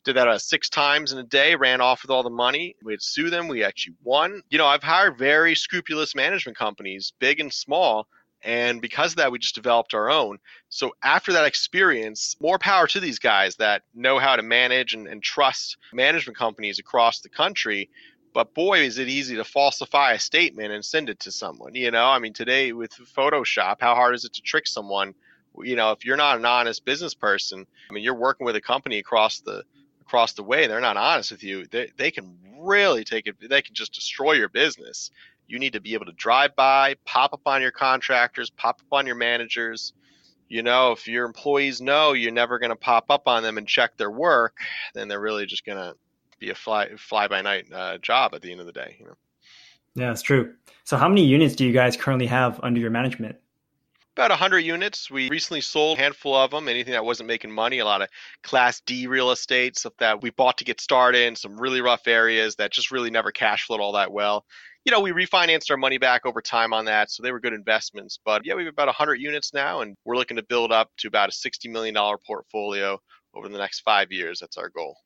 did 0.05 0.15
that 0.15 0.27
uh, 0.27 0.39
six 0.39 0.69
times 0.69 1.11
in 1.11 1.19
a 1.19 1.23
day, 1.23 1.55
ran 1.55 1.81
off 1.81 2.03
with 2.03 2.11
all 2.11 2.23
the 2.23 2.29
money. 2.29 2.75
We'd 2.83 3.01
sue 3.01 3.29
them. 3.29 3.47
We 3.47 3.63
actually 3.63 3.95
won. 4.03 4.41
You 4.49 4.57
know, 4.57 4.67
I've 4.67 4.83
hired 4.83 5.17
very 5.17 5.55
scrupulous 5.55 6.15
management 6.15 6.57
companies, 6.57 7.13
big 7.19 7.39
and 7.39 7.51
small. 7.51 8.07
And 8.41 8.81
because 8.81 9.11
of 9.11 9.17
that, 9.17 9.33
we 9.33 9.39
just 9.39 9.55
developed 9.55 9.93
our 9.93 10.09
own. 10.09 10.39
So 10.69 10.95
after 11.03 11.33
that 11.33 11.45
experience, 11.45 12.37
more 12.39 12.57
power 12.57 12.87
to 12.87 12.99
these 13.01 13.19
guys 13.19 13.57
that 13.57 13.83
know 13.93 14.17
how 14.17 14.37
to 14.37 14.41
manage 14.41 14.93
and, 14.93 15.07
and 15.07 15.21
trust 15.21 15.75
management 15.91 16.37
companies 16.37 16.79
across 16.79 17.19
the 17.19 17.27
country. 17.27 17.89
But 18.33 18.53
boy, 18.53 18.79
is 18.79 18.97
it 18.97 19.09
easy 19.09 19.35
to 19.35 19.43
falsify 19.43 20.13
a 20.13 20.19
statement 20.19 20.71
and 20.71 20.85
send 20.85 21.09
it 21.09 21.19
to 21.21 21.31
someone. 21.31 21.75
You 21.75 21.91
know, 21.91 22.05
I 22.05 22.19
mean, 22.19 22.31
today 22.31 22.71
with 22.71 22.91
Photoshop, 22.91 23.77
how 23.81 23.95
hard 23.95 24.15
is 24.15 24.23
it 24.23 24.33
to 24.33 24.41
trick 24.41 24.67
someone? 24.67 25.13
You 25.61 25.75
know, 25.75 25.91
if 25.91 26.05
you're 26.05 26.17
not 26.17 26.37
an 26.37 26.45
honest 26.45 26.85
business 26.85 27.13
person, 27.13 27.65
I 27.89 27.93
mean, 27.93 28.03
you're 28.03 28.15
working 28.15 28.45
with 28.45 28.55
a 28.55 28.61
company 28.61 28.99
across 28.99 29.41
the 29.41 29.63
across 30.09 30.33
the 30.33 30.43
way, 30.43 30.65
they're 30.65 30.81
not 30.81 30.97
honest 30.97 31.29
with 31.29 31.43
you, 31.43 31.67
they, 31.67 31.91
they 31.95 32.09
can 32.09 32.35
really 32.59 33.03
take 33.03 33.27
it, 33.27 33.35
they 33.47 33.61
can 33.61 33.75
just 33.75 33.93
destroy 33.93 34.31
your 34.31 34.49
business. 34.49 35.11
You 35.47 35.59
need 35.59 35.73
to 35.73 35.79
be 35.79 35.93
able 35.93 36.07
to 36.07 36.11
drive 36.13 36.55
by, 36.55 36.95
pop 37.05 37.31
up 37.33 37.41
on 37.45 37.61
your 37.61 37.69
contractors, 37.71 38.49
pop 38.49 38.81
up 38.81 38.91
on 38.91 39.05
your 39.05 39.15
managers. 39.15 39.93
You 40.47 40.63
know, 40.63 40.93
if 40.93 41.07
your 41.07 41.25
employees 41.25 41.79
know 41.79 42.13
you're 42.13 42.31
never 42.31 42.57
going 42.57 42.71
to 42.71 42.75
pop 42.75 43.05
up 43.11 43.27
on 43.27 43.43
them 43.43 43.59
and 43.59 43.67
check 43.67 43.97
their 43.97 44.09
work, 44.09 44.57
then 44.95 45.07
they're 45.07 45.19
really 45.19 45.45
just 45.45 45.63
going 45.63 45.77
to 45.77 45.95
be 46.39 46.49
a 46.49 46.55
fly 46.55 46.89
fly 46.97 47.27
by 47.27 47.41
night 47.41 47.71
uh, 47.71 47.99
job 47.99 48.33
at 48.33 48.41
the 48.41 48.51
end 48.51 48.61
of 48.61 48.65
the 48.65 48.71
day. 48.71 48.95
You 48.99 49.05
know. 49.05 49.17
Yeah, 49.93 50.07
that's 50.07 50.23
true. 50.23 50.55
So, 50.85 50.97
how 50.97 51.07
many 51.07 51.23
units 51.23 51.55
do 51.55 51.65
you 51.65 51.73
guys 51.73 51.95
currently 51.95 52.25
have 52.27 52.59
under 52.63 52.79
your 52.79 52.89
management? 52.89 53.35
About 54.19 54.31
100 54.31 54.59
units. 54.59 55.09
We 55.09 55.29
recently 55.29 55.61
sold 55.61 55.97
a 55.97 56.01
handful 56.01 56.35
of 56.35 56.51
them, 56.51 56.67
anything 56.67 56.91
that 56.91 57.05
wasn't 57.05 57.27
making 57.27 57.51
money, 57.51 57.79
a 57.79 57.85
lot 57.85 58.01
of 58.01 58.09
Class 58.43 58.81
D 58.85 59.07
real 59.07 59.31
estate, 59.31 59.77
stuff 59.77 59.93
that 59.99 60.21
we 60.21 60.29
bought 60.29 60.57
to 60.57 60.65
get 60.65 60.81
started 60.81 61.25
in 61.25 61.37
some 61.37 61.57
really 61.57 61.79
rough 61.79 62.05
areas 62.05 62.57
that 62.57 62.73
just 62.73 62.91
really 62.91 63.09
never 63.09 63.31
cash 63.31 63.65
flowed 63.65 63.79
all 63.79 63.93
that 63.93 64.11
well. 64.11 64.43
You 64.83 64.91
know, 64.91 64.99
we 64.99 65.11
refinanced 65.11 65.71
our 65.71 65.77
money 65.77 65.99
back 65.99 66.25
over 66.25 66.41
time 66.41 66.73
on 66.73 66.83
that, 66.85 67.09
so 67.09 67.23
they 67.23 67.31
were 67.31 67.39
good 67.39 67.53
investments. 67.53 68.19
But 68.25 68.45
yeah, 68.45 68.55
we 68.55 68.65
have 68.65 68.73
about 68.73 68.87
100 68.87 69.15
units 69.15 69.53
now, 69.53 69.79
and 69.79 69.95
we're 70.03 70.17
looking 70.17 70.35
to 70.35 70.43
build 70.43 70.73
up 70.73 70.89
to 70.97 71.07
about 71.07 71.29
a 71.29 71.31
$60 71.31 71.71
million 71.71 71.95
portfolio 72.27 72.99
over 73.33 73.47
the 73.47 73.57
next 73.57 73.81
five 73.81 74.11
years. 74.11 74.39
That's 74.41 74.57
our 74.57 74.67
goal. 74.67 74.97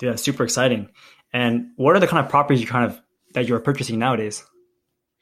Yeah, 0.00 0.14
super 0.16 0.44
exciting. 0.44 0.88
And 1.34 1.72
what 1.76 1.96
are 1.96 2.00
the 2.00 2.06
kind 2.06 2.24
of 2.24 2.30
properties 2.30 2.62
you 2.62 2.66
kind 2.66 2.90
of 2.90 2.98
that 3.34 3.46
you're 3.46 3.60
purchasing 3.60 3.98
nowadays? 3.98 4.42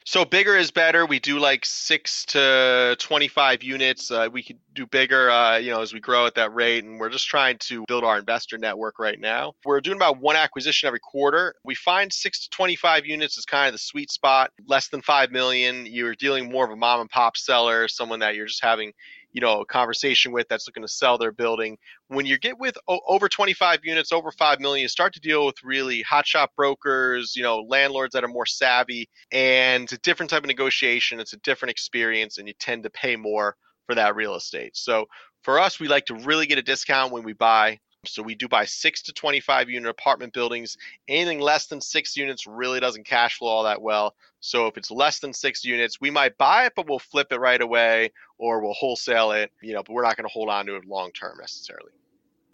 So 0.07 0.23
bigger 0.23 0.55
is 0.55 0.71
better. 0.71 1.05
We 1.05 1.19
do 1.19 1.37
like 1.37 1.65
six 1.65 2.23
to 2.27 2.95
25 2.97 3.61
units. 3.61 4.09
Uh, 4.09 4.29
we 4.31 4.41
could 4.41 4.57
do 4.73 4.85
bigger, 4.85 5.29
uh, 5.29 5.57
you 5.57 5.69
know, 5.69 5.81
as 5.81 5.93
we 5.93 5.99
grow 5.99 6.25
at 6.25 6.35
that 6.35 6.53
rate. 6.53 6.85
And 6.85 6.97
we're 6.97 7.09
just 7.09 7.27
trying 7.27 7.57
to 7.63 7.83
build 7.89 8.05
our 8.05 8.17
investor 8.17 8.57
network 8.57 8.99
right 8.99 9.19
now. 9.19 9.51
We're 9.65 9.81
doing 9.81 9.97
about 9.97 10.21
one 10.21 10.37
acquisition 10.37 10.87
every 10.87 11.01
quarter. 11.01 11.55
We 11.65 11.75
find 11.75 12.13
six 12.13 12.45
to 12.45 12.49
25 12.51 13.05
units 13.05 13.37
is 13.37 13.43
kind 13.43 13.67
of 13.67 13.73
the 13.73 13.79
sweet 13.79 14.09
spot. 14.09 14.51
Less 14.65 14.87
than 14.87 15.01
five 15.01 15.29
million, 15.31 15.85
you're 15.85 16.15
dealing 16.15 16.49
more 16.49 16.63
of 16.63 16.71
a 16.71 16.77
mom 16.77 17.01
and 17.01 17.09
pop 17.09 17.35
seller, 17.35 17.89
someone 17.89 18.19
that 18.19 18.33
you're 18.33 18.47
just 18.47 18.63
having 18.63 18.93
you 19.31 19.41
know 19.41 19.61
a 19.61 19.65
conversation 19.65 20.31
with 20.31 20.47
that's 20.47 20.67
looking 20.67 20.83
to 20.83 20.87
sell 20.87 21.17
their 21.17 21.31
building. 21.31 21.77
When 22.07 22.25
you 22.25 22.37
get 22.37 22.59
with 22.59 22.77
o- 22.87 23.01
over 23.07 23.29
25 23.29 23.79
units 23.83 24.11
over 24.11 24.31
5 24.31 24.59
million 24.59 24.83
you 24.83 24.87
start 24.89 25.13
to 25.13 25.19
deal 25.19 25.45
with 25.45 25.55
really 25.63 26.03
hotshot 26.03 26.47
brokers 26.55 27.33
you 27.35 27.43
know 27.43 27.59
landlords 27.67 28.13
that 28.13 28.23
are 28.23 28.29
more 28.29 28.45
savvy 28.45 29.09
and 29.31 29.83
it's 29.83 29.93
a 29.93 29.97
different 29.99 30.29
type 30.29 30.43
of 30.43 30.47
negotiation 30.47 31.19
it's 31.19 31.33
a 31.33 31.39
different 31.39 31.71
experience 31.71 32.37
and 32.37 32.47
you 32.47 32.53
tend 32.59 32.83
to 32.83 32.89
pay 32.89 33.15
more 33.15 33.55
for 33.85 33.95
that 33.95 34.15
real 34.15 34.35
estate. 34.35 34.75
So 34.75 35.05
for 35.43 35.59
us 35.59 35.79
we 35.79 35.87
like 35.87 36.05
to 36.07 36.15
really 36.15 36.45
get 36.45 36.57
a 36.57 36.63
discount 36.63 37.11
when 37.11 37.23
we 37.23 37.33
buy 37.33 37.79
so 38.07 38.21
we 38.21 38.35
do 38.35 38.47
buy 38.47 38.65
six 38.65 39.01
to 39.03 39.13
25 39.13 39.69
unit 39.69 39.89
apartment 39.89 40.33
buildings. 40.33 40.77
Anything 41.07 41.39
less 41.39 41.67
than 41.67 41.81
six 41.81 42.17
units 42.17 42.47
really 42.47 42.79
doesn't 42.79 43.05
cash 43.05 43.37
flow 43.37 43.49
all 43.49 43.63
that 43.63 43.81
well. 43.81 44.15
So 44.39 44.67
if 44.67 44.77
it's 44.77 44.91
less 44.91 45.19
than 45.19 45.33
six 45.33 45.65
units, 45.65 45.99
we 45.99 46.11
might 46.11 46.37
buy 46.37 46.65
it, 46.65 46.73
but 46.75 46.87
we'll 46.87 46.99
flip 46.99 47.31
it 47.31 47.39
right 47.39 47.61
away 47.61 48.11
or 48.37 48.61
we'll 48.61 48.73
wholesale 48.73 49.31
it, 49.31 49.51
you 49.61 49.73
know, 49.73 49.83
but 49.83 49.93
we're 49.93 50.03
not 50.03 50.15
going 50.17 50.27
to 50.27 50.33
hold 50.33 50.49
on 50.49 50.65
to 50.67 50.75
it 50.75 50.85
long 50.85 51.11
term 51.11 51.37
necessarily. 51.39 51.91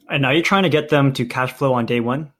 And 0.09 0.25
are 0.25 0.33
you're 0.33 0.43
trying 0.43 0.63
to 0.63 0.69
get 0.69 0.89
them 0.89 1.13
to 1.13 1.25
cash 1.25 1.53
flow 1.53 1.73
on 1.73 1.85
day 1.85 1.99
one? 1.99 2.31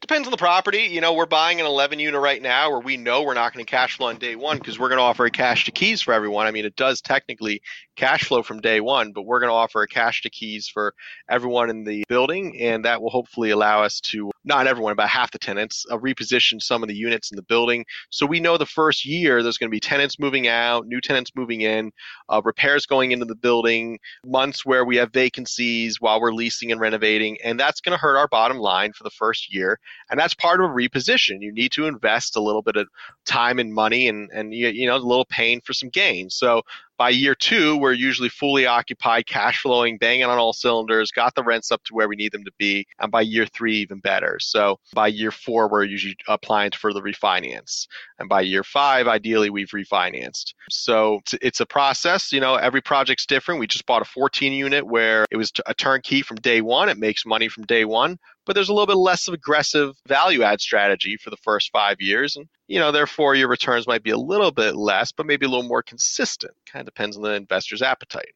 Depends 0.00 0.26
on 0.26 0.30
the 0.30 0.38
property. 0.38 0.84
You 0.84 1.02
know, 1.02 1.12
we're 1.12 1.26
buying 1.26 1.60
an 1.60 1.66
11 1.66 1.98
unit 1.98 2.18
right 2.18 2.40
now 2.40 2.70
where 2.70 2.80
we 2.80 2.96
know 2.96 3.22
we're 3.22 3.34
not 3.34 3.52
going 3.52 3.64
to 3.64 3.70
cash 3.70 3.98
flow 3.98 4.08
on 4.08 4.16
day 4.16 4.34
one 4.34 4.56
because 4.56 4.78
we're 4.78 4.88
going 4.88 4.98
to 4.98 5.02
offer 5.02 5.26
a 5.26 5.30
cash 5.30 5.66
to 5.66 5.72
keys 5.72 6.00
for 6.00 6.14
everyone. 6.14 6.46
I 6.46 6.52
mean, 6.52 6.64
it 6.64 6.74
does 6.74 7.02
technically 7.02 7.60
cash 7.96 8.24
flow 8.24 8.42
from 8.42 8.62
day 8.62 8.80
one, 8.80 9.12
but 9.12 9.22
we're 9.24 9.40
going 9.40 9.50
to 9.50 9.54
offer 9.54 9.82
a 9.82 9.86
cash 9.86 10.22
to 10.22 10.30
keys 10.30 10.68
for 10.72 10.94
everyone 11.28 11.68
in 11.68 11.84
the 11.84 12.02
building. 12.08 12.58
And 12.62 12.86
that 12.86 13.02
will 13.02 13.10
hopefully 13.10 13.50
allow 13.50 13.82
us 13.82 14.00
to, 14.06 14.30
not 14.42 14.66
everyone, 14.66 14.92
about 14.92 15.10
half 15.10 15.32
the 15.32 15.38
tenants, 15.38 15.84
uh, 15.90 15.98
reposition 15.98 16.62
some 16.62 16.82
of 16.82 16.88
the 16.88 16.96
units 16.96 17.30
in 17.30 17.36
the 17.36 17.42
building. 17.42 17.84
So 18.08 18.24
we 18.24 18.40
know 18.40 18.56
the 18.56 18.64
first 18.64 19.04
year 19.04 19.42
there's 19.42 19.58
going 19.58 19.70
to 19.70 19.74
be 19.74 19.80
tenants 19.80 20.18
moving 20.18 20.48
out, 20.48 20.86
new 20.86 21.02
tenants 21.02 21.32
moving 21.36 21.60
in, 21.60 21.92
uh, 22.30 22.40
repairs 22.42 22.86
going 22.86 23.12
into 23.12 23.26
the 23.26 23.36
building, 23.36 23.98
months 24.24 24.64
where 24.64 24.86
we 24.86 24.96
have 24.96 25.12
vacancies 25.12 26.00
while 26.00 26.22
we're 26.22 26.32
leasing 26.32 26.72
and 26.72 26.80
renovating. 26.80 27.36
And 27.44 27.60
that's 27.60 27.82
going 27.82 27.92
to 27.92 28.00
hurt 28.00 28.16
our 28.16 28.28
bottom 28.28 28.56
line 28.56 28.94
for 28.94 29.04
the 29.04 29.10
first 29.10 29.52
year 29.52 29.78
and 30.10 30.18
that's 30.18 30.34
part 30.34 30.60
of 30.60 30.70
a 30.70 30.74
reposition. 30.74 31.40
You 31.40 31.52
need 31.52 31.72
to 31.72 31.86
invest 31.86 32.36
a 32.36 32.42
little 32.42 32.62
bit 32.62 32.76
of 32.76 32.88
time 33.24 33.58
and 33.58 33.72
money, 33.72 34.08
and 34.08 34.30
and 34.32 34.54
you, 34.54 34.68
you 34.68 34.86
know 34.86 34.96
a 34.96 34.98
little 34.98 35.26
pain 35.26 35.60
for 35.60 35.72
some 35.72 35.88
gain. 35.88 36.30
So 36.30 36.62
by 37.00 37.08
year 37.08 37.34
two, 37.34 37.78
we're 37.78 37.94
usually 37.94 38.28
fully 38.28 38.66
occupied, 38.66 39.24
cash 39.26 39.62
flowing, 39.62 39.96
banging 39.96 40.24
on 40.24 40.36
all 40.36 40.52
cylinders, 40.52 41.10
got 41.10 41.34
the 41.34 41.42
rents 41.42 41.72
up 41.72 41.82
to 41.84 41.94
where 41.94 42.06
we 42.06 42.14
need 42.14 42.30
them 42.30 42.44
to 42.44 42.52
be. 42.58 42.86
And 42.98 43.10
by 43.10 43.22
year 43.22 43.46
three, 43.46 43.78
even 43.78 44.00
better. 44.00 44.36
So 44.38 44.78
by 44.92 45.06
year 45.06 45.30
four, 45.30 45.66
we're 45.70 45.84
usually 45.84 46.14
applying 46.28 46.72
for 46.72 46.92
the 46.92 47.00
refinance. 47.00 47.86
And 48.18 48.28
by 48.28 48.42
year 48.42 48.62
five, 48.62 49.08
ideally, 49.08 49.48
we've 49.48 49.70
refinanced. 49.70 50.52
So 50.68 51.20
it's 51.40 51.60
a 51.60 51.66
process. 51.66 52.32
You 52.32 52.40
know, 52.40 52.56
every 52.56 52.82
project's 52.82 53.24
different. 53.24 53.60
We 53.60 53.66
just 53.66 53.86
bought 53.86 54.02
a 54.02 54.04
14 54.04 54.52
unit 54.52 54.86
where 54.86 55.24
it 55.30 55.38
was 55.38 55.52
a 55.64 55.72
turnkey 55.72 56.20
from 56.20 56.36
day 56.36 56.60
one. 56.60 56.90
It 56.90 56.98
makes 56.98 57.24
money 57.24 57.48
from 57.48 57.64
day 57.64 57.86
one 57.86 58.18
but 58.46 58.54
there's 58.54 58.68
a 58.68 58.72
little 58.72 58.86
bit 58.86 58.96
less 58.96 59.28
of 59.28 59.34
aggressive 59.34 59.94
value 60.08 60.42
add 60.42 60.60
strategy 60.60 61.16
for 61.16 61.30
the 61.30 61.36
first 61.36 61.70
five 61.72 62.00
years. 62.00 62.34
And, 62.34 62.48
you 62.70 62.78
know, 62.78 62.92
therefore 62.92 63.34
your 63.34 63.48
returns 63.48 63.88
might 63.88 64.04
be 64.04 64.10
a 64.10 64.16
little 64.16 64.52
bit 64.52 64.76
less, 64.76 65.10
but 65.10 65.26
maybe 65.26 65.44
a 65.44 65.48
little 65.48 65.66
more 65.66 65.82
consistent. 65.82 66.52
Kind 66.70 66.80
of 66.80 66.86
depends 66.86 67.16
on 67.16 67.24
the 67.24 67.32
investor's 67.32 67.82
appetite. 67.82 68.32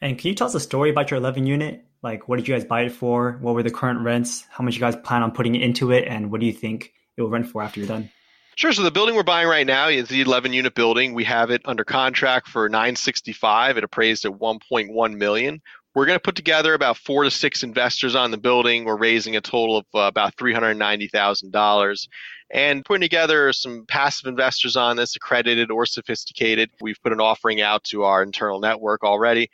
And 0.00 0.18
can 0.18 0.28
you 0.28 0.34
tell 0.34 0.46
us 0.46 0.54
a 0.54 0.60
story 0.60 0.88
about 0.88 1.10
your 1.10 1.18
11 1.18 1.44
unit? 1.44 1.84
Like, 2.02 2.28
what 2.28 2.36
did 2.36 2.48
you 2.48 2.54
guys 2.54 2.64
buy 2.64 2.82
it 2.82 2.92
for? 2.92 3.32
What 3.42 3.54
were 3.54 3.62
the 3.62 3.70
current 3.70 4.00
rents? 4.00 4.46
How 4.48 4.64
much 4.64 4.74
you 4.74 4.80
guys 4.80 4.96
plan 4.96 5.22
on 5.22 5.32
putting 5.32 5.54
into 5.54 5.92
it? 5.92 6.08
And 6.08 6.30
what 6.30 6.40
do 6.40 6.46
you 6.46 6.52
think 6.52 6.94
it 7.18 7.22
will 7.22 7.28
rent 7.28 7.46
for 7.46 7.62
after 7.62 7.80
you're 7.80 7.88
done? 7.88 8.10
Sure. 8.54 8.72
So 8.72 8.82
the 8.82 8.90
building 8.90 9.14
we're 9.14 9.22
buying 9.22 9.48
right 9.48 9.66
now 9.66 9.88
is 9.88 10.08
the 10.08 10.22
11 10.22 10.54
unit 10.54 10.74
building. 10.74 11.12
We 11.12 11.24
have 11.24 11.50
it 11.50 11.60
under 11.66 11.84
contract 11.84 12.48
for 12.48 12.70
965. 12.70 13.76
It 13.76 13.84
appraised 13.84 14.24
at 14.24 14.32
1.1 14.32 15.16
million. 15.16 15.60
We're 15.98 16.06
going 16.06 16.16
to 16.16 16.22
put 16.22 16.36
together 16.36 16.74
about 16.74 16.96
four 16.96 17.24
to 17.24 17.30
six 17.32 17.64
investors 17.64 18.14
on 18.14 18.30
the 18.30 18.38
building. 18.38 18.84
We're 18.84 18.96
raising 18.96 19.34
a 19.34 19.40
total 19.40 19.78
of 19.78 19.86
uh, 19.92 19.98
about 20.02 20.36
$390,000 20.36 22.08
and 22.52 22.84
putting 22.84 23.00
together 23.00 23.52
some 23.52 23.84
passive 23.88 24.28
investors 24.28 24.76
on 24.76 24.96
this, 24.96 25.16
accredited 25.16 25.72
or 25.72 25.86
sophisticated. 25.86 26.70
We've 26.80 27.02
put 27.02 27.12
an 27.12 27.20
offering 27.20 27.60
out 27.60 27.82
to 27.90 28.04
our 28.04 28.22
internal 28.22 28.60
network 28.60 29.02
already. 29.02 29.50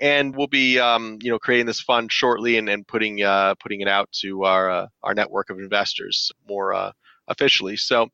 And 0.00 0.34
we'll 0.34 0.48
be, 0.48 0.80
um, 0.80 1.18
you 1.22 1.30
know, 1.30 1.38
creating 1.38 1.66
this 1.66 1.80
fund 1.80 2.10
shortly 2.10 2.58
and, 2.58 2.68
and 2.68 2.84
putting 2.84 3.22
uh, 3.22 3.54
putting 3.62 3.80
it 3.80 3.86
out 3.86 4.10
to 4.22 4.42
our 4.42 4.68
uh, 4.68 4.86
our 5.04 5.14
network 5.14 5.48
of 5.50 5.60
investors 5.60 6.32
more 6.48 6.74
uh, 6.74 6.90
officially. 7.28 7.76
So 7.76 8.08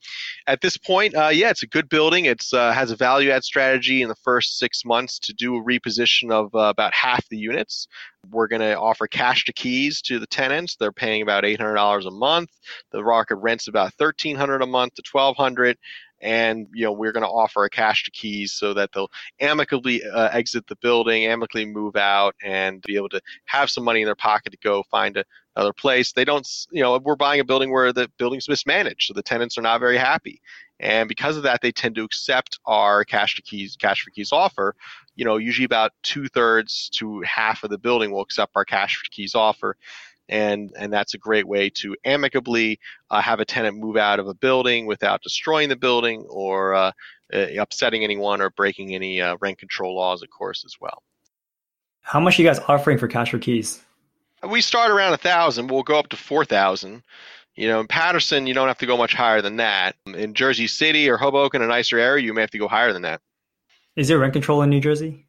at 0.46 0.60
this 0.60 0.76
point, 0.76 1.14
uh, 1.14 1.28
yeah, 1.28 1.50
it's 1.50 1.62
a 1.62 1.66
good 1.66 1.88
building. 1.88 2.26
It 2.26 2.44
uh, 2.52 2.72
has 2.72 2.90
a 2.90 2.96
value 2.96 3.30
add 3.30 3.44
strategy 3.44 4.02
in 4.02 4.08
the 4.08 4.16
first 4.16 4.58
six 4.58 4.84
months 4.84 5.18
to 5.20 5.32
do 5.32 5.56
a 5.56 5.62
reposition 5.62 6.30
of 6.30 6.54
uh, 6.54 6.70
about 6.70 6.94
half 6.94 7.28
the 7.28 7.38
units. 7.38 7.88
We're 8.30 8.48
going 8.48 8.60
to 8.60 8.78
offer 8.78 9.06
cash 9.06 9.44
to 9.46 9.52
keys 9.52 10.02
to 10.02 10.18
the 10.18 10.26
tenants. 10.26 10.76
They're 10.76 10.92
paying 10.92 11.22
about 11.22 11.44
$800 11.44 12.06
a 12.06 12.10
month. 12.10 12.50
The 12.92 13.02
market 13.02 13.36
rent's 13.36 13.68
about 13.68 13.92
1,300 13.96 14.62
a 14.62 14.66
month 14.66 14.94
to 14.94 15.02
$1,200 15.02 15.76
and 16.20 16.66
you 16.72 16.84
know 16.84 16.92
we're 16.92 17.12
going 17.12 17.24
to 17.24 17.28
offer 17.28 17.64
a 17.64 17.70
cash 17.70 18.04
to 18.04 18.10
keys 18.10 18.52
so 18.52 18.74
that 18.74 18.90
they'll 18.92 19.10
amicably 19.40 20.02
uh, 20.04 20.28
exit 20.32 20.66
the 20.66 20.76
building, 20.76 21.26
amicably 21.26 21.66
move 21.66 21.96
out, 21.96 22.34
and 22.42 22.82
be 22.82 22.96
able 22.96 23.08
to 23.08 23.20
have 23.46 23.70
some 23.70 23.84
money 23.84 24.00
in 24.00 24.06
their 24.06 24.14
pocket 24.14 24.50
to 24.50 24.58
go 24.58 24.82
find 24.90 25.16
a, 25.16 25.24
another 25.56 25.72
place. 25.72 26.12
They 26.12 26.24
don't, 26.24 26.46
you 26.70 26.82
know, 26.82 26.98
we're 26.98 27.16
buying 27.16 27.40
a 27.40 27.44
building 27.44 27.70
where 27.72 27.92
the 27.92 28.10
building's 28.18 28.48
mismanaged, 28.48 29.08
so 29.08 29.14
the 29.14 29.22
tenants 29.22 29.58
are 29.58 29.62
not 29.62 29.80
very 29.80 29.98
happy. 29.98 30.40
And 30.78 31.08
because 31.08 31.36
of 31.36 31.42
that, 31.42 31.60
they 31.60 31.72
tend 31.72 31.94
to 31.96 32.04
accept 32.04 32.58
our 32.64 33.04
cash 33.04 33.36
to 33.36 33.42
keys, 33.42 33.76
cash 33.76 34.02
for 34.02 34.10
keys 34.10 34.32
offer. 34.32 34.74
You 35.14 35.26
know, 35.26 35.36
usually 35.36 35.66
about 35.66 35.92
two 36.02 36.26
thirds 36.28 36.88
to 36.94 37.20
half 37.20 37.62
of 37.64 37.70
the 37.70 37.76
building 37.76 38.10
will 38.10 38.22
accept 38.22 38.52
our 38.56 38.64
cash 38.64 38.96
for 38.96 39.04
keys 39.10 39.34
offer 39.34 39.76
and 40.30 40.72
and 40.76 40.92
that's 40.92 41.12
a 41.14 41.18
great 41.18 41.46
way 41.46 41.68
to 41.68 41.94
amicably 42.04 42.78
uh, 43.10 43.20
have 43.20 43.40
a 43.40 43.44
tenant 43.44 43.76
move 43.76 43.96
out 43.96 44.18
of 44.18 44.28
a 44.28 44.34
building 44.34 44.86
without 44.86 45.22
destroying 45.22 45.68
the 45.68 45.76
building 45.76 46.24
or 46.30 46.72
uh, 46.72 46.92
uh, 47.34 47.46
upsetting 47.58 48.04
anyone 48.04 48.40
or 48.40 48.48
breaking 48.50 48.94
any 48.94 49.20
uh, 49.20 49.36
rent 49.40 49.58
control 49.58 49.94
laws, 49.94 50.22
of 50.22 50.30
course, 50.30 50.64
as 50.64 50.76
well. 50.80 51.02
How 52.00 52.20
much 52.20 52.38
are 52.38 52.42
you 52.42 52.48
guys 52.48 52.60
offering 52.68 52.96
for 52.96 53.08
cash 53.08 53.32
for 53.32 53.38
keys? 53.38 53.82
We 54.48 54.62
start 54.62 54.90
around 54.90 55.12
a 55.12 55.18
thousand. 55.18 55.68
We'll 55.68 55.82
go 55.82 55.98
up 55.98 56.08
to 56.08 56.16
four 56.16 56.44
thousand. 56.44 57.02
You 57.56 57.68
know, 57.68 57.80
in 57.80 57.88
Paterson, 57.88 58.46
you 58.46 58.54
don't 58.54 58.68
have 58.68 58.78
to 58.78 58.86
go 58.86 58.96
much 58.96 59.12
higher 59.12 59.42
than 59.42 59.56
that. 59.56 59.96
In 60.06 60.32
Jersey 60.34 60.68
City 60.68 61.10
or 61.10 61.18
Hoboken, 61.18 61.60
a 61.60 61.66
nicer 61.66 61.98
area, 61.98 62.24
you 62.24 62.32
may 62.32 62.40
have 62.40 62.50
to 62.52 62.58
go 62.58 62.68
higher 62.68 62.92
than 62.92 63.02
that. 63.02 63.20
Is 63.96 64.08
there 64.08 64.18
rent 64.18 64.32
control 64.32 64.62
in 64.62 64.70
New 64.70 64.80
Jersey? 64.80 65.26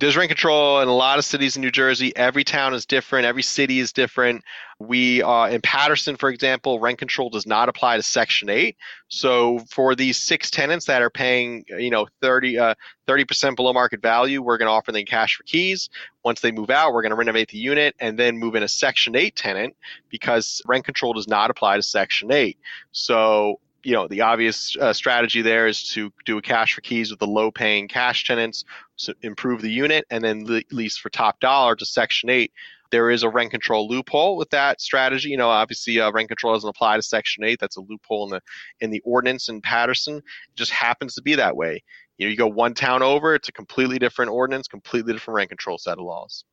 There's 0.00 0.16
rent 0.16 0.30
control 0.30 0.80
in 0.80 0.88
a 0.88 0.94
lot 0.94 1.18
of 1.18 1.26
cities 1.26 1.56
in 1.56 1.62
New 1.62 1.70
Jersey. 1.70 2.16
Every 2.16 2.42
town 2.42 2.72
is 2.72 2.86
different. 2.86 3.26
Every 3.26 3.42
city 3.42 3.80
is 3.80 3.92
different. 3.92 4.42
We 4.78 5.22
uh, 5.22 5.48
in 5.48 5.60
Paterson, 5.60 6.16
for 6.16 6.30
example, 6.30 6.80
rent 6.80 6.98
control 6.98 7.28
does 7.28 7.46
not 7.46 7.68
apply 7.68 7.98
to 7.98 8.02
Section 8.02 8.48
8. 8.48 8.76
So 9.08 9.58
for 9.70 9.94
these 9.94 10.16
six 10.16 10.50
tenants 10.50 10.86
that 10.86 11.02
are 11.02 11.10
paying, 11.10 11.66
you 11.68 11.90
know, 11.90 12.06
30 12.22 12.58
uh, 12.58 12.74
percent 13.06 13.56
below 13.56 13.74
market 13.74 14.00
value, 14.00 14.40
we're 14.40 14.56
going 14.56 14.68
to 14.68 14.72
offer 14.72 14.90
them 14.90 15.04
cash 15.04 15.36
for 15.36 15.42
keys. 15.42 15.90
Once 16.24 16.40
they 16.40 16.50
move 16.50 16.70
out, 16.70 16.94
we're 16.94 17.02
going 17.02 17.10
to 17.10 17.16
renovate 17.16 17.50
the 17.50 17.58
unit 17.58 17.94
and 18.00 18.18
then 18.18 18.38
move 18.38 18.54
in 18.54 18.62
a 18.62 18.68
Section 18.68 19.14
8 19.14 19.36
tenant 19.36 19.76
because 20.08 20.62
rent 20.66 20.86
control 20.86 21.12
does 21.12 21.28
not 21.28 21.50
apply 21.50 21.76
to 21.76 21.82
Section 21.82 22.32
8. 22.32 22.56
So 22.92 23.60
you 23.82 23.92
know 23.92 24.08
the 24.08 24.20
obvious 24.20 24.76
uh, 24.76 24.92
strategy 24.92 25.42
there 25.42 25.66
is 25.66 25.82
to 25.92 26.12
do 26.26 26.38
a 26.38 26.42
cash 26.42 26.74
for 26.74 26.80
keys 26.80 27.10
with 27.10 27.20
the 27.20 27.26
low 27.26 27.50
paying 27.50 27.88
cash 27.88 28.24
tenants 28.24 28.64
so 28.96 29.12
improve 29.22 29.62
the 29.62 29.70
unit 29.70 30.04
and 30.10 30.22
then 30.24 30.44
le- 30.46 30.62
lease 30.70 30.96
for 30.96 31.10
top 31.10 31.40
dollar 31.40 31.74
to 31.76 31.84
section 31.84 32.30
8 32.30 32.52
there 32.90 33.10
is 33.10 33.22
a 33.22 33.28
rent 33.28 33.50
control 33.50 33.88
loophole 33.88 34.36
with 34.36 34.50
that 34.50 34.80
strategy. 34.80 35.30
You 35.30 35.36
know 35.36 35.48
obviously 35.48 36.00
uh, 36.00 36.10
rent 36.12 36.28
control 36.28 36.54
doesn't 36.54 36.68
apply 36.68 36.96
to 36.96 37.02
section 37.02 37.44
8 37.44 37.58
that's 37.60 37.76
a 37.76 37.82
loophole 37.82 38.24
in 38.24 38.30
the 38.30 38.40
in 38.80 38.90
the 38.90 39.00
ordinance 39.04 39.48
in 39.48 39.60
paterson. 39.60 40.16
It 40.18 40.56
just 40.56 40.72
happens 40.72 41.14
to 41.14 41.22
be 41.22 41.34
that 41.36 41.56
way. 41.56 41.82
You 42.18 42.26
know 42.26 42.30
you 42.30 42.36
go 42.36 42.48
one 42.48 42.74
town 42.74 43.02
over 43.02 43.34
it's 43.34 43.48
a 43.48 43.52
completely 43.52 43.98
different 43.98 44.30
ordinance 44.30 44.68
completely 44.68 45.12
different 45.12 45.36
rent 45.36 45.48
control 45.50 45.78
set 45.78 45.98
of 45.98 46.04
laws. 46.04 46.44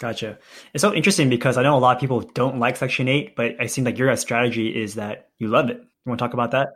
Gotcha. 0.00 0.38
It's 0.74 0.82
so 0.82 0.92
interesting 0.92 1.28
because 1.28 1.56
I 1.56 1.62
know 1.62 1.76
a 1.76 1.78
lot 1.78 1.96
of 1.96 2.00
people 2.00 2.20
don't 2.20 2.58
like 2.58 2.76
Section 2.76 3.08
8, 3.08 3.36
but 3.36 3.52
it 3.60 3.70
seems 3.70 3.84
like 3.84 3.98
your 3.98 4.16
strategy 4.16 4.68
is 4.82 4.94
that 4.94 5.28
you 5.38 5.48
love 5.48 5.68
it. 5.68 5.80
You 6.04 6.10
want 6.10 6.18
to 6.18 6.24
talk 6.24 6.34
about 6.34 6.50
that? 6.50 6.68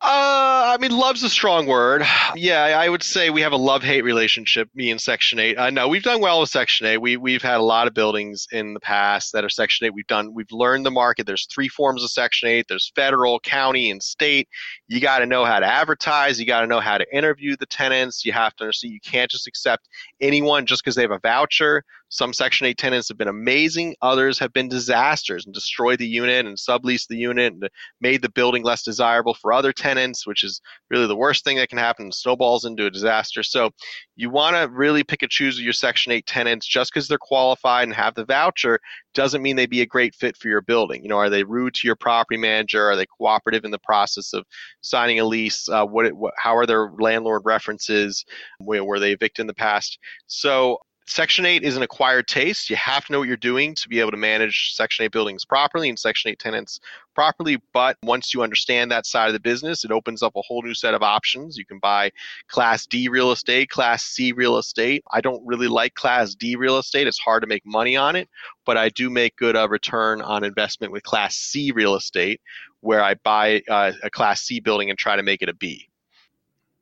Uh, 0.00 0.53
I 0.66 0.78
mean, 0.78 0.92
love's 0.92 1.22
a 1.22 1.28
strong 1.28 1.66
word. 1.66 2.02
Yeah, 2.34 2.62
I 2.62 2.88
would 2.88 3.02
say 3.02 3.28
we 3.28 3.42
have 3.42 3.52
a 3.52 3.56
love-hate 3.56 4.02
relationship, 4.02 4.70
me 4.74 4.90
and 4.90 5.00
Section 5.00 5.38
8. 5.38 5.58
Uh, 5.58 5.70
know 5.70 5.88
we've 5.88 6.02
done 6.02 6.22
well 6.22 6.40
with 6.40 6.48
Section 6.48 6.86
8. 6.86 6.98
We, 6.98 7.18
we've 7.18 7.42
had 7.42 7.58
a 7.58 7.62
lot 7.62 7.86
of 7.86 7.92
buildings 7.92 8.48
in 8.50 8.72
the 8.72 8.80
past 8.80 9.34
that 9.34 9.44
are 9.44 9.50
Section 9.50 9.86
8. 9.86 9.90
We've 9.90 10.06
done, 10.06 10.32
we've 10.32 10.50
learned 10.50 10.86
the 10.86 10.90
market. 10.90 11.26
There's 11.26 11.46
three 11.46 11.68
forms 11.68 12.02
of 12.02 12.10
Section 12.10 12.48
8. 12.48 12.66
There's 12.66 12.90
federal, 12.96 13.40
county, 13.40 13.90
and 13.90 14.02
state. 14.02 14.48
You 14.88 15.00
got 15.00 15.18
to 15.18 15.26
know 15.26 15.44
how 15.44 15.60
to 15.60 15.66
advertise. 15.66 16.40
You 16.40 16.46
got 16.46 16.62
to 16.62 16.66
know 16.66 16.80
how 16.80 16.96
to 16.96 17.06
interview 17.14 17.56
the 17.56 17.66
tenants. 17.66 18.24
You 18.24 18.32
have 18.32 18.56
to 18.56 18.64
understand 18.64 18.94
you 18.94 19.00
can't 19.00 19.30
just 19.30 19.46
accept 19.46 19.86
anyone 20.20 20.64
just 20.64 20.82
because 20.82 20.94
they 20.94 21.02
have 21.02 21.10
a 21.10 21.20
voucher. 21.20 21.84
Some 22.14 22.32
Section 22.32 22.68
8 22.68 22.78
tenants 22.78 23.08
have 23.08 23.18
been 23.18 23.28
amazing. 23.28 23.96
Others 24.00 24.38
have 24.38 24.52
been 24.52 24.68
disasters 24.68 25.46
and 25.46 25.54
destroyed 25.54 25.98
the 25.98 26.06
unit 26.06 26.46
and 26.46 26.56
subleased 26.56 27.08
the 27.08 27.16
unit 27.16 27.52
and 27.52 27.68
made 28.00 28.22
the 28.22 28.28
building 28.28 28.62
less 28.62 28.82
desirable 28.84 29.34
for 29.34 29.52
other 29.52 29.72
tenants, 29.72 30.24
which 30.24 30.44
is 30.44 30.53
really 30.90 31.06
the 31.06 31.16
worst 31.16 31.44
thing 31.44 31.56
that 31.56 31.68
can 31.68 31.78
happen. 31.78 32.12
Snowballs 32.12 32.64
into 32.64 32.86
a 32.86 32.90
disaster. 32.90 33.42
So 33.42 33.70
you 34.16 34.30
want 34.30 34.56
to 34.56 34.68
really 34.72 35.04
pick 35.04 35.22
and 35.22 35.30
choose 35.30 35.60
your 35.60 35.72
Section 35.72 36.12
8 36.12 36.26
tenants 36.26 36.66
just 36.66 36.92
because 36.92 37.08
they're 37.08 37.18
qualified 37.18 37.84
and 37.84 37.94
have 37.94 38.14
the 38.14 38.24
voucher 38.24 38.80
doesn't 39.14 39.42
mean 39.42 39.56
they'd 39.56 39.70
be 39.70 39.82
a 39.82 39.86
great 39.86 40.14
fit 40.14 40.36
for 40.36 40.48
your 40.48 40.60
building. 40.60 41.02
You 41.02 41.08
know, 41.08 41.18
are 41.18 41.30
they 41.30 41.44
rude 41.44 41.74
to 41.74 41.86
your 41.86 41.96
property 41.96 42.38
manager? 42.38 42.84
Are 42.84 42.96
they 42.96 43.06
cooperative 43.06 43.64
in 43.64 43.70
the 43.70 43.78
process 43.78 44.32
of 44.32 44.44
signing 44.80 45.20
a 45.20 45.24
lease? 45.24 45.68
Uh, 45.68 45.86
what, 45.86 46.12
what, 46.12 46.34
how 46.36 46.56
are 46.56 46.66
their 46.66 46.90
landlord 46.98 47.42
references? 47.44 48.24
Where 48.58 48.84
were 48.84 48.98
they 48.98 49.12
evicted 49.12 49.44
in 49.44 49.46
the 49.46 49.54
past? 49.54 49.98
So 50.26 50.78
Section 51.06 51.44
8 51.44 51.62
is 51.62 51.76
an 51.76 51.82
acquired 51.82 52.26
taste. 52.26 52.70
You 52.70 52.76
have 52.76 53.04
to 53.04 53.12
know 53.12 53.18
what 53.18 53.28
you're 53.28 53.36
doing 53.36 53.74
to 53.74 53.88
be 53.90 54.00
able 54.00 54.12
to 54.12 54.16
manage 54.16 54.72
Section 54.72 55.04
8 55.04 55.12
buildings 55.12 55.44
properly 55.44 55.90
and 55.90 55.98
Section 55.98 56.30
8 56.30 56.38
tenants 56.38 56.80
properly. 57.14 57.58
But 57.74 57.98
once 58.02 58.32
you 58.32 58.42
understand 58.42 58.90
that 58.90 59.04
side 59.04 59.26
of 59.26 59.34
the 59.34 59.40
business, 59.40 59.84
it 59.84 59.90
opens 59.90 60.22
up 60.22 60.34
a 60.34 60.40
whole 60.40 60.62
new 60.62 60.72
set 60.72 60.94
of 60.94 61.02
options. 61.02 61.58
You 61.58 61.66
can 61.66 61.78
buy 61.78 62.10
Class 62.48 62.86
D 62.86 63.08
real 63.08 63.32
estate, 63.32 63.68
Class 63.68 64.02
C 64.02 64.32
real 64.32 64.56
estate. 64.56 65.04
I 65.12 65.20
don't 65.20 65.44
really 65.44 65.68
like 65.68 65.94
Class 65.94 66.34
D 66.34 66.56
real 66.56 66.78
estate. 66.78 67.06
It's 67.06 67.18
hard 67.18 67.42
to 67.42 67.46
make 67.46 67.66
money 67.66 67.96
on 67.96 68.16
it, 68.16 68.30
but 68.64 68.78
I 68.78 68.88
do 68.88 69.10
make 69.10 69.36
good 69.36 69.56
uh, 69.56 69.68
return 69.68 70.22
on 70.22 70.42
investment 70.42 70.90
with 70.90 71.02
Class 71.02 71.36
C 71.36 71.70
real 71.70 71.96
estate, 71.96 72.40
where 72.80 73.02
I 73.02 73.14
buy 73.14 73.62
uh, 73.68 73.92
a 74.02 74.08
Class 74.08 74.40
C 74.40 74.58
building 74.58 74.88
and 74.88 74.98
try 74.98 75.16
to 75.16 75.22
make 75.22 75.42
it 75.42 75.50
a 75.50 75.54
B. 75.54 75.86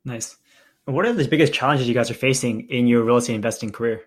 Nice. 0.05 0.37
What 0.85 1.05
are 1.05 1.13
the 1.13 1.27
biggest 1.27 1.53
challenges 1.53 1.89
you 1.89 1.93
guys 1.93 2.09
are 2.09 2.15
facing 2.15 2.69
in 2.69 2.87
your 2.87 3.03
real 3.03 3.17
estate 3.17 3.35
investing 3.35 3.71
career? 3.71 4.03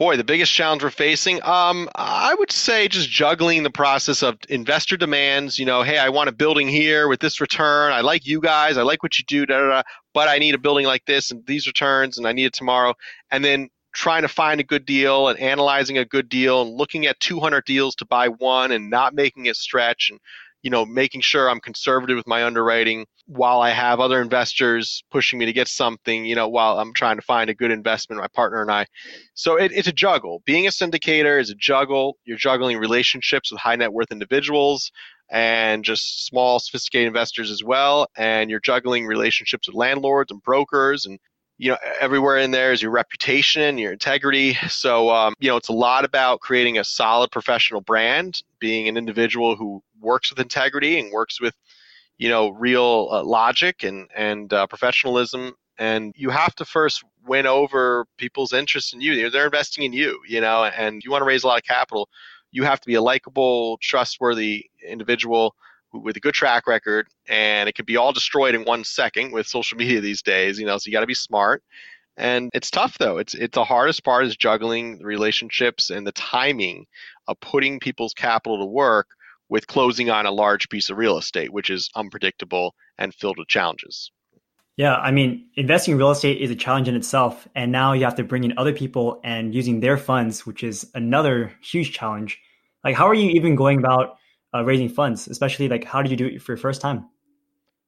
Boy, 0.00 0.16
the 0.16 0.24
biggest 0.24 0.50
challenge 0.50 0.82
we're 0.82 0.88
facing, 0.88 1.42
um, 1.42 1.86
I 1.94 2.34
would 2.38 2.50
say 2.50 2.88
just 2.88 3.10
juggling 3.10 3.64
the 3.64 3.70
process 3.70 4.22
of 4.22 4.38
investor 4.48 4.96
demands. 4.96 5.58
You 5.58 5.66
know, 5.66 5.82
hey, 5.82 5.98
I 5.98 6.08
want 6.08 6.30
a 6.30 6.32
building 6.32 6.68
here 6.68 7.06
with 7.06 7.20
this 7.20 7.38
return. 7.38 7.92
I 7.92 8.00
like 8.00 8.26
you 8.26 8.40
guys. 8.40 8.78
I 8.78 8.82
like 8.82 9.02
what 9.02 9.18
you 9.18 9.26
do, 9.28 9.44
da, 9.44 9.60
da, 9.60 9.68
da, 9.68 9.82
but 10.14 10.26
I 10.26 10.38
need 10.38 10.54
a 10.54 10.58
building 10.58 10.86
like 10.86 11.04
this 11.04 11.30
and 11.30 11.44
these 11.44 11.66
returns, 11.66 12.16
and 12.16 12.26
I 12.26 12.32
need 12.32 12.46
it 12.46 12.54
tomorrow. 12.54 12.94
And 13.30 13.44
then 13.44 13.68
trying 13.92 14.22
to 14.22 14.28
find 14.28 14.58
a 14.58 14.64
good 14.64 14.86
deal 14.86 15.28
and 15.28 15.38
analyzing 15.38 15.98
a 15.98 16.06
good 16.06 16.30
deal 16.30 16.62
and 16.62 16.78
looking 16.78 17.04
at 17.04 17.20
200 17.20 17.66
deals 17.66 17.94
to 17.96 18.06
buy 18.06 18.28
one 18.28 18.72
and 18.72 18.88
not 18.88 19.14
making 19.14 19.44
it 19.44 19.56
stretch 19.56 20.08
and 20.10 20.18
you 20.62 20.70
know, 20.70 20.84
making 20.84 21.22
sure 21.22 21.48
I'm 21.48 21.60
conservative 21.60 22.16
with 22.16 22.26
my 22.26 22.44
underwriting 22.44 23.06
while 23.26 23.60
I 23.60 23.70
have 23.70 24.00
other 24.00 24.20
investors 24.20 25.02
pushing 25.10 25.38
me 25.38 25.46
to 25.46 25.52
get 25.52 25.68
something, 25.68 26.24
you 26.24 26.34
know, 26.34 26.48
while 26.48 26.78
I'm 26.78 26.92
trying 26.92 27.16
to 27.16 27.22
find 27.22 27.48
a 27.48 27.54
good 27.54 27.70
investment, 27.70 28.20
my 28.20 28.28
partner 28.28 28.60
and 28.60 28.70
I. 28.70 28.86
So 29.34 29.56
it, 29.56 29.72
it's 29.72 29.88
a 29.88 29.92
juggle. 29.92 30.42
Being 30.44 30.66
a 30.66 30.70
syndicator 30.70 31.40
is 31.40 31.50
a 31.50 31.54
juggle. 31.54 32.16
You're 32.24 32.36
juggling 32.36 32.78
relationships 32.78 33.50
with 33.50 33.60
high 33.60 33.76
net 33.76 33.92
worth 33.92 34.10
individuals 34.10 34.90
and 35.30 35.84
just 35.84 36.26
small, 36.26 36.58
sophisticated 36.58 37.06
investors 37.06 37.50
as 37.50 37.62
well. 37.62 38.08
And 38.16 38.50
you're 38.50 38.60
juggling 38.60 39.06
relationships 39.06 39.68
with 39.68 39.76
landlords 39.76 40.32
and 40.32 40.42
brokers 40.42 41.06
and 41.06 41.18
you 41.60 41.68
know 41.68 41.76
everywhere 42.00 42.38
in 42.38 42.52
there 42.52 42.72
is 42.72 42.80
your 42.80 42.90
reputation 42.90 43.76
your 43.76 43.92
integrity. 43.92 44.54
So 44.68 45.10
um, 45.10 45.34
you 45.40 45.50
know 45.50 45.56
it's 45.58 45.68
a 45.68 45.74
lot 45.74 46.06
about 46.06 46.40
creating 46.40 46.78
a 46.78 46.84
solid 46.84 47.30
professional 47.30 47.82
brand 47.82 48.42
being 48.58 48.88
an 48.88 48.96
individual 48.96 49.56
who 49.56 49.82
works 50.00 50.30
with 50.30 50.40
integrity 50.40 50.98
and 50.98 51.12
works 51.12 51.38
with 51.38 51.54
you 52.16 52.30
know 52.30 52.48
real 52.48 53.08
uh, 53.12 53.22
logic 53.22 53.84
and 53.84 54.08
and 54.16 54.52
uh, 54.52 54.66
professionalism. 54.68 55.52
And 55.78 56.14
you 56.16 56.30
have 56.30 56.54
to 56.56 56.64
first 56.64 57.04
win 57.26 57.46
over 57.46 58.06
people's 58.16 58.52
interest 58.54 58.94
in 58.94 59.02
you. 59.02 59.28
They're 59.28 59.44
investing 59.44 59.84
in 59.84 59.92
you 59.92 60.18
you 60.26 60.40
know 60.40 60.64
and 60.64 61.02
you 61.04 61.10
want 61.10 61.20
to 61.20 61.26
raise 61.26 61.44
a 61.44 61.46
lot 61.46 61.58
of 61.58 61.64
capital. 61.64 62.08
You 62.52 62.64
have 62.64 62.80
to 62.80 62.86
be 62.86 62.94
a 62.94 63.02
likable 63.02 63.76
trustworthy 63.82 64.70
individual 64.82 65.54
with 65.92 66.16
a 66.16 66.20
good 66.20 66.34
track 66.34 66.66
record, 66.66 67.08
and 67.28 67.68
it 67.68 67.74
could 67.74 67.86
be 67.86 67.96
all 67.96 68.12
destroyed 68.12 68.54
in 68.54 68.64
one 68.64 68.84
second 68.84 69.32
with 69.32 69.46
social 69.46 69.76
media 69.78 70.00
these 70.00 70.22
days. 70.22 70.58
You 70.58 70.66
know, 70.66 70.78
so 70.78 70.88
you 70.88 70.92
got 70.92 71.00
to 71.00 71.06
be 71.06 71.14
smart. 71.14 71.62
And 72.16 72.50
it's 72.52 72.70
tough 72.70 72.98
though. 72.98 73.18
It's 73.18 73.34
it's 73.34 73.54
the 73.54 73.64
hardest 73.64 74.04
part 74.04 74.26
is 74.26 74.36
juggling 74.36 74.98
the 74.98 75.06
relationships 75.06 75.90
and 75.90 76.06
the 76.06 76.12
timing 76.12 76.86
of 77.28 77.40
putting 77.40 77.80
people's 77.80 78.12
capital 78.12 78.58
to 78.58 78.66
work 78.66 79.08
with 79.48 79.66
closing 79.66 80.10
on 80.10 80.26
a 80.26 80.30
large 80.30 80.68
piece 80.68 80.90
of 80.90 80.98
real 80.98 81.18
estate, 81.18 81.52
which 81.52 81.70
is 81.70 81.90
unpredictable 81.94 82.74
and 82.98 83.14
filled 83.14 83.38
with 83.38 83.48
challenges. 83.48 84.10
Yeah, 84.76 84.96
I 84.96 85.10
mean, 85.10 85.46
investing 85.56 85.92
in 85.92 85.98
real 85.98 86.10
estate 86.10 86.40
is 86.40 86.50
a 86.50 86.54
challenge 86.54 86.88
in 86.88 86.94
itself, 86.94 87.46
and 87.54 87.70
now 87.70 87.92
you 87.92 88.04
have 88.04 88.14
to 88.14 88.24
bring 88.24 88.44
in 88.44 88.56
other 88.56 88.72
people 88.72 89.20
and 89.24 89.54
using 89.54 89.80
their 89.80 89.96
funds, 89.96 90.46
which 90.46 90.62
is 90.62 90.90
another 90.94 91.52
huge 91.60 91.92
challenge. 91.92 92.38
Like, 92.84 92.96
how 92.96 93.06
are 93.06 93.14
you 93.14 93.30
even 93.30 93.56
going 93.56 93.78
about 93.78 94.16
uh, 94.54 94.64
raising 94.64 94.88
funds, 94.88 95.28
especially 95.28 95.68
like 95.68 95.84
how 95.84 96.02
did 96.02 96.10
you 96.10 96.16
do 96.16 96.26
it 96.26 96.42
for 96.42 96.52
your 96.52 96.58
first 96.58 96.80
time? 96.80 97.08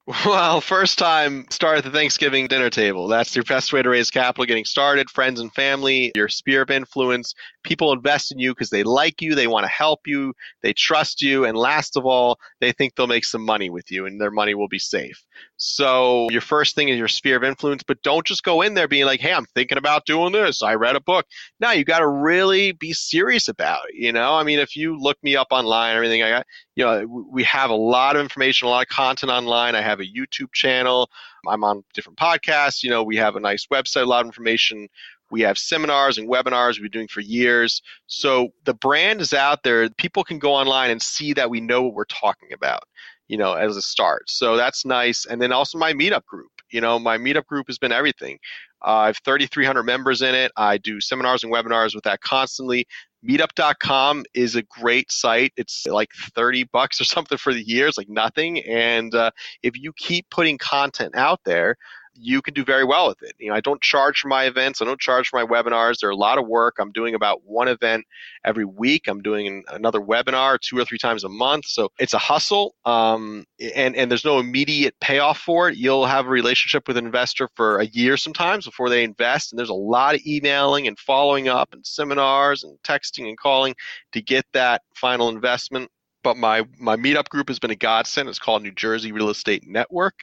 Well, 0.07 0.61
first 0.61 0.99
time, 0.99 1.47
start 1.51 1.79
at 1.79 1.85
the 1.85 1.91
Thanksgiving 1.91 2.49
dinner 2.49 2.71
table. 2.71 3.07
That's 3.07 3.37
your 3.37 3.45
best 3.45 3.73
way 3.73 3.83
to 3.83 3.89
raise 3.89 4.11
capital 4.11 4.45
getting 4.47 4.65
started. 4.65 5.09
Friends 5.09 5.39
and 5.39 5.53
family, 5.55 6.11
your 6.17 6.29
sphere 6.29 6.63
of 6.63 6.71
influence. 6.71 7.35
People 7.63 7.93
invest 7.93 8.33
in 8.33 8.41
you 8.41 8.51
because 8.51 8.71
they 8.71 8.83
like 8.83 9.23
you, 9.23 9.37
they 9.37 9.47
want 9.47 9.63
to 9.63 9.71
help 9.71 10.01
you, 10.07 10.35
they 10.63 10.73
trust 10.73 11.23
you, 11.23 11.45
and 11.45 11.57
last 11.57 11.97
of 11.97 12.05
all, 12.05 12.41
they 12.61 12.73
think 12.73 12.97
they'll 12.97 13.07
make 13.07 13.25
some 13.25 13.45
money 13.45 13.71
with 13.71 13.93
you 13.93 14.05
and 14.05 14.21
their 14.21 14.33
money 14.33 14.55
will 14.57 14.67
be 14.67 14.81
safe. 14.81 15.25
So, 15.57 16.29
your 16.31 16.41
first 16.41 16.75
thing 16.75 16.89
is 16.89 16.99
your 16.99 17.07
sphere 17.07 17.37
of 17.37 17.45
influence, 17.45 17.85
but 17.85 18.03
don't 18.03 18.27
just 18.27 18.43
go 18.43 18.63
in 18.63 18.75
there 18.75 18.89
being 18.89 19.07
like, 19.07 19.21
hey, 19.21 19.33
I'm 19.33 19.47
thinking 19.55 19.79
about 19.79 20.05
doing 20.05 20.33
this. 20.33 20.63
I 20.63 20.75
read 20.75 20.97
a 20.97 21.01
book. 21.01 21.27
No, 21.61 21.71
you 21.71 21.85
got 21.85 22.01
to 22.01 22.09
really 22.09 22.73
be 22.73 22.93
serious 22.93 23.47
about 23.47 23.89
it. 23.89 23.95
You 23.95 24.13
know, 24.13 24.35
I 24.35 24.43
mean, 24.43 24.59
if 24.59 24.75
you 24.75 24.99
look 24.99 25.19
me 25.23 25.37
up 25.37 25.49
online, 25.53 25.95
everything 25.95 26.25
I 26.25 26.31
got, 26.31 26.47
you 26.75 26.85
know, 26.85 27.27
we 27.31 27.43
have 27.45 27.71
a 27.71 27.75
lot 27.75 28.17
of 28.17 28.23
information, 28.23 28.67
a 28.67 28.71
lot 28.71 28.83
of 28.83 28.89
content 28.89 29.31
online. 29.31 29.75
I 29.75 29.83
have 29.83 30.01
a 30.01 30.05
YouTube 30.05 30.53
channel. 30.53 31.11
I'm 31.47 31.65
on 31.65 31.85
different 31.93 32.19
podcasts. 32.19 32.83
You 32.83 32.91
know, 32.91 33.03
we 33.03 33.17
have 33.17 33.37
a 33.37 33.41
nice 33.41 33.67
website, 33.67 34.03
a 34.03 34.07
lot 34.07 34.23
of 34.23 34.27
information. 34.27 34.89
We 35.31 35.43
have 35.43 35.59
seminars 35.59 36.19
and 36.19 36.29
webinars 36.29 36.75
we've 36.75 36.91
been 36.91 37.01
doing 37.01 37.09
for 37.09 37.21
years. 37.21 37.83
So 38.07 38.53
the 38.65 38.75
brand 38.75 39.21
is 39.21 39.33
out 39.33 39.63
there. 39.63 39.89
People 39.91 40.25
can 40.25 40.39
go 40.39 40.53
online 40.53 40.91
and 40.91 41.01
see 41.01 41.33
that 41.35 41.51
we 41.51 41.61
know 41.61 41.83
what 41.83 41.95
we're 41.95 42.05
talking 42.05 42.53
about, 42.53 42.85
you 43.29 43.37
know, 43.37 43.55
as 43.55 43.77
a 43.77 43.83
start. 43.83 44.31
So 44.31 44.57
that's 44.57 44.85
nice. 44.85 45.27
And 45.27 45.41
then 45.41 45.53
also 45.53 45.79
my 45.79 45.93
meetup 45.93 46.25
group. 46.27 46.51
You 46.71 46.81
know, 46.81 46.99
my 46.99 47.19
meetup 47.19 47.47
group 47.47 47.67
has 47.67 47.79
been 47.79 47.93
everything. 47.93 48.39
Uh, 48.85 48.91
I 48.91 49.07
have 49.07 49.19
3,300 49.25 49.83
members 49.83 50.23
in 50.23 50.35
it. 50.35 50.53
I 50.57 50.79
do 50.79 51.01
seminars 51.01 51.45
and 51.45 51.53
webinars 51.53 51.95
with 51.95 52.05
that 52.05 52.21
constantly. 52.21 52.87
Meetup.com 53.27 54.25
is 54.35 54.57
a 54.57 54.63
great 54.63 55.13
site. 55.13 55.53
It's 55.57 55.87
like 55.87 56.11
30 56.35 56.65
bucks 56.65 57.01
or 57.01 57.05
something 57.05 57.39
for 57.39 57.55
the 57.55 57.63
year. 57.63 57.87
It's 57.87 57.99
like 57.99 58.09
nothing. 58.09 58.59
And 58.65 59.15
uh, 59.15 59.31
if 59.63 59.79
you 59.79 59.93
keep 59.93 60.29
putting 60.31 60.59
content 60.59 61.15
out 61.15 61.41
there, 61.45 61.77
you 62.15 62.43
can 62.43 62.55
do 62.55 62.65
very 62.65 62.85
well 62.85 63.09
with 63.09 63.23
it. 63.23 63.35
You 63.39 63.49
know, 63.49 63.55
I 63.55 63.61
don't 63.61 63.81
charge 63.81 64.21
for 64.21 64.29
my 64.29 64.45
events. 64.45 64.83
I 64.83 64.85
don't 64.85 65.01
charge 65.01 65.29
for 65.29 65.43
my 65.43 65.47
webinars. 65.47 65.99
They're 66.01 66.11
a 66.11 66.17
lot 66.17 66.39
of 66.39 66.47
work. 66.47 66.77
I'm 66.79 66.93
doing 66.93 67.15
about 67.15 67.45
one 67.45 67.69
event 67.69 68.05
every 68.45 68.65
week. 68.65 69.09
I'm 69.09 69.23
doing 69.23 69.65
another 69.69 70.01
webinar 70.01 70.59
two 70.61 70.79
or 70.79 70.85
three 70.85 70.99
times 70.99 71.25
a 71.25 71.29
month. 71.29 71.67
So 71.67 71.91
it's 71.99 72.15
a 72.15 72.19
hustle, 72.19 72.75
um, 72.85 73.45
and 73.75 73.97
and 73.97 74.11
there's 74.11 74.25
no 74.25 74.39
immediate 74.39 74.95
payoff 75.01 75.39
for 75.39 75.69
it. 75.69 75.77
You'll 75.77 76.07
have 76.07 76.27
a 76.27 76.31
relationship 76.31 76.87
with 76.87 76.97
an 76.97 77.07
investor 77.07 77.49
for 77.55 77.79
a 77.79 77.87
year 77.87 78.17
sometimes 78.17 78.67
before 78.67 78.89
they 78.89 79.05
invest, 79.05 79.53
and 79.53 79.59
there's 79.59 79.69
a 79.71 79.75
lot 79.75 80.15
of 80.15 80.21
emailing 80.27 80.87
and 80.87 80.99
following 80.99 81.49
up 81.49 81.73
and 81.73 81.87
seminars 81.87 82.63
and 82.65 82.79
texting 82.83 83.29
and 83.29 83.39
calling 83.39 83.75
to 84.13 84.21
get 84.21 84.45
that 84.53 84.83
final 84.95 85.29
investment. 85.29 85.91
But 86.23 86.37
my 86.37 86.65
my 86.79 86.97
meetup 86.97 87.29
group 87.31 87.49
has 87.49 87.59
been 87.59 87.73
a 87.73 87.77
godsend. 87.77 88.29
It's 88.29 88.39
called 88.39 88.63
New 88.63 88.71
Jersey 88.71 89.13
Real 89.13 89.31
Estate 89.31 89.65
Network 89.67 90.15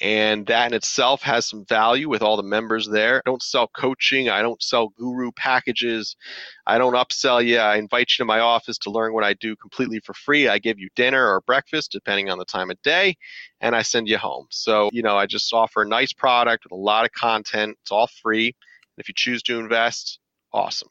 and 0.00 0.46
that 0.46 0.68
in 0.68 0.74
itself 0.74 1.22
has 1.22 1.46
some 1.46 1.64
value 1.64 2.08
with 2.08 2.22
all 2.22 2.36
the 2.36 2.42
members 2.42 2.88
there. 2.88 3.18
I 3.18 3.30
don't 3.30 3.42
sell 3.42 3.68
coaching, 3.68 4.28
I 4.28 4.42
don't 4.42 4.62
sell 4.62 4.88
guru 4.88 5.30
packages, 5.32 6.16
I 6.66 6.78
don't 6.78 6.94
upsell 6.94 7.44
you. 7.44 7.58
I 7.58 7.76
invite 7.76 8.12
you 8.12 8.22
to 8.22 8.24
my 8.24 8.40
office 8.40 8.78
to 8.78 8.90
learn 8.90 9.12
what 9.12 9.24
I 9.24 9.34
do 9.34 9.54
completely 9.56 10.00
for 10.00 10.14
free. 10.14 10.48
I 10.48 10.58
give 10.58 10.78
you 10.78 10.88
dinner 10.96 11.26
or 11.26 11.40
breakfast 11.42 11.92
depending 11.92 12.30
on 12.30 12.38
the 12.38 12.44
time 12.44 12.70
of 12.70 12.80
day, 12.82 13.16
and 13.60 13.76
I 13.76 13.82
send 13.82 14.08
you 14.08 14.18
home. 14.18 14.46
So, 14.50 14.90
you 14.92 15.02
know, 15.02 15.16
I 15.16 15.26
just 15.26 15.52
offer 15.52 15.82
a 15.82 15.88
nice 15.88 16.12
product 16.12 16.64
with 16.64 16.72
a 16.72 16.76
lot 16.76 17.04
of 17.04 17.12
content. 17.12 17.76
It's 17.82 17.92
all 17.92 18.08
free. 18.22 18.54
If 18.98 19.08
you 19.08 19.14
choose 19.16 19.42
to 19.44 19.58
invest, 19.58 20.18
awesome. 20.52 20.88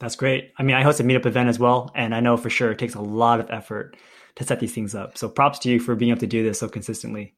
That's 0.00 0.16
great. 0.16 0.52
I 0.58 0.64
mean, 0.64 0.74
I 0.74 0.82
host 0.82 0.98
a 0.98 1.04
meetup 1.04 1.26
event 1.26 1.48
as 1.48 1.58
well, 1.58 1.90
and 1.94 2.14
I 2.14 2.20
know 2.20 2.36
for 2.36 2.50
sure 2.50 2.72
it 2.72 2.78
takes 2.78 2.94
a 2.94 3.00
lot 3.00 3.38
of 3.38 3.50
effort 3.50 3.96
to 4.34 4.44
set 4.44 4.58
these 4.58 4.74
things 4.74 4.94
up. 4.94 5.16
So 5.16 5.28
props 5.28 5.58
to 5.60 5.70
you 5.70 5.78
for 5.78 5.94
being 5.94 6.10
able 6.10 6.20
to 6.20 6.26
do 6.26 6.42
this 6.42 6.58
so 6.58 6.68
consistently. 6.68 7.34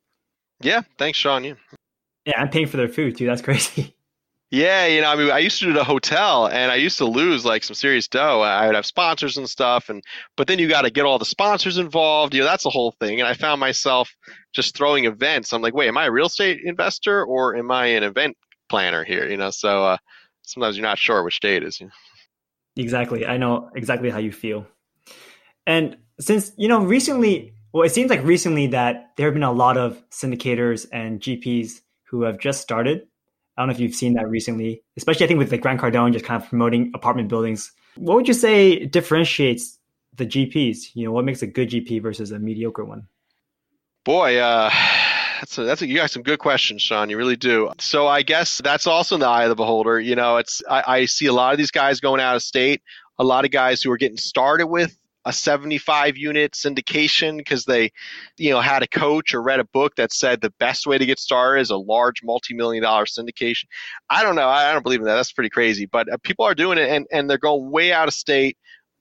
Yeah, 0.61 0.83
thanks, 0.99 1.19
Sean. 1.19 1.45
Yeah. 1.45 1.55
Yeah, 2.27 2.41
I'm 2.41 2.49
paying 2.49 2.67
for 2.67 2.77
their 2.77 2.89
food 2.89 3.17
too. 3.17 3.27
That's 3.27 3.43
crazy. 3.43 3.95
Yeah, 4.51 4.87
you 4.87 5.01
know, 5.01 5.11
I 5.11 5.17
mean, 5.17 5.33
I 5.33 5.39
used 5.39 5.59
to 5.59 5.65
do 5.65 5.73
the 5.73 5.83
hotel, 5.83 6.47
and 6.47 6.71
I 6.71 6.77
used 6.77 6.99
to 6.99 7.07
lose 7.07 7.45
like 7.45 7.65
some 7.65 7.75
serious 7.75 8.07
dough. 8.07 8.41
I 8.41 8.67
would 8.67 8.77
have 8.77 8.87
sponsors 8.87 9.37
and 9.37 9.51
stuff, 9.51 9.89
and 9.89 10.01
but 10.37 10.47
then 10.47 10.61
you 10.61 10.69
got 10.69 10.83
to 10.83 10.91
get 10.91 11.05
all 11.05 11.19
the 11.19 11.25
sponsors 11.25 11.77
involved. 11.77 12.35
You 12.35 12.41
know, 12.41 12.47
that's 12.47 12.63
the 12.63 12.71
whole 12.71 12.93
thing. 12.93 13.19
And 13.19 13.29
I 13.29 13.35
found 13.35 13.59
myself 13.59 14.15
just 14.53 14.77
throwing 14.77 15.07
events. 15.07 15.53
I'm 15.53 15.61
like, 15.61 15.75
wait, 15.75 15.89
am 15.89 15.99
I 15.99 16.07
a 16.07 16.13
real 16.13 16.27
estate 16.27 16.61
investor 16.65 17.25
or 17.25 17.57
am 17.57 17.73
I 17.73 17.87
an 17.87 18.05
event 18.05 18.37
planner 18.69 19.03
here? 19.03 19.29
You 19.29 19.39
know, 19.39 19.51
so 19.51 19.87
uh, 19.87 19.97
sometimes 20.43 20.77
you're 20.77 20.87
not 20.87 20.99
sure 20.99 21.25
which 21.25 21.41
day 21.41 21.57
it 21.57 21.65
is. 21.65 21.81
You 21.81 21.87
know? 21.87 21.93
Exactly, 22.77 23.27
I 23.27 23.39
know 23.39 23.71
exactly 23.75 24.09
how 24.09 24.19
you 24.19 24.31
feel. 24.31 24.69
And 25.67 25.97
since 26.21 26.53
you 26.57 26.69
know, 26.69 26.85
recently 26.85 27.54
well, 27.75 27.83
it 27.83 27.91
seems 27.91 28.09
like 28.09 28.23
recently 28.23 28.69
that 28.69 29.11
there 29.17 29.27
have 29.27 29.35
been 29.35 29.43
a 29.43 29.51
lot 29.51 29.77
of 29.77 30.01
syndicators 30.11 30.87
and 30.93 31.21
GPs 31.21 31.81
who 32.05 32.23
have 32.23 32.39
just 32.39 32.61
started. 32.61 33.03
I 33.57 33.63
don't 33.63 33.69
know 33.69 33.75
if 33.75 33.81
you've 33.81 33.97
seen 33.97 34.15
that 34.15 34.29
recently, 34.29 34.85
especially 34.97 35.25
I 35.25 35.27
think 35.27 35.39
with 35.39 35.51
like 35.51 35.61
Grant 35.61 35.81
Cardone 35.81 36.13
just 36.13 36.25
kind 36.25 36.41
of 36.41 36.49
promoting 36.49 36.93
apartment 36.95 37.29
buildings. 37.29 37.73
What 37.97 38.15
would 38.15 38.29
you 38.29 38.35
say 38.35 38.87
differentiates 38.87 39.77
the 40.15 40.25
GPs? 40.25 40.95
You 40.95 41.07
know, 41.07 41.13
what 41.13 41.25
makes 41.25 41.43
a 41.43 41.49
good 41.49 41.71
GP 41.71 42.01
versus 42.01 42.31
a 42.31 42.39
mediocre 42.39 42.85
one? 42.85 43.09
Boy, 44.05 44.39
uh, 44.39 44.71
that's 45.41 45.59
a, 45.59 45.65
that's 45.65 45.83
a, 45.83 45.89
you 45.89 45.97
got 45.97 46.13
some 46.13 46.23
good 46.23 46.39
questions, 46.39 46.81
Sean. 46.81 47.11
You 47.11 47.17
really 47.17 47.37
do. 47.37 47.73
So 47.81 48.07
I 48.07 48.23
guess 48.23 48.61
that's 48.63 48.87
also 48.87 49.17
in 49.17 49.21
the 49.21 49.27
eye 49.27 49.43
of 49.43 49.49
the 49.49 49.57
beholder. 49.57 49.99
You 49.99 50.15
know, 50.15 50.37
it's 50.37 50.63
I, 50.71 50.85
I 50.87 51.05
see 51.07 51.27
a 51.27 51.33
lot 51.33 51.51
of 51.53 51.59
these 51.59 51.73
guys 51.73 51.99
going 51.99 52.21
out 52.21 52.37
of 52.37 52.43
state. 52.43 52.83
A 53.19 53.25
lot 53.25 53.45
of 53.45 53.51
guys 53.51 53.83
who 53.83 53.91
are 53.91 53.97
getting 53.97 54.17
started 54.17 54.69
with 54.69 54.97
a 55.25 55.33
75 55.33 56.17
unit 56.17 56.53
syndication 56.53 57.39
because 57.39 57.65
they 57.65 57.91
you 58.37 58.51
know 58.51 58.61
had 58.61 58.83
a 58.83 58.89
coach 58.89 59.35
or 59.35 59.43
read 59.43 59.61
a 59.61 59.65
book 59.65 59.95
that 59.97 60.13
said 60.13 60.41
the 60.41 60.53
best 60.59 60.87
way 60.87 60.99
to 60.99 61.07
get 61.07 61.19
started 61.19 61.61
is 61.61 61.71
a 61.71 61.77
large 61.77 62.23
multi-million 62.23 62.83
dollar 62.83 63.05
syndication. 63.05 63.65
I 64.11 64.23
don't 64.23 64.37
know. 64.37 64.49
I 64.49 64.73
don't 64.73 64.83
believe 64.83 65.01
in 65.01 65.07
that. 65.07 65.17
That's 65.17 65.33
pretty 65.33 65.51
crazy. 65.51 65.87
But 65.87 66.13
uh, 66.13 66.19
people 66.23 66.45
are 66.45 66.55
doing 66.55 66.79
it 66.79 66.89
and, 66.89 67.07
and 67.13 67.29
they're 67.29 67.39
going 67.39 67.71
way 67.71 67.93
out 67.93 68.09
of 68.09 68.15
state. 68.15 68.57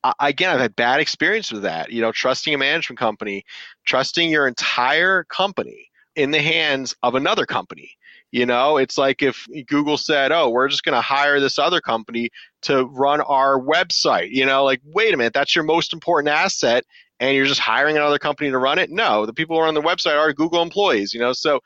Uh, 0.06 0.12
again 0.20 0.50
i've 0.54 0.60
had 0.60 0.76
bad 0.76 1.00
experience 1.00 1.50
with 1.50 1.62
that. 1.62 1.92
You 1.92 2.02
know 2.02 2.12
trusting 2.12 2.54
a 2.54 2.58
management 2.58 3.00
company 3.00 3.44
trusting 3.86 4.30
your 4.30 4.48
entire 4.48 5.24
company 5.26 5.90
in 6.16 6.32
the 6.32 6.42
hands 6.42 6.96
of 7.04 7.16
another 7.16 7.46
company 7.46 7.92
you 8.34 8.48
know, 8.48 8.78
it's 8.78 8.98
like 8.98 9.22
if 9.22 9.48
Google 9.67 9.96
said, 9.96 10.32
"Oh, 10.32 10.50
we're 10.50 10.67
just 10.67 10.84
going 10.84 10.96
to 10.96 11.02
hire 11.02 11.39
this 11.39 11.60
other 11.60 11.80
company 11.80 12.32
to 12.63 12.86
run 12.86 13.22
our 13.22 13.62
website." 13.62 14.32
You 14.32 14.43
know, 14.43 14.63
like, 14.63 14.82
wait 14.84 15.13
a 15.13 15.17
minute, 15.17 15.34
that's 15.34 15.54
your 15.54 15.63
most 15.63 15.93
important 15.93 16.34
asset, 16.34 16.84
and 17.19 17.36
you're 17.36 17.46
just 17.46 17.60
hiring 17.60 17.96
another 17.96 18.17
company 18.17 18.50
to 18.50 18.58
run 18.58 18.80
it. 18.80 18.89
No, 18.89 19.28
the 19.28 19.34
people 19.34 19.56
who 19.56 19.62
are 19.62 19.67
on 19.67 19.76
the 19.76 19.84
website 19.84 20.17
are 20.17 20.34
Google 20.34 20.63
employees. 20.63 21.13
You 21.13 21.19
know, 21.19 21.32
so 21.32 21.60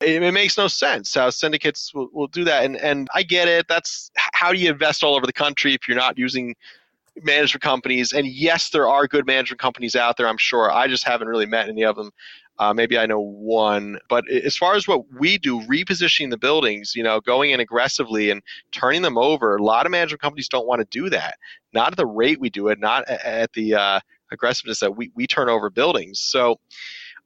it, 0.00 0.22
it 0.22 0.30
makes 0.30 0.56
no 0.56 0.68
sense 0.68 1.12
how 1.12 1.28
syndicates 1.30 1.92
will, 1.92 2.08
will 2.12 2.28
do 2.28 2.44
that. 2.44 2.64
And 2.64 2.76
and 2.76 3.08
I 3.12 3.24
get 3.24 3.48
it. 3.48 3.66
That's 3.68 4.12
how 4.14 4.52
do 4.52 4.60
you 4.60 4.70
invest 4.70 5.02
all 5.02 5.16
over 5.16 5.26
the 5.26 5.32
country 5.32 5.74
if 5.74 5.88
you're 5.88 5.96
not 5.96 6.16
using 6.16 6.54
management 7.20 7.62
companies 7.62 8.12
and 8.12 8.26
yes 8.26 8.70
there 8.70 8.88
are 8.88 9.06
good 9.06 9.26
management 9.26 9.60
companies 9.60 9.94
out 9.94 10.16
there 10.16 10.26
i'm 10.26 10.38
sure 10.38 10.72
i 10.72 10.88
just 10.88 11.04
haven't 11.04 11.28
really 11.28 11.44
met 11.44 11.68
any 11.68 11.84
of 11.84 11.94
them 11.94 12.10
uh, 12.58 12.72
maybe 12.74 12.98
I 12.98 13.06
know 13.06 13.20
one. 13.20 13.98
But 14.08 14.28
as 14.28 14.56
far 14.56 14.74
as 14.74 14.86
what 14.86 15.10
we 15.12 15.38
do, 15.38 15.60
repositioning 15.62 16.30
the 16.30 16.38
buildings, 16.38 16.94
you 16.94 17.02
know, 17.02 17.20
going 17.20 17.50
in 17.50 17.60
aggressively 17.60 18.30
and 18.30 18.42
turning 18.70 19.02
them 19.02 19.18
over, 19.18 19.56
a 19.56 19.62
lot 19.62 19.86
of 19.86 19.92
management 19.92 20.20
companies 20.20 20.48
don't 20.48 20.66
want 20.66 20.80
to 20.80 20.86
do 20.90 21.10
that. 21.10 21.36
Not 21.72 21.92
at 21.92 21.96
the 21.96 22.06
rate 22.06 22.40
we 22.40 22.50
do 22.50 22.68
it, 22.68 22.78
not 22.78 23.08
at 23.08 23.52
the 23.54 23.74
uh, 23.74 24.00
aggressiveness 24.30 24.80
that 24.80 24.96
we, 24.96 25.10
we 25.14 25.26
turn 25.26 25.48
over 25.48 25.70
buildings. 25.70 26.18
So 26.18 26.58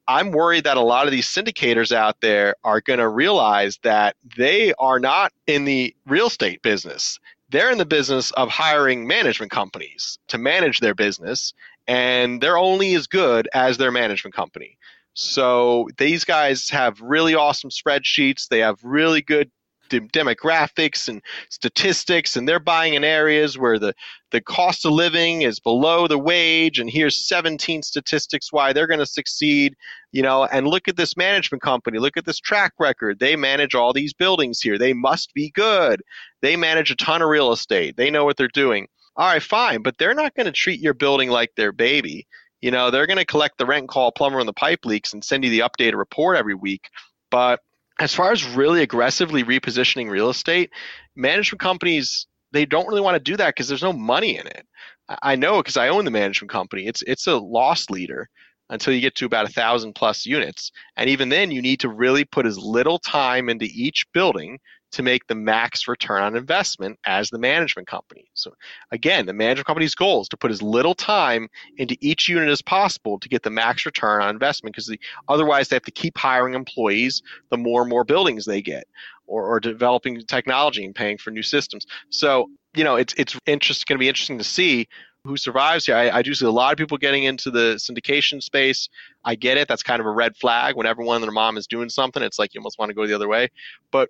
I'm 0.07 0.31
worried 0.31 0.63
that 0.63 0.77
a 0.77 0.81
lot 0.81 1.05
of 1.05 1.11
these 1.11 1.27
syndicators 1.27 1.91
out 1.91 2.21
there 2.21 2.55
are 2.63 2.79
going 2.79 2.99
to 2.99 3.09
realize 3.09 3.77
that 3.83 4.15
they 4.37 4.73
are 4.79 4.99
not 4.99 5.33
in 5.47 5.65
the 5.65 5.93
real 6.05 6.27
estate 6.27 6.61
business. 6.61 7.19
They're 7.49 7.71
in 7.71 7.77
the 7.77 7.85
business 7.85 8.31
of 8.31 8.49
hiring 8.49 9.07
management 9.07 9.51
companies 9.51 10.17
to 10.27 10.37
manage 10.37 10.79
their 10.79 10.95
business, 10.95 11.53
and 11.87 12.41
they're 12.41 12.57
only 12.57 12.93
as 12.95 13.07
good 13.07 13.49
as 13.53 13.77
their 13.77 13.91
management 13.91 14.33
company. 14.33 14.76
So 15.19 15.89
these 15.97 16.23
guys 16.23 16.69
have 16.69 17.01
really 17.01 17.33
awesome 17.33 17.71
spreadsheets. 17.71 18.47
They 18.47 18.59
have 18.59 18.77
really 18.83 19.23
good 19.23 19.49
demographics 19.89 21.07
and 21.07 21.23
statistics 21.49 22.35
and 22.35 22.47
they're 22.47 22.59
buying 22.59 22.93
in 22.93 23.03
areas 23.03 23.57
where 23.57 23.79
the, 23.79 23.95
the 24.31 24.41
cost 24.41 24.85
of 24.85 24.91
living 24.91 25.41
is 25.41 25.59
below 25.59 26.07
the 26.07 26.19
wage 26.19 26.77
and 26.77 26.89
here's 26.89 27.25
17 27.25 27.81
statistics 27.81 28.51
why 28.51 28.73
they're 28.73 28.85
going 28.85 28.99
to 28.99 29.05
succeed 29.05 29.73
you 30.11 30.21
know 30.21 30.43
and 30.43 30.67
look 30.67 30.89
at 30.89 30.97
this 30.97 31.17
management 31.17 31.63
company. 31.63 31.97
Look 31.97 32.17
at 32.17 32.25
this 32.25 32.39
track 32.39 32.73
record. 32.77 33.19
They 33.19 33.35
manage 33.35 33.73
all 33.73 33.93
these 33.93 34.13
buildings 34.13 34.59
here. 34.59 34.77
They 34.77 34.93
must 34.93 35.33
be 35.33 35.49
good. 35.51 36.03
They 36.43 36.57
manage 36.57 36.91
a 36.91 36.95
ton 36.95 37.23
of 37.23 37.29
real 37.29 37.51
estate. 37.51 37.97
They 37.97 38.11
know 38.11 38.25
what 38.25 38.37
they're 38.37 38.49
doing. 38.49 38.87
All 39.15 39.25
right 39.25 39.41
fine 39.41 39.81
but 39.81 39.97
they're 39.97 40.13
not 40.13 40.35
going 40.35 40.45
to 40.45 40.51
treat 40.51 40.79
your 40.79 40.93
building 40.93 41.29
like 41.31 41.49
their 41.55 41.71
baby 41.71 42.27
you 42.67 42.71
know, 42.71 42.91
they're 42.91 43.07
going 43.07 43.17
to 43.17 43.25
collect 43.25 43.57
the 43.57 43.65
rent 43.65 43.87
call 43.87 44.09
a 44.09 44.11
plumber 44.11 44.37
when 44.39 44.45
the 44.45 44.51
pipe 44.51 44.85
leaks 44.85 45.13
and 45.13 45.23
send 45.23 45.45
you 45.45 45.49
the 45.49 45.59
updated 45.61 45.97
report 45.97 46.35
every 46.35 46.53
week. 46.53 46.89
But 47.31 47.61
as 47.97 48.13
far 48.13 48.33
as 48.33 48.43
really 48.43 48.81
aggressively 48.81 49.45
repositioning 49.45 50.09
real 50.09 50.29
estate, 50.29 50.69
management 51.15 51.61
companies 51.61 52.27
they 52.51 52.65
don't 52.65 52.87
really 52.87 53.01
want 53.01 53.15
to 53.15 53.31
do 53.31 53.37
that 53.37 53.51
because 53.55 53.69
there's 53.69 53.83
no 53.83 53.93
money 53.93 54.37
in 54.37 54.47
it. 54.47 54.65
I 55.23 55.37
know 55.37 55.61
because 55.61 55.77
I 55.77 55.87
own 55.87 56.03
the 56.03 56.11
management 56.11 56.51
company. 56.51 56.87
It's 56.87 57.03
it's 57.07 57.27
a 57.27 57.37
loss 57.37 57.89
leader. 57.89 58.27
until 58.69 58.93
you 58.93 59.01
get 59.01 59.15
to 59.15 59.25
about 59.25 59.49
a 59.49 59.53
thousand 59.53 59.93
plus 59.93 60.25
units. 60.25 60.71
And 60.97 61.09
even 61.09 61.29
then, 61.29 61.51
you 61.51 61.61
need 61.61 61.79
to 61.81 61.89
really 61.89 62.25
put 62.25 62.45
as 62.45 62.57
little 62.57 62.99
time 62.99 63.49
into 63.49 63.65
each 63.65 64.05
building 64.13 64.59
to 64.91 65.03
make 65.03 65.27
the 65.27 65.35
max 65.35 65.87
return 65.87 66.23
on 66.23 66.35
investment 66.35 66.97
as 67.05 67.29
the 67.29 67.37
management 67.37 67.87
company. 67.87 68.25
So 68.33 68.53
again, 68.91 69.25
the 69.25 69.33
management 69.33 69.67
company's 69.67 69.95
goal 69.95 70.21
is 70.21 70.29
to 70.29 70.37
put 70.37 70.51
as 70.51 70.61
little 70.61 70.95
time 70.95 71.49
into 71.77 71.97
each 71.99 72.29
unit 72.29 72.49
as 72.49 72.61
possible 72.61 73.19
to 73.19 73.29
get 73.29 73.43
the 73.43 73.49
max 73.49 73.85
return 73.85 74.21
on 74.21 74.29
investment 74.29 74.73
because 74.75 74.87
the, 74.87 74.99
otherwise 75.27 75.67
they 75.67 75.75
have 75.75 75.83
to 75.83 75.91
keep 75.91 76.17
hiring 76.17 76.53
employees 76.53 77.21
the 77.49 77.57
more 77.57 77.81
and 77.81 77.89
more 77.89 78.03
buildings 78.03 78.45
they 78.45 78.61
get 78.61 78.87
or, 79.25 79.45
or 79.45 79.59
developing 79.59 80.21
technology 80.21 80.85
and 80.85 80.95
paying 80.95 81.17
for 81.17 81.31
new 81.31 81.43
systems. 81.43 81.85
So, 82.09 82.49
you 82.73 82.83
know, 82.83 82.95
it's 82.95 83.13
it's 83.17 83.33
going 83.33 83.97
to 83.97 83.99
be 83.99 84.07
interesting 84.07 84.37
to 84.37 84.43
see 84.43 84.87
who 85.23 85.35
survives 85.35 85.85
here. 85.85 85.95
I, 85.95 86.09
I, 86.09 86.21
do 86.21 86.33
see 86.33 86.45
a 86.45 86.51
lot 86.51 86.71
of 86.71 86.77
people 86.77 86.97
getting 86.97 87.25
into 87.25 87.51
the 87.51 87.75
syndication 87.75 88.41
space. 88.41 88.87
I 89.25 89.35
get 89.35 89.57
it. 89.57 89.67
That's 89.67 89.83
kind 89.83 89.99
of 89.99 90.05
a 90.05 90.11
red 90.11 90.37
flag. 90.37 90.75
When 90.75 90.87
everyone 90.87 91.17
and 91.17 91.23
their 91.23 91.31
mom 91.31 91.57
is 91.57 91.67
doing 91.67 91.89
something, 91.89 92.23
it's 92.23 92.39
like 92.39 92.53
you 92.53 92.61
almost 92.61 92.79
want 92.79 92.89
to 92.89 92.95
go 92.95 93.05
the 93.05 93.13
other 93.13 93.27
way. 93.27 93.49
But 93.91 94.09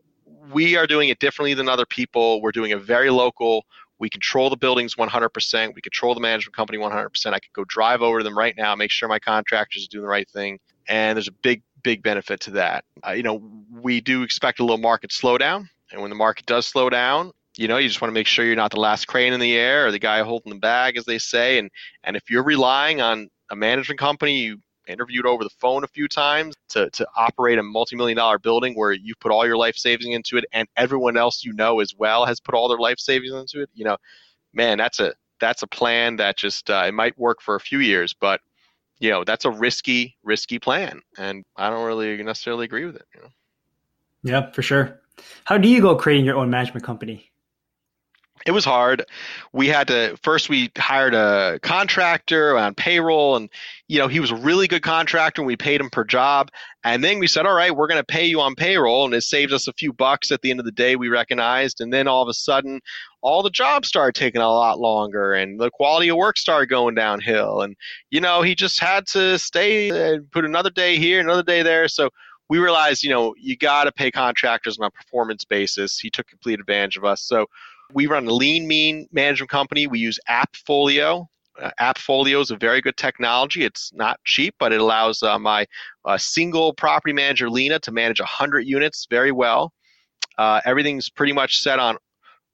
we 0.51 0.75
are 0.75 0.87
doing 0.87 1.09
it 1.09 1.19
differently 1.19 1.53
than 1.53 1.69
other 1.69 1.85
people. 1.85 2.41
We're 2.41 2.51
doing 2.51 2.71
it 2.71 2.81
very 2.81 3.09
local. 3.09 3.65
We 3.99 4.09
control 4.09 4.49
the 4.49 4.57
buildings 4.57 4.95
100%. 4.95 5.73
We 5.73 5.81
control 5.81 6.13
the 6.13 6.21
management 6.21 6.55
company 6.55 6.77
100%. 6.77 7.33
I 7.33 7.39
could 7.39 7.53
go 7.53 7.63
drive 7.65 8.01
over 8.01 8.19
to 8.19 8.23
them 8.23 8.37
right 8.37 8.55
now, 8.55 8.75
make 8.75 8.91
sure 8.91 9.09
my 9.09 9.19
contractors 9.19 9.85
are 9.85 9.89
doing 9.89 10.03
the 10.03 10.09
right 10.09 10.29
thing. 10.29 10.59
And 10.87 11.17
there's 11.17 11.27
a 11.27 11.33
big, 11.33 11.63
big 11.83 12.03
benefit 12.03 12.39
to 12.41 12.51
that. 12.51 12.85
Uh, 13.05 13.11
you 13.11 13.23
know, 13.23 13.41
we 13.71 14.01
do 14.01 14.23
expect 14.23 14.59
a 14.59 14.63
little 14.63 14.77
market 14.77 15.09
slowdown. 15.09 15.67
And 15.91 16.01
when 16.01 16.09
the 16.09 16.15
market 16.15 16.45
does 16.45 16.67
slow 16.67 16.89
down, 16.89 17.31
you 17.57 17.67
know, 17.67 17.77
you 17.77 17.87
just 17.87 18.01
want 18.01 18.09
to 18.09 18.13
make 18.13 18.27
sure 18.27 18.45
you're 18.45 18.55
not 18.55 18.71
the 18.71 18.79
last 18.79 19.07
crane 19.07 19.33
in 19.33 19.39
the 19.39 19.55
air 19.55 19.87
or 19.87 19.91
the 19.91 19.99
guy 19.99 20.21
holding 20.21 20.53
the 20.53 20.59
bag, 20.59 20.95
as 20.95 21.05
they 21.05 21.17
say. 21.17 21.57
And 21.57 21.71
and 22.03 22.15
if 22.15 22.29
you're 22.29 22.43
relying 22.43 23.01
on 23.01 23.29
a 23.49 23.55
management 23.55 23.99
company 23.99 24.39
you 24.39 24.59
interviewed 24.87 25.25
over 25.25 25.43
the 25.43 25.49
phone 25.49 25.83
a 25.83 25.87
few 25.87 26.07
times 26.07 26.55
to, 26.69 26.89
to 26.91 27.07
operate 27.15 27.59
a 27.59 27.63
multi-million 27.63 28.17
dollar 28.17 28.39
building 28.39 28.73
where 28.75 28.91
you've 28.91 29.19
put 29.19 29.31
all 29.31 29.45
your 29.45 29.57
life 29.57 29.75
savings 29.75 30.15
into 30.15 30.37
it 30.37 30.45
and 30.51 30.67
everyone 30.75 31.17
else 31.17 31.43
you 31.43 31.53
know 31.53 31.79
as 31.79 31.93
well 31.97 32.25
has 32.25 32.39
put 32.39 32.55
all 32.55 32.67
their 32.67 32.77
life 32.77 32.99
savings 32.99 33.33
into 33.33 33.61
it 33.61 33.69
you 33.73 33.83
know 33.83 33.97
man 34.53 34.77
that's 34.77 34.99
a 34.99 35.13
that's 35.39 35.61
a 35.61 35.67
plan 35.67 36.15
that 36.15 36.37
just 36.37 36.69
uh, 36.69 36.83
it 36.87 36.93
might 36.93 37.17
work 37.17 37.41
for 37.41 37.55
a 37.55 37.59
few 37.59 37.79
years 37.79 38.13
but 38.19 38.41
you 38.99 39.09
know 39.09 39.23
that's 39.23 39.45
a 39.45 39.51
risky 39.51 40.15
risky 40.23 40.59
plan 40.59 41.01
and 41.17 41.45
i 41.55 41.69
don't 41.69 41.85
really 41.85 42.21
necessarily 42.23 42.65
agree 42.65 42.85
with 42.85 42.95
it 42.95 43.05
you 43.13 43.21
know? 43.21 43.27
Yeah 44.23 44.51
for 44.51 44.61
sure. 44.61 44.99
How 45.45 45.57
do 45.57 45.67
you 45.67 45.81
go 45.81 45.95
creating 45.95 46.25
your 46.25 46.37
own 46.37 46.49
management 46.49 46.83
company 46.83 47.31
it 48.45 48.51
was 48.51 48.65
hard. 48.65 49.05
We 49.51 49.67
had 49.67 49.87
to 49.87 50.17
first 50.21 50.49
we 50.49 50.71
hired 50.77 51.13
a 51.13 51.59
contractor 51.61 52.57
on 52.57 52.75
payroll 52.75 53.35
and 53.35 53.49
you 53.87 53.99
know 53.99 54.07
he 54.07 54.19
was 54.19 54.31
a 54.31 54.35
really 54.35 54.67
good 54.67 54.83
contractor 54.83 55.41
and 55.41 55.47
we 55.47 55.55
paid 55.55 55.81
him 55.81 55.89
per 55.89 56.03
job. 56.03 56.49
And 56.83 57.03
then 57.03 57.19
we 57.19 57.27
said 57.27 57.45
all 57.45 57.53
right 57.53 57.75
we're 57.75 57.87
going 57.87 57.99
to 57.99 58.05
pay 58.05 58.25
you 58.25 58.39
on 58.39 58.55
payroll. 58.55 59.05
And 59.05 59.13
it 59.13 59.21
saved 59.21 59.53
us 59.53 59.67
a 59.67 59.73
few 59.73 59.91
bucks 59.91 60.31
at 60.31 60.41
the 60.41 60.51
end 60.51 60.59
of 60.59 60.65
the 60.65 60.71
day 60.71 60.95
we 60.95 61.09
recognized. 61.09 61.81
And 61.81 61.91
then 61.91 62.07
all 62.07 62.21
of 62.21 62.29
a 62.29 62.33
sudden 62.33 62.79
all 63.21 63.41
the 63.41 63.49
jobs 63.49 63.87
started 63.87 64.17
taking 64.17 64.41
a 64.41 64.49
lot 64.49 64.79
longer 64.79 65.33
and 65.33 65.59
the 65.59 65.71
quality 65.71 66.09
of 66.09 66.17
work 66.17 66.37
started 66.37 66.69
going 66.69 66.95
downhill. 66.95 67.61
And 67.61 67.75
you 68.11 68.21
know 68.21 68.41
he 68.41 68.55
just 68.55 68.79
had 68.79 69.07
to 69.07 69.37
stay 69.39 69.89
and 69.89 70.29
put 70.31 70.45
another 70.45 70.69
day 70.69 70.97
here 70.97 71.19
another 71.19 71.43
day 71.43 71.63
there. 71.63 71.87
So 71.87 72.09
we 72.49 72.59
realized 72.59 73.03
you 73.03 73.09
know 73.09 73.33
you 73.37 73.57
got 73.57 73.85
to 73.85 73.91
pay 73.91 74.11
contractors 74.11 74.77
on 74.79 74.85
a 74.85 74.91
performance 74.91 75.43
basis. 75.43 75.99
He 75.99 76.09
took 76.09 76.27
complete 76.27 76.59
advantage 76.59 76.97
of 76.97 77.03
us. 77.03 77.21
So 77.21 77.47
we 77.93 78.07
run 78.07 78.27
a 78.27 78.33
lean 78.33 78.67
mean 78.67 79.07
management 79.11 79.49
company. 79.49 79.87
We 79.87 79.99
use 79.99 80.19
AppFolio. 80.29 81.27
Uh, 81.59 81.71
AppFolio 81.79 82.41
is 82.41 82.51
a 82.51 82.55
very 82.55 82.81
good 82.81 82.97
technology. 82.97 83.63
It's 83.63 83.91
not 83.93 84.19
cheap, 84.25 84.55
but 84.59 84.73
it 84.73 84.79
allows 84.79 85.23
uh, 85.23 85.39
my 85.39 85.65
uh, 86.05 86.17
single 86.17 86.73
property 86.73 87.13
manager, 87.13 87.49
Lena, 87.49 87.79
to 87.79 87.91
manage 87.91 88.19
100 88.19 88.61
units 88.61 89.07
very 89.09 89.31
well. 89.31 89.73
Uh, 90.37 90.61
everything's 90.65 91.09
pretty 91.09 91.33
much 91.33 91.59
set 91.61 91.79
on 91.79 91.97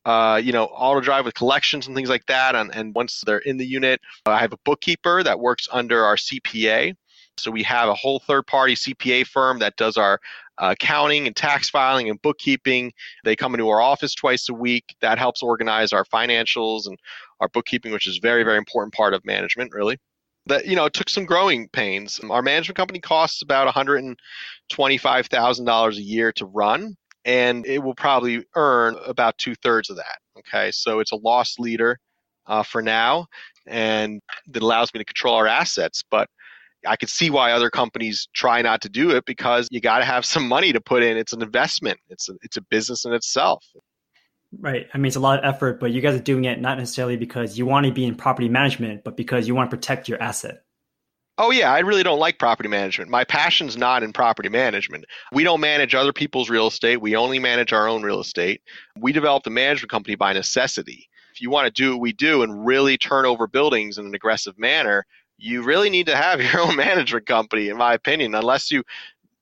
uh, 0.05 0.41
you 0.43 0.51
know, 0.51 0.65
auto 0.65 0.99
drive 0.99 1.25
with 1.25 1.33
collections 1.33 1.87
and 1.87 1.95
things 1.95 2.09
like 2.09 2.25
that. 2.25 2.55
And, 2.55 2.75
and 2.75 2.93
once 2.93 3.23
they're 3.25 3.37
in 3.39 3.57
the 3.57 3.65
unit, 3.65 4.01
I 4.25 4.39
have 4.39 4.53
a 4.53 4.57
bookkeeper 4.65 5.23
that 5.23 5.39
works 5.39 5.67
under 5.71 6.03
our 6.03 6.15
CPA. 6.15 6.95
So 7.37 7.49
we 7.49 7.63
have 7.63 7.89
a 7.89 7.95
whole 7.95 8.19
third 8.19 8.45
party 8.45 8.75
CPA 8.75 9.25
firm 9.25 9.59
that 9.59 9.75
does 9.75 9.97
our 9.97 10.15
uh, 10.15 10.17
accounting 10.57 11.27
and 11.27 11.35
tax 11.35 11.69
filing 11.69 12.09
and 12.09 12.21
bookkeeping. 12.21 12.93
They 13.23 13.35
come 13.35 13.53
into 13.53 13.69
our 13.69 13.81
office 13.81 14.13
twice 14.13 14.47
a 14.49 14.53
week. 14.53 14.95
That 15.01 15.17
helps 15.17 15.41
organize 15.43 15.91
our 15.93 16.05
financials 16.05 16.87
and 16.87 16.97
our 17.39 17.49
bookkeeping, 17.49 17.91
which 17.91 18.07
is 18.07 18.19
very, 18.19 18.43
very 18.43 18.57
important 18.57 18.93
part 18.93 19.13
of 19.13 19.25
management, 19.25 19.73
really. 19.73 19.97
That 20.45 20.65
you 20.65 20.75
know, 20.75 20.85
it 20.85 20.93
took 20.93 21.09
some 21.09 21.25
growing 21.25 21.69
pains. 21.69 22.19
Our 22.29 22.41
management 22.41 22.77
company 22.77 22.99
costs 22.99 23.41
about 23.41 23.73
$125,000 23.73 25.95
a 25.95 26.01
year 26.01 26.31
to 26.33 26.45
run, 26.45 26.97
and 27.25 27.65
it 27.65 27.79
will 27.79 27.95
probably 27.95 28.43
earn 28.55 28.97
about 29.05 29.37
two 29.37 29.55
thirds 29.55 29.89
of 29.89 29.95
that. 29.97 30.19
Okay, 30.39 30.71
so 30.71 30.99
it's 30.99 31.13
a 31.13 31.17
loss 31.17 31.59
leader 31.59 31.97
uh, 32.47 32.63
for 32.63 32.81
now, 32.81 33.27
and 33.67 34.19
that 34.47 34.63
allows 34.63 34.93
me 34.93 34.97
to 34.97 35.05
control 35.05 35.35
our 35.35 35.47
assets, 35.47 36.03
but 36.11 36.27
I 36.87 36.95
could 36.95 37.09
see 37.09 37.29
why 37.29 37.51
other 37.51 37.69
companies 37.69 38.27
try 38.33 38.61
not 38.61 38.81
to 38.81 38.89
do 38.89 39.11
it 39.11 39.25
because 39.25 39.67
you 39.71 39.81
got 39.81 39.99
to 39.99 40.05
have 40.05 40.25
some 40.25 40.47
money 40.47 40.73
to 40.73 40.81
put 40.81 41.03
in. 41.03 41.17
It's 41.17 41.33
an 41.33 41.41
investment. 41.41 41.99
It's 42.09 42.29
a, 42.29 42.33
it's 42.41 42.57
a 42.57 42.61
business 42.61 43.05
in 43.05 43.13
itself. 43.13 43.65
Right. 44.59 44.87
I 44.93 44.97
mean, 44.97 45.07
it's 45.07 45.15
a 45.15 45.21
lot 45.21 45.39
of 45.39 45.45
effort, 45.45 45.79
but 45.79 45.91
you 45.91 46.01
guys 46.01 46.15
are 46.15 46.23
doing 46.23 46.45
it 46.45 46.59
not 46.59 46.77
necessarily 46.77 47.17
because 47.17 47.57
you 47.57 47.65
want 47.65 47.85
to 47.85 47.91
be 47.91 48.05
in 48.05 48.15
property 48.15 48.49
management, 48.49 49.03
but 49.03 49.17
because 49.17 49.47
you 49.47 49.55
want 49.55 49.71
to 49.71 49.75
protect 49.75 50.07
your 50.07 50.21
asset. 50.21 50.63
Oh 51.39 51.49
yeah, 51.49 51.73
I 51.73 51.79
really 51.79 52.03
don't 52.03 52.19
like 52.19 52.37
property 52.37 52.69
management. 52.69 53.09
My 53.09 53.23
passion's 53.23 53.75
not 53.75 54.03
in 54.03 54.13
property 54.13 54.49
management. 54.49 55.05
We 55.31 55.43
don't 55.43 55.59
manage 55.59 55.95
other 55.95 56.13
people's 56.13 56.47
real 56.47 56.67
estate. 56.67 57.01
We 57.01 57.15
only 57.15 57.39
manage 57.39 57.73
our 57.73 57.87
own 57.87 58.03
real 58.03 58.19
estate. 58.19 58.61
We 58.99 59.11
developed 59.11 59.47
a 59.47 59.49
management 59.49 59.89
company 59.89 60.15
by 60.15 60.33
necessity. 60.33 61.09
If 61.33 61.41
you 61.41 61.49
want 61.49 61.65
to 61.65 61.71
do 61.71 61.93
what 61.93 62.01
we 62.01 62.13
do 62.13 62.43
and 62.43 62.63
really 62.63 62.99
turn 62.99 63.25
over 63.25 63.47
buildings 63.47 63.97
in 63.97 64.05
an 64.05 64.13
aggressive 64.13 64.59
manner, 64.59 65.07
you 65.43 65.61
really 65.61 65.89
need 65.89 66.05
to 66.05 66.15
have 66.15 66.41
your 66.53 66.61
own 66.61 66.75
management 66.75 67.25
company, 67.25 67.67
in 67.67 67.77
my 67.77 67.93
opinion, 67.93 68.33
unless 68.33 68.71
you 68.71 68.83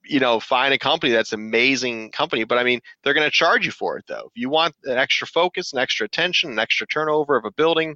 you 0.04 0.20
know 0.20 0.40
find 0.40 0.74
a 0.74 0.80
company 0.80 1.12
that's 1.12 1.32
amazing 1.32 2.10
company. 2.12 2.44
But 2.44 2.58
i 2.58 2.64
mean 2.64 2.82
they're 3.04 3.14
going 3.14 3.28
to 3.28 3.32
charge 3.32 3.66
you 3.66 3.72
for 3.72 3.98
it 3.98 4.06
though. 4.08 4.32
If 4.34 4.42
you 4.42 4.50
want 4.50 4.76
an 4.84 4.98
extra 4.98 5.28
focus 5.28 5.74
an 5.74 5.80
extra 5.80 6.06
attention 6.06 6.52
an 6.52 6.60
extra 6.60 6.88
turnover 6.88 7.38
of 7.38 7.46
a 7.46 7.52
building 7.52 7.96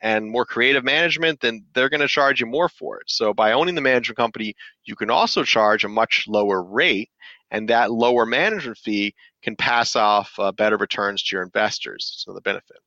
and 0.00 0.28
more 0.28 0.44
creative 0.44 0.82
management 0.82 1.40
then 1.40 1.64
they're 1.72 1.88
going 1.88 2.00
to 2.00 2.08
charge 2.08 2.40
you 2.40 2.46
more 2.46 2.68
for 2.68 2.98
it. 3.00 3.08
So 3.08 3.32
by 3.32 3.52
owning 3.52 3.76
the 3.76 3.80
management 3.80 4.16
company 4.16 4.56
you 4.84 4.96
can 4.96 5.10
also 5.10 5.44
charge 5.44 5.84
a 5.84 5.88
much 5.88 6.24
lower 6.26 6.60
rate 6.60 7.10
and 7.52 7.68
that 7.68 7.92
lower 7.92 8.26
management 8.26 8.78
fee 8.78 9.14
can 9.44 9.54
pass 9.54 9.94
off 9.94 10.32
uh, 10.40 10.50
better 10.50 10.76
returns 10.76 11.22
to 11.22 11.36
your 11.36 11.44
investors. 11.44 12.14
So 12.16 12.34
the 12.34 12.40
benefit. 12.40 12.78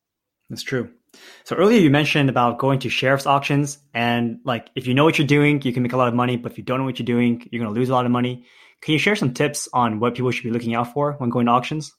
That's 0.49 0.63
true 0.63 0.91
so 1.43 1.55
earlier 1.55 1.79
you 1.79 1.89
mentioned 1.89 2.29
about 2.29 2.57
going 2.57 2.79
to 2.79 2.89
sheriff's 2.89 3.25
auctions 3.25 3.77
and 3.93 4.39
like 4.43 4.69
if 4.75 4.87
you 4.87 4.93
know 4.93 5.03
what 5.03 5.17
you're 5.17 5.27
doing, 5.27 5.61
you 5.61 5.73
can 5.73 5.83
make 5.83 5.93
a 5.93 5.97
lot 5.97 6.07
of 6.07 6.13
money, 6.13 6.37
but 6.37 6.51
if 6.51 6.57
you 6.57 6.63
don't 6.63 6.79
know 6.79 6.85
what 6.85 6.99
you're 6.99 7.05
doing, 7.05 7.47
you're 7.51 7.61
going 7.63 7.73
to 7.73 7.79
lose 7.79 7.89
a 7.89 7.93
lot 7.93 8.05
of 8.05 8.11
money. 8.11 8.45
Can 8.81 8.93
you 8.93 8.99
share 8.99 9.15
some 9.15 9.33
tips 9.33 9.67
on 9.73 9.99
what 9.99 10.15
people 10.15 10.31
should 10.31 10.43
be 10.43 10.51
looking 10.51 10.75
out 10.75 10.93
for 10.93 11.13
when 11.13 11.29
going 11.29 11.47
to 11.47 11.51
auctions? 11.51 11.93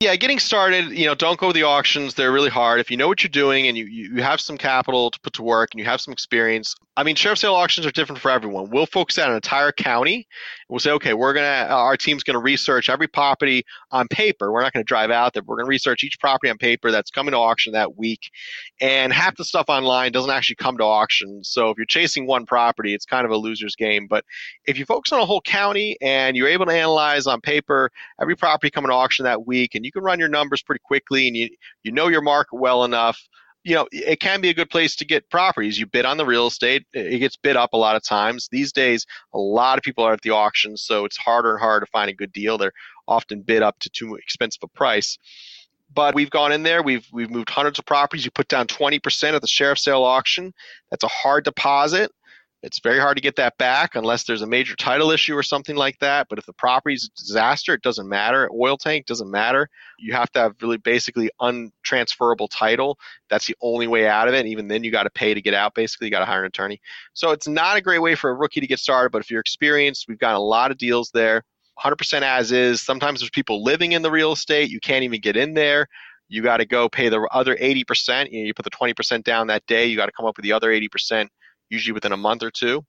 Yeah, 0.00 0.14
getting 0.16 0.38
started, 0.38 0.90
you 0.90 1.06
know, 1.06 1.14
don't 1.14 1.38
go 1.38 1.48
to 1.48 1.52
the 1.52 1.62
auctions. 1.62 2.14
They're 2.14 2.32
really 2.32 2.50
hard. 2.50 2.80
If 2.80 2.90
you 2.90 2.98
know 2.98 3.08
what 3.08 3.22
you're 3.22 3.30
doing 3.30 3.66
and 3.66 3.78
you, 3.78 3.86
you 3.86 4.22
have 4.22 4.40
some 4.40 4.58
capital 4.58 5.10
to 5.10 5.20
put 5.20 5.32
to 5.34 5.42
work 5.42 5.70
and 5.72 5.78
you 5.78 5.86
have 5.86 6.02
some 6.02 6.12
experience, 6.12 6.74
I 6.98 7.02
mean, 7.02 7.14
sheriff 7.14 7.38
sale 7.38 7.54
auctions 7.54 7.86
are 7.86 7.90
different 7.90 8.22
for 8.22 8.30
everyone. 8.30 8.70
We'll 8.70 8.86
focus 8.86 9.18
on 9.18 9.28
an 9.28 9.36
entire 9.36 9.70
county. 9.70 10.26
We'll 10.70 10.80
say, 10.80 10.92
okay, 10.92 11.12
we're 11.12 11.34
to, 11.34 11.42
our 11.42 11.96
team's 11.96 12.24
to 12.24 12.38
research 12.38 12.88
every 12.88 13.06
property 13.06 13.64
on 13.90 14.08
paper. 14.08 14.50
We're 14.50 14.62
not 14.62 14.72
to 14.82 14.82
drive 14.82 15.10
out 15.10 15.34
there. 15.34 15.42
We're 15.44 15.58
to 15.58 15.66
research 15.66 16.02
each 16.04 16.18
property 16.18 16.48
on 16.48 16.56
paper 16.56 16.90
that's 16.90 17.10
coming 17.10 17.32
to 17.32 17.38
auction 17.38 17.74
that 17.74 17.98
week. 17.98 18.30
And 18.80 19.12
half 19.12 19.36
the 19.36 19.44
stuff 19.44 19.66
online 19.68 20.10
doesn't 20.10 20.30
actually 20.30 20.56
come 20.56 20.78
to 20.78 20.84
auction. 20.84 21.44
So 21.44 21.68
if 21.68 21.76
you're 21.76 21.84
chasing 21.84 22.26
one 22.26 22.46
property, 22.46 22.94
it's 22.94 23.04
kind 23.04 23.26
of 23.26 23.30
a 23.30 23.36
loser's 23.36 23.76
game. 23.76 24.06
But 24.06 24.24
if 24.66 24.78
you 24.78 24.86
focus 24.86 25.12
on 25.12 25.20
a 25.20 25.26
whole 25.26 25.42
county 25.42 25.98
and 26.00 26.34
you're 26.34 26.48
able 26.48 26.64
to 26.64 26.72
analyze 26.72 27.26
on 27.26 27.42
paper 27.42 27.90
every 28.22 28.36
property 28.36 28.70
coming 28.70 28.88
to 28.88 28.94
auction 28.94 29.24
that 29.24 29.46
week 29.46 29.74
and 29.74 29.84
you 29.84 29.92
can 29.92 30.02
run 30.02 30.18
your 30.18 30.28
numbers 30.28 30.62
pretty 30.62 30.80
quickly 30.82 31.26
and 31.26 31.36
you, 31.36 31.50
you 31.82 31.92
know 31.92 32.08
your 32.08 32.22
market 32.22 32.56
well 32.56 32.84
enough, 32.84 33.20
you 33.66 33.74
know, 33.74 33.88
it 33.90 34.20
can 34.20 34.40
be 34.40 34.48
a 34.48 34.54
good 34.54 34.70
place 34.70 34.94
to 34.94 35.04
get 35.04 35.28
properties. 35.28 35.76
You 35.76 35.86
bid 35.86 36.04
on 36.04 36.18
the 36.18 36.24
real 36.24 36.46
estate, 36.46 36.86
it 36.92 37.18
gets 37.18 37.36
bid 37.36 37.56
up 37.56 37.72
a 37.72 37.76
lot 37.76 37.96
of 37.96 38.04
times. 38.04 38.48
These 38.52 38.72
days, 38.72 39.04
a 39.34 39.38
lot 39.38 39.76
of 39.76 39.82
people 39.82 40.04
are 40.04 40.12
at 40.12 40.22
the 40.22 40.30
auctions, 40.30 40.82
so 40.82 41.04
it's 41.04 41.16
harder 41.16 41.50
and 41.50 41.60
harder 41.60 41.84
to 41.84 41.90
find 41.90 42.08
a 42.08 42.14
good 42.14 42.30
deal. 42.30 42.58
They're 42.58 42.72
often 43.08 43.42
bid 43.42 43.62
up 43.62 43.76
to 43.80 43.90
too 43.90 44.14
expensive 44.14 44.60
a 44.62 44.68
price. 44.68 45.18
But 45.92 46.14
we've 46.14 46.30
gone 46.30 46.52
in 46.52 46.62
there, 46.62 46.80
we've 46.80 47.08
we've 47.12 47.30
moved 47.30 47.50
hundreds 47.50 47.80
of 47.80 47.86
properties. 47.86 48.24
You 48.24 48.30
put 48.30 48.46
down 48.46 48.68
20% 48.68 49.34
of 49.34 49.40
the 49.40 49.48
sheriff 49.48 49.80
sale 49.80 50.04
auction. 50.04 50.54
That's 50.92 51.04
a 51.04 51.08
hard 51.08 51.42
deposit 51.42 52.12
It's 52.66 52.80
very 52.80 52.98
hard 52.98 53.16
to 53.16 53.22
get 53.22 53.36
that 53.36 53.56
back 53.58 53.94
unless 53.94 54.24
there's 54.24 54.42
a 54.42 54.46
major 54.46 54.74
title 54.74 55.12
issue 55.12 55.36
or 55.36 55.44
something 55.44 55.76
like 55.76 56.00
that. 56.00 56.26
But 56.28 56.40
if 56.40 56.46
the 56.46 56.52
property's 56.52 57.04
a 57.04 57.16
disaster, 57.16 57.74
it 57.74 57.82
doesn't 57.82 58.08
matter. 58.08 58.50
Oil 58.52 58.76
tank 58.76 59.06
doesn't 59.06 59.30
matter. 59.30 59.68
You 60.00 60.14
have 60.14 60.32
to 60.32 60.40
have 60.40 60.56
really 60.60 60.76
basically 60.76 61.30
untransferable 61.40 62.48
title. 62.50 62.98
That's 63.30 63.46
the 63.46 63.54
only 63.62 63.86
way 63.86 64.08
out 64.08 64.26
of 64.26 64.34
it. 64.34 64.46
Even 64.46 64.66
then, 64.66 64.82
you 64.82 64.90
got 64.90 65.04
to 65.04 65.10
pay 65.10 65.32
to 65.32 65.40
get 65.40 65.54
out. 65.54 65.76
Basically, 65.76 66.08
you 66.08 66.10
got 66.10 66.18
to 66.18 66.24
hire 66.24 66.40
an 66.40 66.46
attorney. 66.46 66.80
So 67.14 67.30
it's 67.30 67.46
not 67.46 67.76
a 67.76 67.80
great 67.80 68.00
way 68.00 68.16
for 68.16 68.30
a 68.30 68.34
rookie 68.34 68.60
to 68.60 68.66
get 68.66 68.80
started. 68.80 69.12
But 69.12 69.22
if 69.22 69.30
you're 69.30 69.40
experienced, 69.40 70.06
we've 70.08 70.18
got 70.18 70.34
a 70.34 70.40
lot 70.40 70.72
of 70.72 70.76
deals 70.76 71.12
there. 71.14 71.44
100% 71.78 72.22
as 72.22 72.50
is. 72.50 72.82
Sometimes 72.82 73.20
there's 73.20 73.30
people 73.30 73.62
living 73.62 73.92
in 73.92 74.02
the 74.02 74.10
real 74.10 74.32
estate. 74.32 74.70
You 74.70 74.80
can't 74.80 75.04
even 75.04 75.20
get 75.20 75.36
in 75.36 75.54
there. 75.54 75.86
You 76.28 76.42
got 76.42 76.56
to 76.56 76.66
go 76.66 76.88
pay 76.88 77.10
the 77.10 77.20
other 77.30 77.54
80%. 77.54 78.32
You, 78.32 78.40
know, 78.40 78.46
you 78.46 78.54
put 78.54 78.64
the 78.64 78.70
20% 78.72 79.22
down 79.22 79.46
that 79.46 79.64
day. 79.66 79.86
You 79.86 79.96
got 79.96 80.06
to 80.06 80.12
come 80.12 80.26
up 80.26 80.36
with 80.36 80.42
the 80.42 80.52
other 80.52 80.72
80% 80.72 81.28
usually 81.70 81.92
within 81.92 82.12
a 82.12 82.16
month 82.16 82.42
or 82.42 82.50
two. 82.50 82.82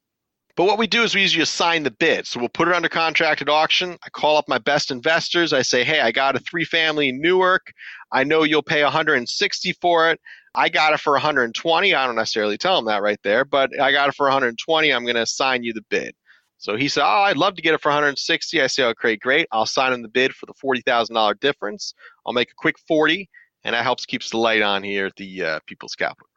But 0.57 0.65
what 0.65 0.79
we 0.79 0.87
do 0.87 1.03
is 1.03 1.13
we 1.13 1.21
usually 1.21 1.43
assign 1.43 1.83
the 1.83 1.91
bid. 1.91 2.25
So 2.25 2.39
we'll 2.39 2.49
put 2.49 2.67
it 2.67 2.73
under 2.73 2.89
contract 2.89 3.43
at 3.43 3.49
auction. 3.49 3.95
I 4.03 4.09
call 4.09 4.37
up 4.37 4.45
my 4.47 4.57
best 4.57 4.89
investors. 4.89 5.53
I 5.53 5.61
say, 5.61 5.83
hey, 5.83 6.01
I 6.01 6.11
got 6.11 6.35
a 6.35 6.39
three 6.39 6.65
family 6.65 7.09
in 7.09 7.21
Newark. 7.21 7.71
I 8.11 8.23
know 8.23 8.41
you'll 8.41 8.63
pay 8.63 8.83
160 8.83 9.73
for 9.73 10.09
it. 10.09 10.19
I 10.55 10.69
got 10.69 10.93
it 10.93 10.99
for 10.99 11.13
120. 11.13 11.93
I 11.93 12.07
don't 12.07 12.15
necessarily 12.15 12.57
tell 12.57 12.75
them 12.75 12.85
that 12.85 13.03
right 13.03 13.19
there, 13.23 13.45
but 13.45 13.79
I 13.79 13.91
got 13.91 14.09
it 14.09 14.15
for 14.15 14.25
120. 14.25 14.91
I'm 14.91 15.03
going 15.03 15.15
to 15.15 15.21
assign 15.21 15.63
you 15.63 15.73
the 15.73 15.85
bid. 15.91 16.15
So 16.57 16.75
he 16.75 16.87
said, 16.87 17.03
Oh, 17.03 17.21
I'd 17.21 17.37
love 17.37 17.53
to 17.55 17.61
get 17.61 17.75
it 17.75 17.81
for 17.81 17.89
160. 17.89 18.59
I 18.59 18.65
say, 18.65 18.83
Okay, 18.85 19.15
great. 19.15 19.47
I'll 19.51 19.67
sign 19.67 19.93
him 19.93 20.01
the 20.01 20.07
bid 20.07 20.33
for 20.33 20.47
the 20.47 20.55
$40,000 20.55 21.39
difference. 21.39 21.93
I'll 22.25 22.33
make 22.33 22.49
a 22.49 22.55
quick 22.57 22.79
40, 22.87 23.29
and 23.63 23.75
that 23.75 23.83
helps 23.83 24.07
keeps 24.07 24.31
the 24.31 24.39
light 24.39 24.63
on 24.63 24.81
here 24.81 25.05
at 25.05 25.15
the 25.17 25.43
uh, 25.43 25.59
People's 25.67 25.93
Capital. 25.93 26.27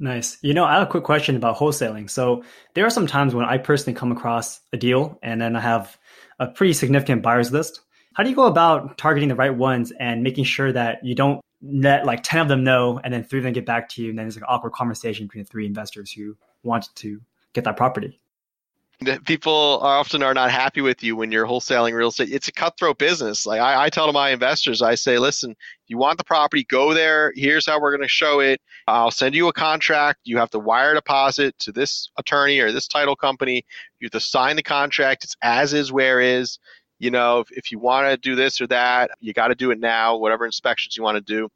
Nice. 0.00 0.38
You 0.42 0.54
know, 0.54 0.64
I 0.64 0.74
have 0.74 0.82
a 0.82 0.90
quick 0.90 1.02
question 1.02 1.34
about 1.34 1.56
wholesaling. 1.56 2.08
So 2.08 2.44
there 2.74 2.86
are 2.86 2.90
some 2.90 3.06
times 3.06 3.34
when 3.34 3.44
I 3.44 3.58
personally 3.58 3.98
come 3.98 4.12
across 4.12 4.60
a 4.72 4.76
deal 4.76 5.18
and 5.22 5.40
then 5.40 5.56
I 5.56 5.60
have 5.60 5.98
a 6.38 6.46
pretty 6.46 6.72
significant 6.72 7.22
buyers 7.22 7.52
list. 7.52 7.80
How 8.14 8.22
do 8.22 8.30
you 8.30 8.36
go 8.36 8.46
about 8.46 8.96
targeting 8.96 9.28
the 9.28 9.34
right 9.34 9.54
ones 9.54 9.92
and 9.98 10.22
making 10.22 10.44
sure 10.44 10.72
that 10.72 11.04
you 11.04 11.14
don't 11.14 11.40
let 11.62 12.06
like 12.06 12.22
10 12.22 12.40
of 12.42 12.48
them 12.48 12.62
know 12.62 13.00
and 13.02 13.12
then 13.12 13.24
three 13.24 13.40
of 13.40 13.44
them 13.44 13.52
get 13.52 13.66
back 13.66 13.88
to 13.88 14.02
you 14.02 14.10
and 14.10 14.18
then 14.18 14.26
there's 14.26 14.36
like 14.36 14.42
an 14.42 14.54
awkward 14.54 14.72
conversation 14.72 15.26
between 15.26 15.42
the 15.42 15.50
three 15.50 15.66
investors 15.66 16.12
who 16.12 16.36
want 16.62 16.88
to 16.96 17.20
get 17.52 17.64
that 17.64 17.76
property? 17.76 18.20
People 19.24 19.78
are 19.80 19.98
often 19.98 20.22
are 20.22 20.34
not 20.34 20.50
happy 20.50 20.80
with 20.80 21.02
you 21.02 21.14
when 21.14 21.30
you're 21.30 21.46
wholesaling 21.46 21.94
real 21.94 22.08
estate. 22.08 22.30
It's 22.32 22.48
a 22.48 22.52
cutthroat 22.52 22.98
business. 22.98 23.46
Like 23.46 23.60
I, 23.60 23.84
I 23.84 23.90
tell 23.90 24.06
to 24.06 24.12
my 24.12 24.30
investors, 24.30 24.82
I 24.82 24.96
say, 24.96 25.18
listen, 25.18 25.54
you 25.86 25.98
want 25.98 26.18
the 26.18 26.24
property, 26.24 26.64
go 26.68 26.92
there. 26.92 27.32
Here's 27.36 27.66
how 27.66 27.80
we're 27.80 27.92
going 27.92 28.02
to 28.02 28.08
show 28.08 28.40
it. 28.40 28.60
I'll 28.88 29.12
send 29.12 29.36
you 29.36 29.46
a 29.48 29.52
contract. 29.52 30.20
You 30.24 30.38
have 30.38 30.50
to 30.50 30.58
wire 30.58 30.94
deposit 30.94 31.56
to 31.60 31.72
this 31.72 32.10
attorney 32.18 32.58
or 32.58 32.72
this 32.72 32.88
title 32.88 33.14
company. 33.14 33.64
You 34.00 34.06
have 34.06 34.12
to 34.12 34.20
sign 34.20 34.56
the 34.56 34.62
contract. 34.64 35.24
It's 35.24 35.36
as 35.42 35.72
is, 35.72 35.92
where 35.92 36.20
is. 36.20 36.58
You 36.98 37.12
know, 37.12 37.38
if, 37.40 37.52
if 37.52 37.70
you 37.70 37.78
want 37.78 38.08
to 38.08 38.16
do 38.16 38.34
this 38.34 38.60
or 38.60 38.66
that, 38.66 39.12
you 39.20 39.32
got 39.32 39.48
to 39.48 39.54
do 39.54 39.70
it 39.70 39.78
now, 39.78 40.16
whatever 40.16 40.44
inspections 40.44 40.96
you 40.96 41.04
want 41.04 41.14
to 41.14 41.20
do. 41.20 41.48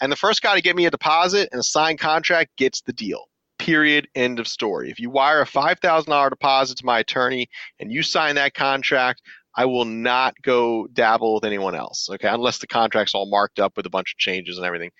And 0.00 0.10
the 0.10 0.16
first 0.16 0.42
guy 0.42 0.56
to 0.56 0.60
get 0.60 0.74
me 0.74 0.86
a 0.86 0.90
deposit 0.90 1.48
and 1.52 1.60
a 1.60 1.64
signed 1.64 2.00
contract 2.00 2.56
gets 2.56 2.80
the 2.80 2.92
deal 2.92 3.28
period 3.62 4.08
end 4.16 4.40
of 4.40 4.48
story. 4.48 4.90
If 4.90 4.98
you 4.98 5.08
wire 5.08 5.40
a 5.40 5.46
$5000 5.46 6.30
deposit 6.30 6.78
to 6.78 6.84
my 6.84 6.98
attorney 6.98 7.48
and 7.78 7.92
you 7.92 8.02
sign 8.02 8.34
that 8.34 8.54
contract 8.54 9.22
i 9.54 9.66
will 9.66 9.84
not 9.84 10.34
go 10.42 10.88
dabble 10.94 11.34
with 11.34 11.44
anyone 11.44 11.74
else 11.74 12.08
okay 12.10 12.26
unless 12.26 12.56
the 12.56 12.66
contract's 12.66 13.14
all 13.14 13.28
marked 13.28 13.60
up 13.60 13.76
with 13.76 13.84
a 13.84 13.90
bunch 13.90 14.14
of 14.14 14.18
changes 14.18 14.56
and 14.56 14.66
everything. 14.66 14.90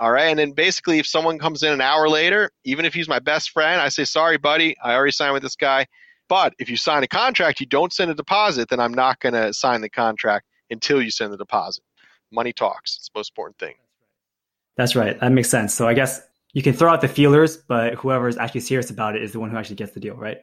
All 0.00 0.10
right 0.10 0.24
and 0.24 0.38
then 0.38 0.52
basically 0.52 0.98
if 0.98 1.06
someone 1.06 1.38
comes 1.38 1.62
in 1.62 1.72
an 1.72 1.80
hour 1.80 2.08
later 2.08 2.50
even 2.64 2.84
if 2.84 2.92
he's 2.92 3.08
my 3.08 3.20
best 3.20 3.50
friend 3.50 3.80
i 3.80 3.88
say 3.88 4.04
sorry 4.04 4.36
buddy 4.36 4.76
i 4.82 4.94
already 4.94 5.12
signed 5.12 5.32
with 5.32 5.42
this 5.42 5.56
guy. 5.56 5.86
But 6.28 6.54
if 6.58 6.68
you 6.68 6.76
sign 6.76 7.02
a 7.02 7.08
contract 7.08 7.60
you 7.60 7.66
don't 7.66 7.92
send 7.92 8.10
a 8.10 8.14
deposit 8.14 8.68
then 8.68 8.80
i'm 8.80 8.94
not 8.94 9.20
going 9.20 9.34
to 9.34 9.54
sign 9.54 9.80
the 9.80 9.88
contract 9.88 10.44
until 10.70 11.00
you 11.00 11.10
send 11.10 11.32
the 11.32 11.38
deposit. 11.38 11.84
Money 12.30 12.52
talks. 12.52 12.96
It's 12.96 13.08
the 13.08 13.18
most 13.18 13.30
important 13.30 13.58
thing. 13.58 13.76
That's 14.76 14.94
right. 14.94 15.18
That 15.20 15.32
makes 15.32 15.48
sense. 15.48 15.72
So 15.72 15.88
i 15.88 15.94
guess 15.94 16.20
you 16.52 16.62
can 16.62 16.72
throw 16.72 16.92
out 16.92 17.00
the 17.00 17.08
feelers, 17.08 17.56
but 17.56 17.94
whoever 17.94 18.28
is 18.28 18.36
actually 18.36 18.60
serious 18.60 18.90
about 18.90 19.16
it 19.16 19.22
is 19.22 19.32
the 19.32 19.40
one 19.40 19.50
who 19.50 19.56
actually 19.56 19.76
gets 19.76 19.92
the 19.92 20.00
deal, 20.00 20.14
right? 20.16 20.38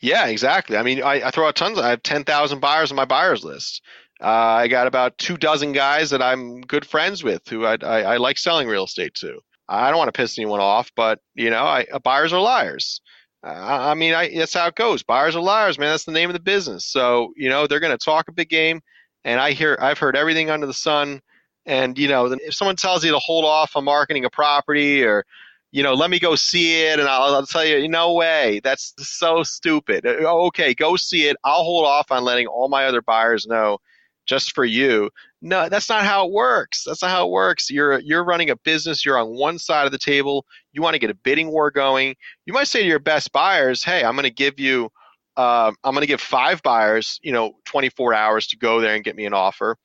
Yeah, 0.00 0.26
exactly. 0.26 0.76
I 0.76 0.82
mean, 0.82 1.02
I, 1.02 1.26
I 1.26 1.30
throw 1.30 1.48
out 1.48 1.56
tons. 1.56 1.78
Of, 1.78 1.84
I 1.84 1.90
have 1.90 2.02
ten 2.02 2.24
thousand 2.24 2.60
buyers 2.60 2.90
on 2.90 2.96
my 2.96 3.04
buyers 3.04 3.44
list. 3.44 3.82
Uh, 4.20 4.26
I 4.26 4.68
got 4.68 4.86
about 4.86 5.18
two 5.18 5.36
dozen 5.36 5.72
guys 5.72 6.10
that 6.10 6.22
I'm 6.22 6.60
good 6.62 6.84
friends 6.84 7.22
with 7.22 7.46
who 7.48 7.64
I, 7.64 7.76
I, 7.82 8.00
I 8.02 8.16
like 8.16 8.38
selling 8.38 8.68
real 8.68 8.84
estate 8.84 9.14
to. 9.14 9.38
I 9.68 9.90
don't 9.90 9.98
want 9.98 10.08
to 10.08 10.18
piss 10.18 10.38
anyone 10.38 10.60
off, 10.60 10.90
but 10.96 11.20
you 11.34 11.50
know, 11.50 11.64
I, 11.64 11.86
uh, 11.92 11.98
buyers 11.98 12.32
are 12.32 12.40
liars. 12.40 13.00
Uh, 13.46 13.50
I 13.50 13.94
mean, 13.94 14.14
I, 14.14 14.34
that's 14.34 14.54
how 14.54 14.66
it 14.66 14.74
goes. 14.74 15.02
Buyers 15.02 15.36
are 15.36 15.42
liars, 15.42 15.78
man. 15.78 15.90
That's 15.90 16.04
the 16.04 16.12
name 16.12 16.30
of 16.30 16.34
the 16.34 16.40
business. 16.40 16.84
So 16.86 17.32
you 17.36 17.48
know, 17.48 17.66
they're 17.66 17.80
going 17.80 17.96
to 17.96 18.04
talk 18.04 18.28
a 18.28 18.32
big 18.32 18.48
game, 18.48 18.80
and 19.24 19.40
I 19.40 19.52
hear 19.52 19.78
I've 19.80 19.98
heard 19.98 20.16
everything 20.16 20.50
under 20.50 20.66
the 20.66 20.74
sun 20.74 21.20
and 21.68 21.98
you 21.98 22.08
know, 22.08 22.26
if 22.26 22.54
someone 22.54 22.76
tells 22.76 23.04
you 23.04 23.12
to 23.12 23.18
hold 23.18 23.44
off 23.44 23.76
on 23.76 23.84
marketing 23.84 24.24
a 24.24 24.30
property 24.30 25.04
or 25.04 25.24
you 25.70 25.82
know, 25.82 25.92
let 25.92 26.08
me 26.08 26.18
go 26.18 26.34
see 26.34 26.86
it, 26.86 26.98
and 26.98 27.06
I'll, 27.06 27.34
I'll, 27.34 27.46
tell 27.46 27.64
you, 27.64 27.86
no 27.88 28.14
way, 28.14 28.62
that's 28.64 28.94
so 28.98 29.42
stupid. 29.42 30.06
Uh, 30.06 30.46
okay, 30.46 30.72
go 30.72 30.96
see 30.96 31.28
it. 31.28 31.36
I'll 31.44 31.62
hold 31.62 31.84
off 31.84 32.10
on 32.10 32.24
letting 32.24 32.46
all 32.46 32.70
my 32.70 32.86
other 32.86 33.02
buyers 33.02 33.46
know, 33.46 33.76
just 34.24 34.54
for 34.54 34.64
you. 34.64 35.10
No, 35.42 35.68
that's 35.68 35.90
not 35.90 36.04
how 36.04 36.26
it 36.26 36.32
works. 36.32 36.84
That's 36.84 37.02
not 37.02 37.10
how 37.10 37.26
it 37.26 37.30
works. 37.30 37.70
You're 37.70 38.00
you're 38.00 38.24
running 38.24 38.48
a 38.48 38.56
business. 38.56 39.04
You're 39.04 39.18
on 39.18 39.36
one 39.36 39.58
side 39.58 39.84
of 39.84 39.92
the 39.92 39.98
table. 39.98 40.46
You 40.72 40.80
want 40.80 40.94
to 40.94 40.98
get 40.98 41.10
a 41.10 41.14
bidding 41.14 41.50
war 41.50 41.70
going. 41.70 42.16
You 42.46 42.54
might 42.54 42.68
say 42.68 42.80
to 42.80 42.88
your 42.88 42.98
best 42.98 43.30
buyers, 43.30 43.84
"Hey, 43.84 44.02
I'm 44.02 44.14
going 44.14 44.24
to 44.24 44.30
give 44.30 44.58
you, 44.58 44.88
uh, 45.36 45.70
I'm 45.84 45.92
going 45.92 46.00
to 46.00 46.08
give 46.08 46.20
five 46.22 46.62
buyers, 46.62 47.20
you 47.22 47.32
know, 47.32 47.52
24 47.66 48.14
hours 48.14 48.46
to 48.48 48.56
go 48.56 48.80
there 48.80 48.94
and 48.94 49.04
get 49.04 49.16
me 49.16 49.26
an 49.26 49.34
offer." 49.34 49.76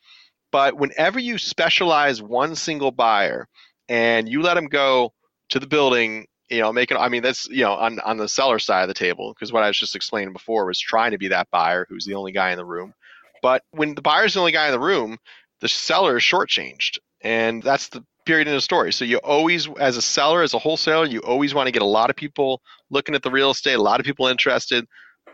But 0.54 0.78
whenever 0.78 1.20
you 1.20 1.40
specialize 1.40 2.22
one 2.22 2.56
single 2.56 2.92
buyer 2.92 3.48
and 3.90 4.30
you 4.30 4.44
let 4.44 4.54
them 4.54 4.68
go 4.68 5.12
to 5.50 5.60
the 5.60 5.66
building, 5.66 6.28
you 6.50 6.62
know, 6.62 6.72
making, 6.72 6.96
I 6.96 7.10
mean, 7.10 7.24
that's, 7.24 7.50
you 7.50 7.64
know, 7.64 7.74
on, 7.74 8.00
on 8.02 8.18
the 8.18 8.30
seller 8.30 8.60
side 8.60 8.84
of 8.84 8.88
the 8.88 8.94
table, 8.94 9.34
because 9.34 9.52
what 9.52 9.64
I 9.64 9.68
was 9.68 9.80
just 9.80 9.96
explaining 9.96 10.32
before 10.32 10.68
was 10.68 10.80
trying 10.80 11.10
to 11.10 11.18
be 11.18 11.30
that 11.30 11.50
buyer 11.50 11.88
who's 11.90 12.06
the 12.06 12.14
only 12.14 12.32
guy 12.32 12.52
in 12.52 12.58
the 12.58 12.66
room. 12.66 12.94
But 13.42 13.64
when 13.72 13.96
the 13.96 14.04
buyer's 14.04 14.36
the 14.36 14.42
only 14.42 14.52
guy 14.52 14.68
in 14.68 14.74
the 14.74 14.80
room, 14.80 15.18
the 15.60 15.68
seller 15.68 16.18
is 16.18 16.24
shortchanged. 16.24 17.00
And 17.22 17.64
that's 17.64 17.88
the 17.88 18.06
period 18.28 18.48
in 18.48 18.54
the 18.54 18.62
story. 18.62 18.94
So 18.94 19.06
you 19.06 19.18
always, 19.18 19.68
as 19.80 19.98
a 19.98 20.04
seller, 20.04 20.44
as 20.44 20.54
a 20.54 20.60
wholesaler, 20.60 21.08
you 21.08 21.22
always 21.22 21.56
want 21.56 21.66
to 21.66 21.72
get 21.72 21.82
a 21.82 21.86
lot 21.86 22.12
of 22.12 22.16
people 22.16 22.62
looking 22.92 23.16
at 23.16 23.24
the 23.24 23.32
real 23.32 23.50
estate, 23.50 23.74
a 23.74 23.82
lot 23.82 24.00
of 24.00 24.06
people 24.06 24.28
interested. 24.28 24.86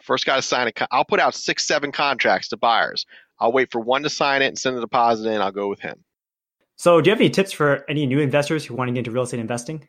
First 0.01 0.26
got 0.26 0.38
to 0.38 0.41
sign 0.41 0.70
a. 0.70 0.88
I'll 0.91 1.03
put 1.03 1.20
out 1.20 1.36
six, 1.36 1.67
seven 1.67 1.91
contracts 1.91 2.47
to 2.49 2.57
buyers. 2.57 3.05
I'll 3.39 3.51
wait 3.51 3.71
for 3.71 3.79
one 3.79 4.03
to 4.03 4.09
sign 4.09 4.41
it 4.41 4.47
and 4.47 4.57
send 4.57 4.77
the 4.77 4.81
deposit 4.81 5.29
in. 5.29 5.41
I'll 5.41 5.51
go 5.51 5.69
with 5.69 5.79
him. 5.79 6.03
So, 6.75 7.01
do 7.01 7.09
you 7.09 7.11
have 7.11 7.19
any 7.19 7.29
tips 7.29 7.51
for 7.51 7.83
any 7.89 8.05
new 8.05 8.19
investors 8.19 8.65
who 8.65 8.73
want 8.73 8.87
to 8.87 8.93
get 8.93 8.99
into 8.99 9.11
real 9.11 9.23
estate 9.23 9.39
investing? 9.39 9.87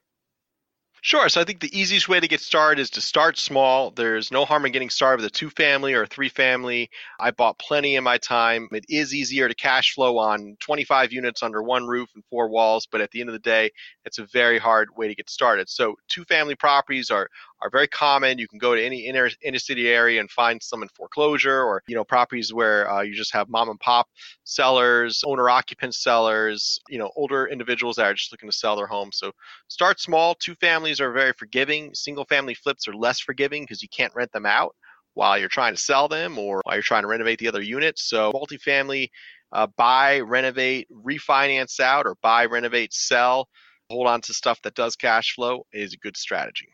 Sure. 1.03 1.31
So 1.31 1.41
I 1.41 1.45
think 1.45 1.61
the 1.61 1.79
easiest 1.79 2.11
way 2.11 2.21
to 2.21 2.29
get 2.29 2.41
started 2.41 2.81
is 2.81 2.91
to 2.91 3.01
start 3.01 3.39
small. 3.39 3.91
There's 3.91 4.31
no 4.31 4.45
harm 4.45 4.67
in 4.67 4.73
getting 4.73 4.91
started 4.91 5.23
with 5.23 5.33
a 5.33 5.35
two 5.35 5.49
family 5.49 5.95
or 5.95 6.03
a 6.03 6.07
three 6.07 6.29
family. 6.29 6.91
I 7.19 7.31
bought 7.31 7.59
plenty 7.59 7.97
in 7.97 8.05
my 8.05 8.19
time. 8.19 8.69
It 8.71 8.85
is 8.91 9.15
easier 9.15 9.49
to 9.49 9.55
cash 9.55 9.95
flow 9.95 10.19
on 10.19 10.57
25 10.61 11.11
units 11.11 11.43
under 11.43 11.63
one 11.63 11.87
roof 11.87 12.11
and 12.15 12.23
four 12.29 12.51
walls, 12.51 12.87
but 12.91 13.01
at 13.01 13.11
the 13.13 13.21
end 13.21 13.31
of 13.31 13.33
the 13.33 13.39
day, 13.39 13.71
it's 14.05 14.19
a 14.19 14.27
very 14.27 14.59
hard 14.59 14.91
way 14.95 15.09
to 15.09 15.15
get 15.15 15.31
started. 15.31 15.71
So 15.71 15.95
two 16.09 16.25
family 16.25 16.55
properties 16.55 17.11
are 17.11 17.31
are 17.63 17.71
very 17.71 17.89
common. 17.89 18.39
You 18.39 18.49
can 18.49 18.59
go 18.59 18.75
to 18.75 18.83
any 18.85 19.07
inner 19.07 19.31
inner 19.43 19.59
city 19.59 19.89
area 19.89 20.21
and 20.21 20.31
find 20.31 20.63
some 20.63 20.83
in 20.83 20.89
foreclosure, 20.89 21.63
or 21.63 21.83
you 21.87 21.95
know 21.95 22.05
properties 22.05 22.53
where 22.53 22.91
uh, 22.91 23.03
you 23.03 23.15
just 23.15 23.33
have 23.33 23.49
mom 23.49 23.69
and 23.69 23.81
pop 23.81 24.09
sellers, 24.45 25.23
owner 25.25 25.49
occupant 25.51 25.95
sellers, 25.95 26.81
you 26.89 26.99
know 26.99 27.11
older 27.17 27.47
individuals 27.47 27.97
that 27.97 28.07
are 28.07 28.15
just 28.15 28.33
looking 28.33 28.49
to 28.49 28.57
sell 28.57 28.77
their 28.77 28.87
home. 28.87 29.11
So 29.13 29.33
start 29.69 30.01
small. 30.01 30.35
Two 30.35 30.55
families 30.57 31.01
are 31.01 31.13
very 31.13 31.33
forgiving. 31.33 31.95
Single 31.95 32.25
family 32.25 32.55
flips 32.55 32.89
are 32.89 32.95
less 32.95 33.21
forgiving 33.21 33.65
because 33.65 33.83
you 33.83 33.89
can't 33.89 34.15
rent 34.15 34.33
them 34.33 34.47
out 34.47 34.75
while 35.15 35.39
you're 35.39 35.49
trying 35.49 35.75
to 35.75 35.81
sell 35.81 36.09
them 36.09 36.39
or 36.39 36.61
while 36.65 36.77
you're 36.77 36.83
trying 36.83 37.03
to 37.03 37.09
renovate 37.09 37.39
the 37.39 37.49
other 37.49 37.63
units. 37.63 38.09
So 38.09 38.33
multifamily, 38.33 39.09
uh, 39.53 39.67
buy, 39.77 40.21
renovate, 40.21 40.89
refinance 40.91 41.81
out, 41.81 42.07
or 42.07 42.17
buy, 42.23 42.47
renovate, 42.47 42.93
sell. 42.93 43.49
Hold 43.91 44.07
on 44.07 44.21
to 44.23 44.35
stuff 44.35 44.63
that 44.63 44.75
does 44.75 44.95
cash 44.95 45.35
flow 45.35 45.67
is 45.73 45.95
a 45.95 45.97
good 45.97 46.17
strategy. 46.17 46.69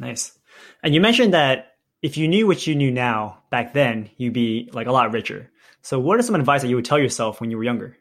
Nice. 0.00 0.38
And 0.82 0.94
you 0.94 1.00
mentioned 1.00 1.34
that 1.34 1.72
if 2.02 2.16
you 2.16 2.28
knew 2.28 2.46
what 2.46 2.66
you 2.66 2.74
knew 2.74 2.90
now 2.90 3.42
back 3.50 3.72
then, 3.72 4.10
you'd 4.16 4.32
be 4.32 4.70
like 4.72 4.86
a 4.86 4.92
lot 4.92 5.12
richer. 5.12 5.50
So 5.82 5.98
what 5.98 6.18
are 6.18 6.22
some 6.22 6.34
advice 6.34 6.62
that 6.62 6.68
you 6.68 6.76
would 6.76 6.84
tell 6.84 6.98
yourself 6.98 7.40
when 7.40 7.50
you 7.50 7.56
were 7.56 7.64
younger? 7.64 7.96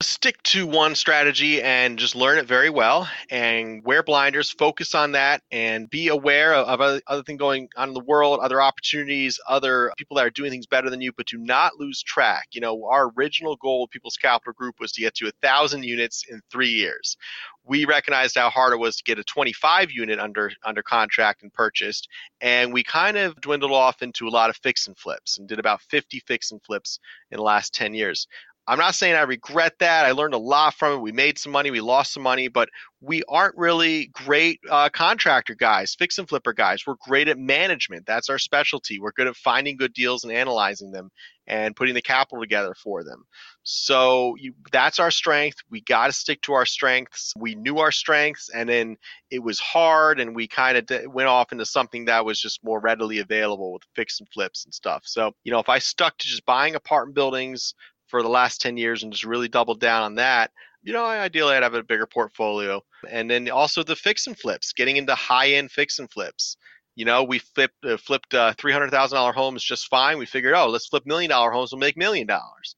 Stick 0.00 0.40
to 0.44 0.64
one 0.64 0.94
strategy 0.94 1.60
and 1.60 1.98
just 1.98 2.14
learn 2.14 2.38
it 2.38 2.46
very 2.46 2.70
well 2.70 3.08
and 3.30 3.82
wear 3.84 4.00
blinders 4.00 4.48
focus 4.48 4.94
on 4.94 5.10
that 5.10 5.42
and 5.50 5.90
be 5.90 6.06
aware 6.06 6.54
of, 6.54 6.68
of 6.68 6.80
other, 6.80 7.00
other 7.08 7.22
things 7.24 7.40
going 7.40 7.68
on 7.76 7.88
in 7.88 7.94
the 7.94 8.04
world 8.04 8.38
other 8.38 8.62
opportunities 8.62 9.40
other 9.48 9.92
people 9.96 10.16
that 10.16 10.24
are 10.24 10.30
doing 10.30 10.52
things 10.52 10.66
better 10.66 10.88
than 10.88 11.00
you 11.00 11.10
but 11.16 11.26
do 11.26 11.36
not 11.36 11.80
lose 11.80 12.00
track. 12.00 12.46
You 12.52 12.60
know 12.60 12.84
our 12.84 13.10
original 13.16 13.56
goal 13.56 13.82
with 13.82 13.90
people's 13.90 14.16
capital 14.16 14.52
group 14.52 14.76
was 14.78 14.92
to 14.92 15.00
get 15.00 15.16
to 15.16 15.26
a 15.26 15.32
thousand 15.42 15.82
units 15.82 16.24
in 16.30 16.40
three 16.48 16.70
years. 16.70 17.16
We 17.64 17.84
recognized 17.84 18.36
how 18.36 18.50
hard 18.50 18.72
it 18.72 18.78
was 18.78 18.96
to 18.98 19.04
get 19.04 19.18
a 19.18 19.24
25 19.24 19.90
unit 19.90 20.20
under 20.20 20.52
under 20.64 20.82
contract 20.82 21.42
and 21.42 21.52
purchased 21.52 22.08
and 22.40 22.72
we 22.72 22.84
kind 22.84 23.16
of 23.16 23.40
dwindled 23.40 23.72
off 23.72 24.00
into 24.00 24.28
a 24.28 24.30
lot 24.30 24.48
of 24.48 24.56
fix 24.58 24.86
and 24.86 24.96
flips 24.96 25.38
and 25.38 25.48
did 25.48 25.58
about 25.58 25.82
50 25.82 26.20
fix 26.20 26.52
and 26.52 26.62
flips 26.62 27.00
in 27.32 27.38
the 27.38 27.42
last 27.42 27.74
10 27.74 27.94
years 27.94 28.28
I'm 28.68 28.78
not 28.78 28.94
saying 28.94 29.14
I 29.14 29.22
regret 29.22 29.78
that. 29.78 30.04
I 30.04 30.12
learned 30.12 30.34
a 30.34 30.38
lot 30.38 30.74
from 30.74 30.92
it. 30.92 31.00
We 31.00 31.10
made 31.10 31.38
some 31.38 31.52
money, 31.52 31.70
we 31.70 31.80
lost 31.80 32.12
some 32.12 32.22
money, 32.22 32.48
but 32.48 32.68
we 33.00 33.22
aren't 33.26 33.56
really 33.56 34.08
great 34.08 34.60
uh, 34.70 34.90
contractor 34.90 35.54
guys, 35.54 35.94
fix 35.98 36.18
and 36.18 36.28
flipper 36.28 36.52
guys. 36.52 36.86
We're 36.86 36.96
great 37.00 37.28
at 37.28 37.38
management. 37.38 38.04
That's 38.04 38.28
our 38.28 38.38
specialty. 38.38 39.00
We're 39.00 39.12
good 39.12 39.26
at 39.26 39.36
finding 39.36 39.78
good 39.78 39.94
deals 39.94 40.22
and 40.22 40.32
analyzing 40.32 40.92
them 40.92 41.10
and 41.46 41.74
putting 41.74 41.94
the 41.94 42.02
capital 42.02 42.42
together 42.42 42.74
for 42.74 43.02
them. 43.02 43.24
So 43.62 44.34
you, 44.38 44.52
that's 44.70 44.98
our 44.98 45.10
strength. 45.10 45.58
We 45.70 45.80
got 45.80 46.08
to 46.08 46.12
stick 46.12 46.42
to 46.42 46.52
our 46.52 46.66
strengths. 46.66 47.32
We 47.38 47.54
knew 47.54 47.78
our 47.78 47.92
strengths, 47.92 48.50
and 48.50 48.68
then 48.68 48.96
it 49.30 49.42
was 49.42 49.58
hard, 49.58 50.20
and 50.20 50.36
we 50.36 50.46
kind 50.46 50.76
of 50.76 50.84
d- 50.84 51.06
went 51.06 51.28
off 51.28 51.52
into 51.52 51.64
something 51.64 52.04
that 52.04 52.26
was 52.26 52.38
just 52.38 52.62
more 52.62 52.80
readily 52.80 53.20
available 53.20 53.72
with 53.72 53.82
fix 53.96 54.20
and 54.20 54.28
flips 54.28 54.66
and 54.66 54.74
stuff. 54.74 55.04
So, 55.06 55.32
you 55.44 55.52
know, 55.52 55.58
if 55.58 55.70
I 55.70 55.78
stuck 55.78 56.18
to 56.18 56.26
just 56.26 56.44
buying 56.44 56.74
apartment 56.74 57.14
buildings, 57.14 57.72
for 58.08 58.22
the 58.22 58.28
last 58.28 58.60
10 58.60 58.76
years 58.76 59.02
and 59.02 59.12
just 59.12 59.24
really 59.24 59.48
doubled 59.48 59.80
down 59.80 60.02
on 60.02 60.14
that, 60.16 60.50
you 60.82 60.92
know, 60.92 61.04
ideally 61.04 61.54
I'd 61.54 61.62
have 61.62 61.74
a 61.74 61.82
bigger 61.82 62.06
portfolio. 62.06 62.82
And 63.08 63.30
then 63.30 63.50
also 63.50 63.82
the 63.82 63.96
fix 63.96 64.26
and 64.26 64.38
flips, 64.38 64.72
getting 64.72 64.96
into 64.96 65.14
high 65.14 65.50
end 65.50 65.70
fix 65.70 65.98
and 65.98 66.10
flips. 66.10 66.56
You 66.96 67.04
know, 67.04 67.22
we 67.22 67.38
flipped 67.38 67.84
uh, 67.84 67.96
flipped 67.96 68.34
uh, 68.34 68.54
three 68.54 68.72
hundred 68.72 68.90
thousand 68.90 69.16
dollar 69.16 69.32
homes 69.32 69.62
just 69.62 69.86
fine. 69.86 70.18
We 70.18 70.26
figured, 70.26 70.54
oh, 70.54 70.66
let's 70.66 70.88
flip 70.88 71.06
million 71.06 71.30
dollar 71.30 71.52
homes. 71.52 71.70
We'll 71.70 71.78
make 71.78 71.96
million 71.96 72.26
dollars. 72.26 72.74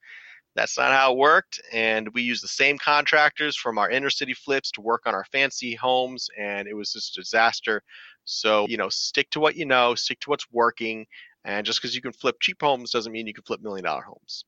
That's 0.56 0.76
not 0.76 0.92
how 0.92 1.12
it 1.12 1.18
worked. 1.18 1.60
And 1.72 2.08
we 2.12 2.22
used 2.22 2.42
the 2.42 2.48
same 2.48 2.76
contractors 2.76 3.56
from 3.56 3.78
our 3.78 3.88
inner 3.88 4.10
city 4.10 4.34
flips 4.34 4.72
to 4.72 4.82
work 4.82 5.02
on 5.06 5.14
our 5.14 5.24
fancy 5.32 5.74
homes, 5.74 6.28
and 6.38 6.68
it 6.68 6.74
was 6.74 6.92
just 6.92 7.16
a 7.16 7.22
disaster. 7.22 7.82
So 8.24 8.66
you 8.68 8.76
know, 8.76 8.90
stick 8.90 9.30
to 9.30 9.40
what 9.40 9.56
you 9.56 9.64
know, 9.64 9.94
stick 9.94 10.20
to 10.20 10.30
what's 10.30 10.50
working. 10.52 11.06
And 11.44 11.64
just 11.64 11.80
because 11.80 11.94
you 11.94 12.02
can 12.02 12.12
flip 12.12 12.36
cheap 12.40 12.58
homes 12.60 12.90
doesn't 12.90 13.12
mean 13.12 13.26
you 13.26 13.32
can 13.32 13.44
flip 13.44 13.62
million 13.62 13.84
dollar 13.84 14.02
homes. 14.02 14.44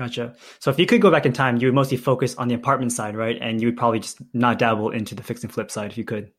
Gotcha. 0.00 0.34
So 0.60 0.70
if 0.70 0.78
you 0.78 0.86
could 0.86 1.02
go 1.02 1.10
back 1.10 1.26
in 1.26 1.34
time, 1.34 1.58
you 1.58 1.66
would 1.66 1.74
mostly 1.74 1.98
focus 1.98 2.34
on 2.36 2.48
the 2.48 2.54
apartment 2.54 2.90
side, 2.90 3.14
right? 3.14 3.36
And 3.38 3.60
you 3.60 3.68
would 3.68 3.76
probably 3.76 4.00
just 4.00 4.18
not 4.32 4.58
dabble 4.58 4.88
into 4.88 5.14
the 5.14 5.22
fix 5.22 5.42
and 5.42 5.52
flip 5.52 5.70
side 5.70 5.90
if 5.90 5.98
you 5.98 6.04
could. 6.04 6.32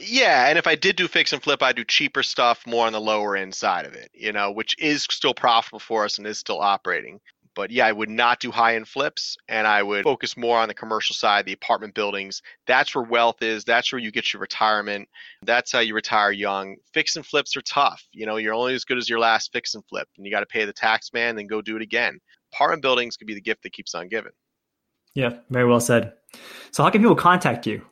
Yeah, 0.00 0.48
and 0.48 0.56
if 0.56 0.66
I 0.66 0.76
did 0.76 0.96
do 0.96 1.06
fix 1.06 1.30
and 1.34 1.42
flip, 1.42 1.62
I'd 1.62 1.76
do 1.76 1.84
cheaper 1.84 2.22
stuff 2.22 2.66
more 2.66 2.86
on 2.86 2.94
the 2.94 3.00
lower 3.00 3.36
end 3.36 3.54
side 3.54 3.84
of 3.84 3.92
it, 3.92 4.10
you 4.14 4.32
know, 4.32 4.50
which 4.50 4.74
is 4.78 5.02
still 5.10 5.34
profitable 5.34 5.78
for 5.78 6.06
us 6.06 6.16
and 6.16 6.26
is 6.26 6.38
still 6.38 6.58
operating. 6.58 7.20
But 7.54 7.70
yeah, 7.70 7.86
I 7.86 7.92
would 7.92 8.08
not 8.08 8.40
do 8.40 8.50
high 8.50 8.76
end 8.76 8.88
flips 8.88 9.36
and 9.46 9.66
I 9.66 9.82
would 9.82 10.04
focus 10.04 10.34
more 10.34 10.58
on 10.58 10.68
the 10.68 10.74
commercial 10.74 11.14
side, 11.14 11.44
the 11.44 11.52
apartment 11.52 11.94
buildings. 11.94 12.40
That's 12.66 12.94
where 12.94 13.04
wealth 13.04 13.42
is. 13.42 13.64
That's 13.64 13.92
where 13.92 13.98
you 13.98 14.10
get 14.10 14.32
your 14.32 14.40
retirement. 14.40 15.06
That's 15.42 15.70
how 15.70 15.80
you 15.80 15.94
retire 15.94 16.32
young. 16.32 16.76
Fix 16.94 17.16
and 17.16 17.26
flips 17.26 17.58
are 17.58 17.62
tough. 17.62 18.02
You 18.12 18.24
know, 18.24 18.36
you're 18.36 18.54
only 18.54 18.74
as 18.74 18.84
good 18.84 18.96
as 18.96 19.08
your 19.10 19.18
last 19.18 19.52
fix 19.52 19.74
and 19.74 19.84
flip 19.84 20.08
and 20.16 20.24
you 20.24 20.32
got 20.32 20.40
to 20.40 20.46
pay 20.46 20.64
the 20.64 20.72
tax 20.72 21.12
man, 21.12 21.36
then 21.36 21.46
go 21.46 21.60
do 21.60 21.76
it 21.76 21.82
again 21.82 22.20
apartment 22.56 22.82
buildings 22.82 23.16
could 23.16 23.26
be 23.26 23.34
the 23.34 23.40
gift 23.40 23.62
that 23.62 23.72
keeps 23.72 23.94
on 23.94 24.08
giving. 24.08 24.32
Yeah, 25.14 25.38
very 25.50 25.66
well 25.66 25.80
said. 25.80 26.12
So, 26.70 26.82
how 26.82 26.90
can 26.90 27.00
people 27.00 27.16
contact 27.16 27.66
you? 27.66 27.82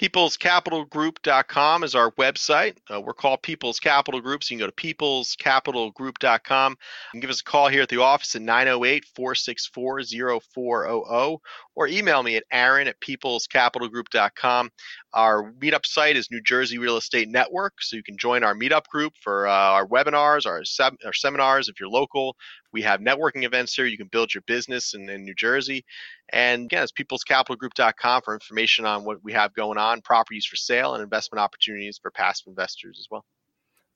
peoplescapitalgroup.com 0.00 1.84
is 1.84 1.94
our 1.94 2.10
website. 2.12 2.76
Uh, 2.92 3.00
we're 3.02 3.12
called 3.12 3.42
People's 3.42 3.78
Capital 3.78 4.20
Group, 4.20 4.42
so 4.42 4.54
you 4.54 4.58
can 4.58 4.66
go 4.66 4.70
to 4.70 4.94
peoplescapitalgroup.com 4.94 6.76
and 7.12 7.20
give 7.20 7.30
us 7.30 7.40
a 7.40 7.44
call 7.44 7.68
here 7.68 7.82
at 7.82 7.90
the 7.90 8.00
office 8.00 8.34
at 8.34 8.40
908 8.40 9.04
464 9.14 10.02
0400 10.40 11.38
or 11.76 11.86
email 11.86 12.22
me 12.22 12.36
at 12.36 12.44
aaron 12.50 12.88
at 12.88 12.98
peoplescapitalgroup.com. 13.00 14.70
Our 15.12 15.52
meetup 15.52 15.84
site 15.84 16.16
is 16.16 16.30
New 16.30 16.40
Jersey 16.40 16.78
Real 16.78 16.96
Estate 16.96 17.28
Network, 17.28 17.74
so 17.80 17.96
you 17.96 18.02
can 18.02 18.16
join 18.16 18.42
our 18.42 18.54
meetup 18.54 18.86
group 18.86 19.12
for 19.20 19.46
uh, 19.48 19.52
our 19.52 19.86
webinars, 19.86 20.46
our, 20.46 20.62
our 21.04 21.12
seminars 21.12 21.68
if 21.68 21.78
you're 21.78 21.90
local. 21.90 22.36
We 22.72 22.82
have 22.82 23.00
networking 23.00 23.44
events 23.44 23.74
here. 23.74 23.86
You 23.86 23.96
can 23.96 24.08
build 24.08 24.32
your 24.32 24.42
business 24.46 24.94
in, 24.94 25.08
in 25.08 25.24
New 25.24 25.34
Jersey. 25.34 25.84
And 26.32 26.66
again, 26.66 26.84
it's 26.84 26.92
peoplescapitalgroup.com 26.92 28.22
for 28.22 28.34
information 28.34 28.86
on 28.86 29.04
what 29.04 29.22
we 29.22 29.32
have 29.32 29.54
going 29.54 29.78
on, 29.78 30.00
properties 30.02 30.46
for 30.46 30.56
sale, 30.56 30.94
and 30.94 31.02
investment 31.02 31.40
opportunities 31.40 31.98
for 32.00 32.10
passive 32.10 32.46
investors 32.48 32.98
as 33.00 33.08
well. 33.10 33.24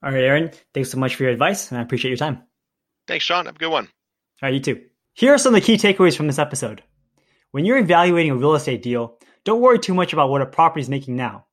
All 0.03 0.11
right, 0.11 0.25
Aaron, 0.25 0.51
thanks 0.75 0.91
so 0.91 0.99
much 0.99 1.15
for 1.15 1.23
your 1.23 1.33
advice, 1.33 1.71
and 1.71 1.79
I 1.79 1.83
appreciate 1.83 2.11
your 2.11 2.19
time. 2.19 2.43
Thanks, 3.07 3.25
Sean. 3.25 3.47
Have 3.47 3.57
a 3.57 3.59
good 3.59 3.71
one. 3.71 3.85
All 3.85 4.49
right, 4.49 4.55
you 4.55 4.61
too. 4.61 4.83
Here 5.15 5.33
are 5.33 5.39
some 5.39 5.55
of 5.55 5.61
the 5.61 5.67
key 5.67 5.77
takeaways 5.77 6.17
from 6.17 6.27
this 6.27 6.39
episode. 6.39 6.83
When 7.53 7.65
you're 7.65 7.79
evaluating 7.79 8.33
a 8.33 8.37
real 8.37 8.55
estate 8.55 8.83
deal, 8.83 9.19
don't 9.45 9.61
worry 9.61 9.79
too 9.79 9.95
much 9.95 10.13
about 10.13 10.29
what 10.29 10.43
a 10.43 10.47
property 10.47 10.81
is 10.81 10.89
making 10.89 11.17
now. 11.17 11.47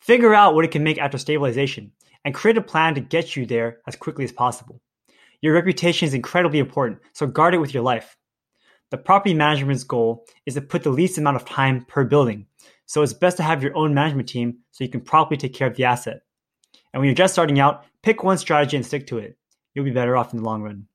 Figure 0.00 0.34
out 0.34 0.54
what 0.54 0.64
it 0.64 0.70
can 0.70 0.82
make 0.82 0.98
after 0.98 1.18
stabilization 1.18 1.92
and 2.24 2.34
create 2.34 2.56
a 2.56 2.62
plan 2.62 2.94
to 2.94 3.00
get 3.00 3.36
you 3.36 3.44
there 3.44 3.80
as 3.86 3.96
quickly 3.96 4.24
as 4.24 4.32
possible. 4.32 4.80
Your 5.44 5.52
reputation 5.52 6.08
is 6.08 6.14
incredibly 6.14 6.58
important, 6.58 7.00
so 7.12 7.26
guard 7.26 7.52
it 7.52 7.58
with 7.58 7.74
your 7.74 7.82
life. 7.82 8.16
The 8.90 8.96
property 8.96 9.34
management's 9.34 9.84
goal 9.84 10.24
is 10.46 10.54
to 10.54 10.62
put 10.62 10.82
the 10.82 10.88
least 10.88 11.18
amount 11.18 11.36
of 11.36 11.44
time 11.44 11.84
per 11.84 12.02
building, 12.02 12.46
so 12.86 13.02
it's 13.02 13.12
best 13.12 13.36
to 13.36 13.42
have 13.42 13.62
your 13.62 13.76
own 13.76 13.92
management 13.92 14.26
team 14.26 14.60
so 14.70 14.84
you 14.84 14.88
can 14.88 15.02
properly 15.02 15.36
take 15.36 15.52
care 15.52 15.68
of 15.68 15.76
the 15.76 15.84
asset. 15.84 16.20
And 16.94 16.98
when 16.98 17.08
you're 17.08 17.14
just 17.14 17.34
starting 17.34 17.60
out, 17.60 17.84
pick 18.02 18.24
one 18.24 18.38
strategy 18.38 18.78
and 18.78 18.86
stick 18.86 19.06
to 19.08 19.18
it. 19.18 19.36
You'll 19.74 19.84
be 19.84 19.90
better 19.90 20.16
off 20.16 20.32
in 20.32 20.38
the 20.38 20.46
long 20.46 20.62
run. 20.62 20.86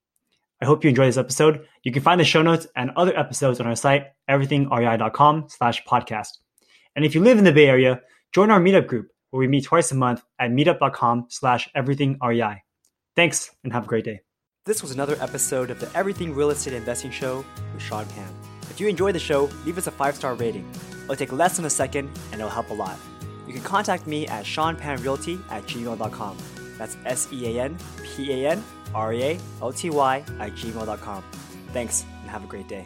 I 0.63 0.65
hope 0.65 0.83
you 0.83 0.89
enjoyed 0.89 1.09
this 1.09 1.17
episode. 1.17 1.67
You 1.83 1.91
can 1.91 2.01
find 2.01 2.19
the 2.19 2.25
show 2.25 2.41
notes 2.41 2.65
and 2.75 2.89
other 2.95 3.15
episodes 3.15 3.59
on 3.59 3.67
our 3.67 3.75
site, 3.75 4.07
everythingrei.com 4.27 5.45
slash 5.49 5.83
podcast. 5.85 6.39
And 6.95 7.05
if 7.05 7.13
you 7.13 7.21
live 7.21 7.37
in 7.37 7.43
the 7.43 7.51
Bay 7.51 7.67
Area, 7.67 8.01
join 8.33 8.49
our 8.49 8.59
meetup 8.59 8.87
group 8.87 9.09
where 9.29 9.41
we 9.41 9.47
meet 9.47 9.65
twice 9.65 9.91
a 9.91 9.95
month 9.95 10.23
at 10.39 10.49
meetup.com 10.49 11.27
slash 11.29 11.69
everythingrei. 11.77 12.61
Thanks 13.15 13.51
and 13.63 13.71
have 13.73 13.83
a 13.83 13.87
great 13.87 14.05
day. 14.05 14.21
This 14.69 14.83
was 14.83 14.91
another 14.91 15.17
episode 15.19 15.71
of 15.71 15.79
the 15.79 15.89
Everything 15.97 16.35
Real 16.35 16.51
Estate 16.51 16.75
Investing 16.75 17.09
Show 17.09 17.43
with 17.73 17.81
Sean 17.81 18.05
Pan. 18.05 18.31
If 18.69 18.79
you 18.79 18.87
enjoyed 18.87 19.15
the 19.15 19.19
show, 19.19 19.49
leave 19.65 19.79
us 19.79 19.87
a 19.87 19.91
five-star 19.91 20.35
rating. 20.35 20.63
It'll 21.05 21.15
take 21.15 21.31
less 21.31 21.55
than 21.55 21.65
a 21.65 21.71
second 21.71 22.07
and 22.31 22.35
it'll 22.35 22.51
help 22.51 22.69
a 22.69 22.75
lot. 22.75 22.95
You 23.47 23.53
can 23.53 23.63
contact 23.63 24.05
me 24.05 24.27
at 24.27 24.45
seanpanrealty 24.45 25.41
at 25.49 25.65
gmail.com. 25.65 26.37
That's 26.77 26.97
S-E-A-N-P-A-N 27.03 28.63
R-E-A-L-T-Y 28.93 30.17
at 30.39 30.51
gmail.com. 30.51 31.23
Thanks 31.73 32.05
and 32.21 32.29
have 32.29 32.43
a 32.43 32.47
great 32.47 32.67
day. 32.67 32.85